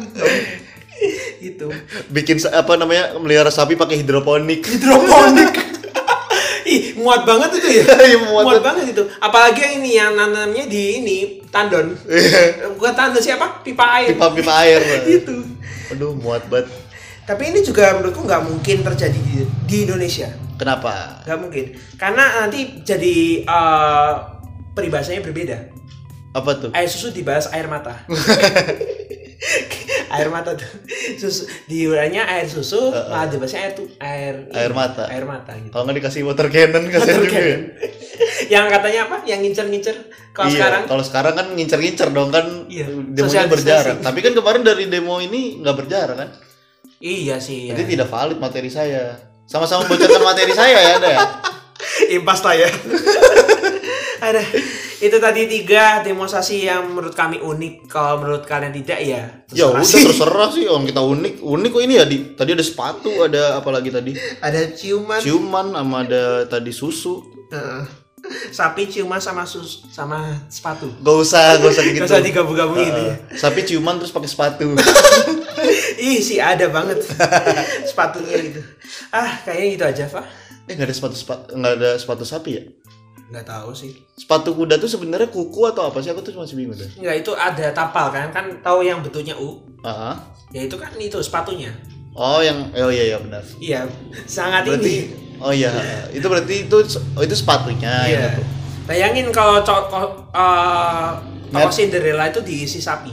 gitu. 1.43 1.67
bikin 2.15 2.39
apa 2.47 2.79
namanya 2.79 3.19
melihara 3.19 3.51
sapi 3.51 3.75
pakai 3.75 4.01
hidroponik. 4.01 4.63
Hidroponik. 4.63 5.51
Ih, 6.73 6.95
muat 6.95 7.27
banget 7.27 7.59
itu 7.59 7.83
ya. 7.83 7.85
Iya, 8.07 8.19
muat 8.31 8.47
muat, 8.47 8.63
banget 8.63 8.95
itu. 8.95 9.03
Apalagi 9.19 9.61
yang 9.67 9.75
ini 9.83 9.91
yang 9.99 10.13
nanamnya 10.15 10.65
di 10.71 11.03
ini 11.03 11.19
tandon. 11.51 11.99
Bukan 12.79 12.93
tandon 12.95 13.19
siapa? 13.19 13.67
Pipa 13.67 13.99
air. 13.99 14.15
Pipa-pipa 14.15 14.53
air. 14.63 14.79
Pak. 14.79 15.01
Itu. 15.11 15.37
Aduh, 15.93 16.17
muat 16.17 16.45
banget. 16.49 16.69
Tapi 17.23 17.55
ini 17.55 17.63
juga 17.63 17.95
menurutku 17.95 18.27
nggak 18.27 18.43
mungkin 18.51 18.83
terjadi 18.83 19.15
di, 19.15 19.47
di 19.69 19.77
Indonesia. 19.87 20.27
Kenapa? 20.59 21.23
Nggak 21.23 21.39
mungkin. 21.39 21.65
Karena 21.95 22.43
nanti 22.43 22.83
jadi 22.83 23.47
eh, 23.47 24.13
peribahasanya 24.75 25.23
berbeda. 25.23 25.59
Apa 26.33 26.51
tuh? 26.59 26.71
Air 26.75 26.89
susu 26.91 27.15
dibahas 27.15 27.47
air 27.53 27.71
mata. 27.71 28.03
air 30.17 30.29
mata 30.31 30.55
tuh. 30.55 30.69
Susu 31.19 31.49
diurainya 31.67 32.23
air 32.27 32.47
susu, 32.47 32.91
malah 32.95 33.27
dibahasnya 33.27 33.61
air 33.67 33.73
tuh 33.75 33.87
air 33.99 34.35
Air 34.55 34.73
mata. 34.73 35.05
Air 35.11 35.25
mata 35.27 35.53
gitu. 35.59 35.73
Kalau 35.75 35.83
nggak 35.89 35.97
dikasih 35.99 36.23
water 36.23 36.47
cannon 36.49 36.85
Water 36.87 37.17
juga. 37.19 37.27
ya. 37.27 37.31
cannon. 37.33 37.61
yang 38.53 38.65
katanya 38.71 39.01
apa? 39.11 39.17
Yang 39.27 39.41
ngincer-ngincer. 39.49 39.97
Kalau 40.33 40.49
iya, 40.49 40.57
sekarang 40.57 40.83
kalau 40.89 41.05
sekarang 41.05 41.35
kan 41.37 41.47
ngincer-ngincer 41.59 42.09
dong 42.15 42.31
kan 42.31 42.47
Iya, 42.71 42.87
demonya 43.13 43.51
berjarak. 43.51 43.97
Tapi 44.01 44.19
kan 44.23 44.33
kemarin 44.33 44.63
dari 44.63 44.85
demo 44.87 45.19
ini 45.19 45.61
nggak 45.61 45.77
berjarak 45.77 46.17
kan? 46.17 46.31
iya 47.03 47.43
sih. 47.43 47.67
Ya. 47.67 47.75
Jadi 47.75 47.99
tidak 47.99 48.09
valid 48.15 48.39
materi 48.39 48.71
saya. 48.71 49.19
Sama-sama 49.51 49.91
bocorkan 49.91 50.23
materi 50.23 50.55
saya 50.55 50.79
ya, 50.79 50.93
ada 51.03 51.09
ya. 51.11 51.21
impas 52.17 52.41
lah 52.47 52.55
ya. 52.55 52.71
Ada. 54.23 54.43
Itu 55.03 55.19
tadi 55.19 55.51
tiga 55.51 55.99
demonstrasi 56.07 56.62
yang 56.62 56.95
menurut 56.95 57.19
kami 57.19 57.43
unik. 57.43 57.91
Kalau 57.91 58.23
menurut 58.23 58.47
kalian 58.47 58.71
tidak 58.71 59.03
ya. 59.03 59.23
Ya 59.51 59.67
udah 59.67 59.83
sih. 59.83 59.99
terserah 60.07 60.47
sih 60.55 60.71
orang 60.71 60.87
kita 60.87 61.03
unik. 61.03 61.35
Unik 61.43 61.71
kok 61.75 61.83
ini 61.83 61.95
ya 61.99 62.07
di 62.07 62.38
tadi 62.38 62.55
ada 62.55 62.62
sepatu, 62.62 63.11
ada 63.19 63.59
apa 63.59 63.67
lagi 63.75 63.91
tadi? 63.91 64.15
Ada 64.38 64.71
ciuman. 64.79 65.19
Ciuman 65.19 65.67
sama 65.75 65.97
ada 66.07 66.47
tadi 66.47 66.71
susu. 66.71 67.19
Heeh. 67.50 67.83
Sapi 68.55 68.87
ciuman 68.87 69.19
sama 69.19 69.42
sus 69.42 69.83
sama 69.90 70.38
sepatu. 70.46 70.87
Gak 71.03 71.17
usah, 71.19 71.59
gak 71.59 71.75
usah 71.75 71.83
gitu. 71.83 71.98
Gak 71.98 72.07
usah 72.07 72.23
digabung-gabung 72.23 72.79
gitu 72.79 73.03
ya. 73.03 73.19
Heeh. 73.19 73.35
Sapi 73.35 73.67
ciuman 73.67 73.98
terus 73.98 74.15
pakai 74.15 74.31
sepatu. 74.31 74.79
Ih 75.98 76.23
sih 76.23 76.38
ada 76.38 76.71
banget 76.71 77.03
sepatunya 77.90 78.38
gitu. 78.38 78.63
Ah 79.11 79.35
kayaknya 79.42 79.67
gitu 79.75 79.85
aja 79.90 80.05
Pak. 80.15 80.27
eh 80.71 80.79
nggak 80.79 80.87
ada 80.87 80.94
sepatu 80.94 81.17
sepatu 81.19 81.59
nggak 81.59 81.73
ada 81.75 81.90
sepatu 81.98 82.23
sapi 82.23 82.50
ya? 82.55 82.63
Nggak 83.33 83.49
tahu 83.49 83.73
sih. 83.73 83.97
Sepatu 84.13 84.53
kuda 84.53 84.77
tuh 84.77 84.87
sebenarnya 84.87 85.27
kuku 85.27 85.65
atau 85.65 85.89
apa 85.89 85.99
sih? 85.99 86.13
Aku 86.13 86.21
tuh 86.21 86.37
masih 86.37 86.53
bingung 86.55 86.77
deh. 86.77 86.85
Nggak 87.01 87.17
itu 87.19 87.33
ada 87.33 87.73
tapal 87.73 88.13
kan 88.13 88.29
kan 88.29 88.45
tahu 88.61 88.85
yang 88.85 89.01
bentuknya 89.01 89.33
U. 89.35 89.57
Ah, 89.81 90.13
Ya 90.53 90.63
itu 90.63 90.77
kan 90.77 90.93
itu 90.95 91.17
sepatunya. 91.19 91.73
oh 92.13 92.39
yang 92.39 92.69
oh 92.77 92.93
iya 92.93 93.09
iya 93.09 93.17
benar. 93.17 93.41
Iya 93.57 93.89
sangat 94.29 94.69
Berarti 94.69 94.85
ini. 94.85 95.41
Oh 95.41 95.49
iya, 95.49 95.73
itu 96.17 96.23
berarti 96.23 96.69
itu 96.69 96.77
oh, 97.17 97.23
itu 97.25 97.33
sepatunya 97.33 98.05
Iya. 98.05 98.37
itu. 98.37 98.43
Bayangin 98.85 99.33
kalau 99.33 99.65
cowok 99.65 100.29
uh, 100.31 101.17
Mer- 101.49 101.73
Cinderella 101.73 102.29
itu 102.29 102.45
diisi 102.45 102.79
sapi. 102.79 103.11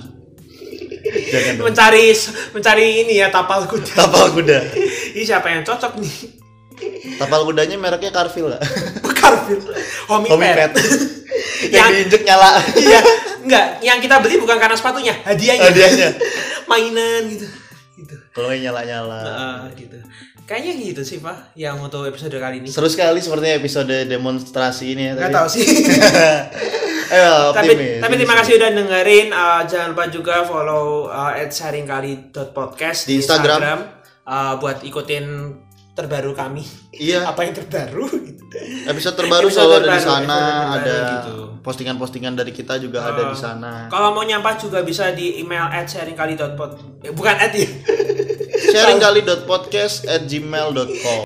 Jangan 1.10 1.54
dong. 1.58 1.66
Mencari 1.72 2.12
mencari 2.52 2.86
ini 3.02 3.14
ya 3.18 3.32
tapal 3.32 3.64
kuda. 3.64 3.94
Tapal 3.96 4.36
kuda. 4.36 4.60
Ini 5.16 5.24
siapa 5.26 5.50
yang 5.50 5.66
cocok 5.66 5.98
nih? 5.98 6.16
Tapal 7.20 7.44
kudanya 7.44 7.76
mereknya 7.76 8.12
Carville 8.12 8.56
nggak? 8.56 8.64
Carville. 9.20 9.64
Homie, 10.08 10.30
Homie 10.32 10.52
Pet. 10.56 10.72
Yang 10.80 11.76
Yang- 11.76 11.92
diinjek 11.94 12.22
nyala. 12.24 12.50
Iya, 12.84 13.00
enggak. 13.44 13.66
Yang 13.84 13.98
kita 14.08 14.16
beli 14.24 14.36
bukan 14.40 14.58
karena 14.58 14.76
sepatunya, 14.76 15.14
hadiahnya. 15.28 15.70
Hadiahnya. 15.70 16.10
Mainan 16.66 17.22
gitu. 17.28 17.46
Gitu. 18.00 18.16
Kalau 18.32 18.50
nyala-nyala. 18.56 19.20
Heeh, 19.22 19.58
gitu. 19.86 19.98
Kayaknya 20.48 20.74
gitu 20.82 21.02
sih, 21.06 21.18
Pak, 21.22 21.54
yang 21.54 21.78
untuk 21.78 22.08
episode 22.10 22.34
kali 22.34 22.64
ini. 22.64 22.70
Seru 22.72 22.90
sekali 22.90 23.22
sepertinya 23.22 23.60
episode 23.60 23.94
demonstrasi 24.08 24.98
ini 24.98 25.12
ya. 25.12 25.14
Enggak 25.14 25.36
tahu 25.36 25.48
sih. 25.52 25.66
Ayo, 27.10 27.50
tapi 27.58 27.74
optimis. 27.74 28.02
tapi 28.06 28.14
terima 28.22 28.36
kasih 28.38 28.54
udah 28.62 28.70
dengerin 28.70 29.28
Uh, 29.34 29.62
jangan 29.66 29.98
lupa 29.98 30.06
juga 30.14 30.46
follow 30.46 31.10
uh, 31.10 31.34
@sharingkali.podcast 31.42 33.10
Di 33.10 33.18
Instagram. 33.18 33.82
Uh, 34.30 34.62
buat 34.62 34.86
ikutin 34.86 35.26
terbaru 36.00 36.32
kami 36.32 36.64
Iya. 36.91 37.26
apa 37.30 37.39
yang 37.41 37.54
terbaru 37.54 38.06
gitu. 38.08 38.43
Episode 38.86 39.16
terbaru 39.16 39.45
Episode 39.45 39.60
selalu 39.60 39.70
ada 39.70 39.78
di 39.78 39.84
terbaru, 39.91 40.02
sana, 40.02 40.38
terbaru 40.39 40.74
ada 40.74 40.95
gitu. 41.14 41.34
postingan-postingan 41.60 42.34
dari 42.34 42.52
kita 42.52 42.74
juga 42.78 42.97
ada 43.04 43.22
di 43.26 43.30
Uh, 43.30 43.38
sana. 43.38 43.72
kalau 43.88 44.12
mau 44.12 44.22
nyampa 44.22 44.56
juga 44.56 44.80
bisa 44.82 45.10
di 45.12 45.38
email 45.38 45.68
@sharingkali.pod 45.82 46.70
eh, 47.02 47.12
bukan 47.12 47.34
at 47.36 47.52
ya 47.52 47.68
sharingkali.podcast@gmail.com. 48.70 51.20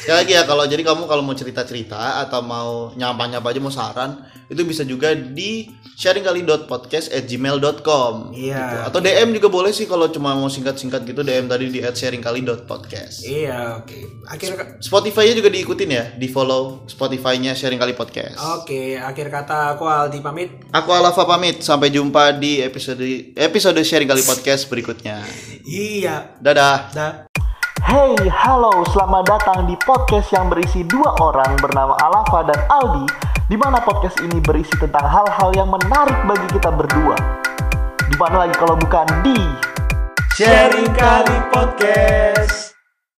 Sekali 0.00 0.16
lagi 0.16 0.32
ya 0.32 0.42
kalau 0.42 0.64
jadi 0.64 0.80
kamu 0.80 1.04
kalau 1.04 1.20
mau 1.20 1.32
cerita-cerita 1.32 2.20
atau 2.20 2.40
mau 2.40 2.88
nyapa-nyapa 2.92 3.46
aja 3.46 3.58
mau 3.58 3.68
saran 3.68 4.16
itu 4.46 4.58
bisa 4.64 4.80
juga 4.82 5.12
di 5.12 5.68
sharingkali.podcast@gmail.com. 6.00 8.32
Iya. 8.32 8.56
Gitu. 8.56 8.76
Atau 8.88 9.04
DM 9.04 9.36
juga 9.36 9.52
boleh 9.52 9.68
sih 9.68 9.84
kalau 9.84 10.08
cuma 10.08 10.32
mau 10.32 10.48
singkat-singkat 10.48 11.04
gitu 11.04 11.20
DM 11.20 11.44
tadi 11.44 11.68
di 11.68 11.84
@sharingkali.podcast. 11.84 13.28
iya 13.28 13.76
oke 13.76 14.24
akhir 14.24 14.80
Spotify-nya 14.80 15.36
juga 15.36 15.52
diikutin 15.52 15.90
ya, 15.92 16.16
di 16.16 16.24
follow 16.32 16.88
Spotify-nya 16.88 17.52
Sharing 17.52 17.76
Kali 17.76 17.92
Podcast. 17.92 18.40
oke 18.40 18.96
akhir 18.96 19.28
kata 19.28 19.76
aku 19.76 19.84
Aldi 19.84 20.24
pamit 20.24 20.48
Aku 20.72 20.88
Alafa 20.94 21.26
pamit, 21.28 21.60
sampai 21.60 21.92
jumpa 21.92 22.32
di 22.40 22.64
episode 22.64 23.04
episode 23.36 23.76
Sharing 23.84 24.08
Kali 24.08 24.24
Podcast 24.24 24.72
berikutnya. 24.72 25.20
iya 25.68 26.32
Dadah. 26.40 26.88
dah 26.96 27.28
Hey, 27.80 28.12
halo, 28.28 28.84
selamat 28.92 29.24
datang 29.26 29.66
di 29.66 29.74
podcast 29.82 30.30
yang 30.30 30.46
berisi 30.52 30.84
dua 30.84 31.16
orang 31.16 31.56
bernama 31.58 31.96
Alafa 31.96 32.44
dan 32.46 32.60
Aldi, 32.68 33.08
di 33.50 33.58
mana 33.58 33.82
podcast 33.82 34.22
ini 34.22 34.38
berisi 34.38 34.70
tentang 34.78 35.10
hal-hal 35.10 35.50
yang 35.58 35.66
menarik 35.66 36.14
bagi 36.22 36.46
kita 36.54 36.70
berdua. 36.70 37.18
Di 38.06 38.14
mana 38.14 38.46
lagi 38.46 38.54
kalau 38.54 38.78
bukan 38.78 39.06
di 39.26 39.34
Sharing 40.38 40.94
Kali 40.94 41.36
Podcast 41.50 42.69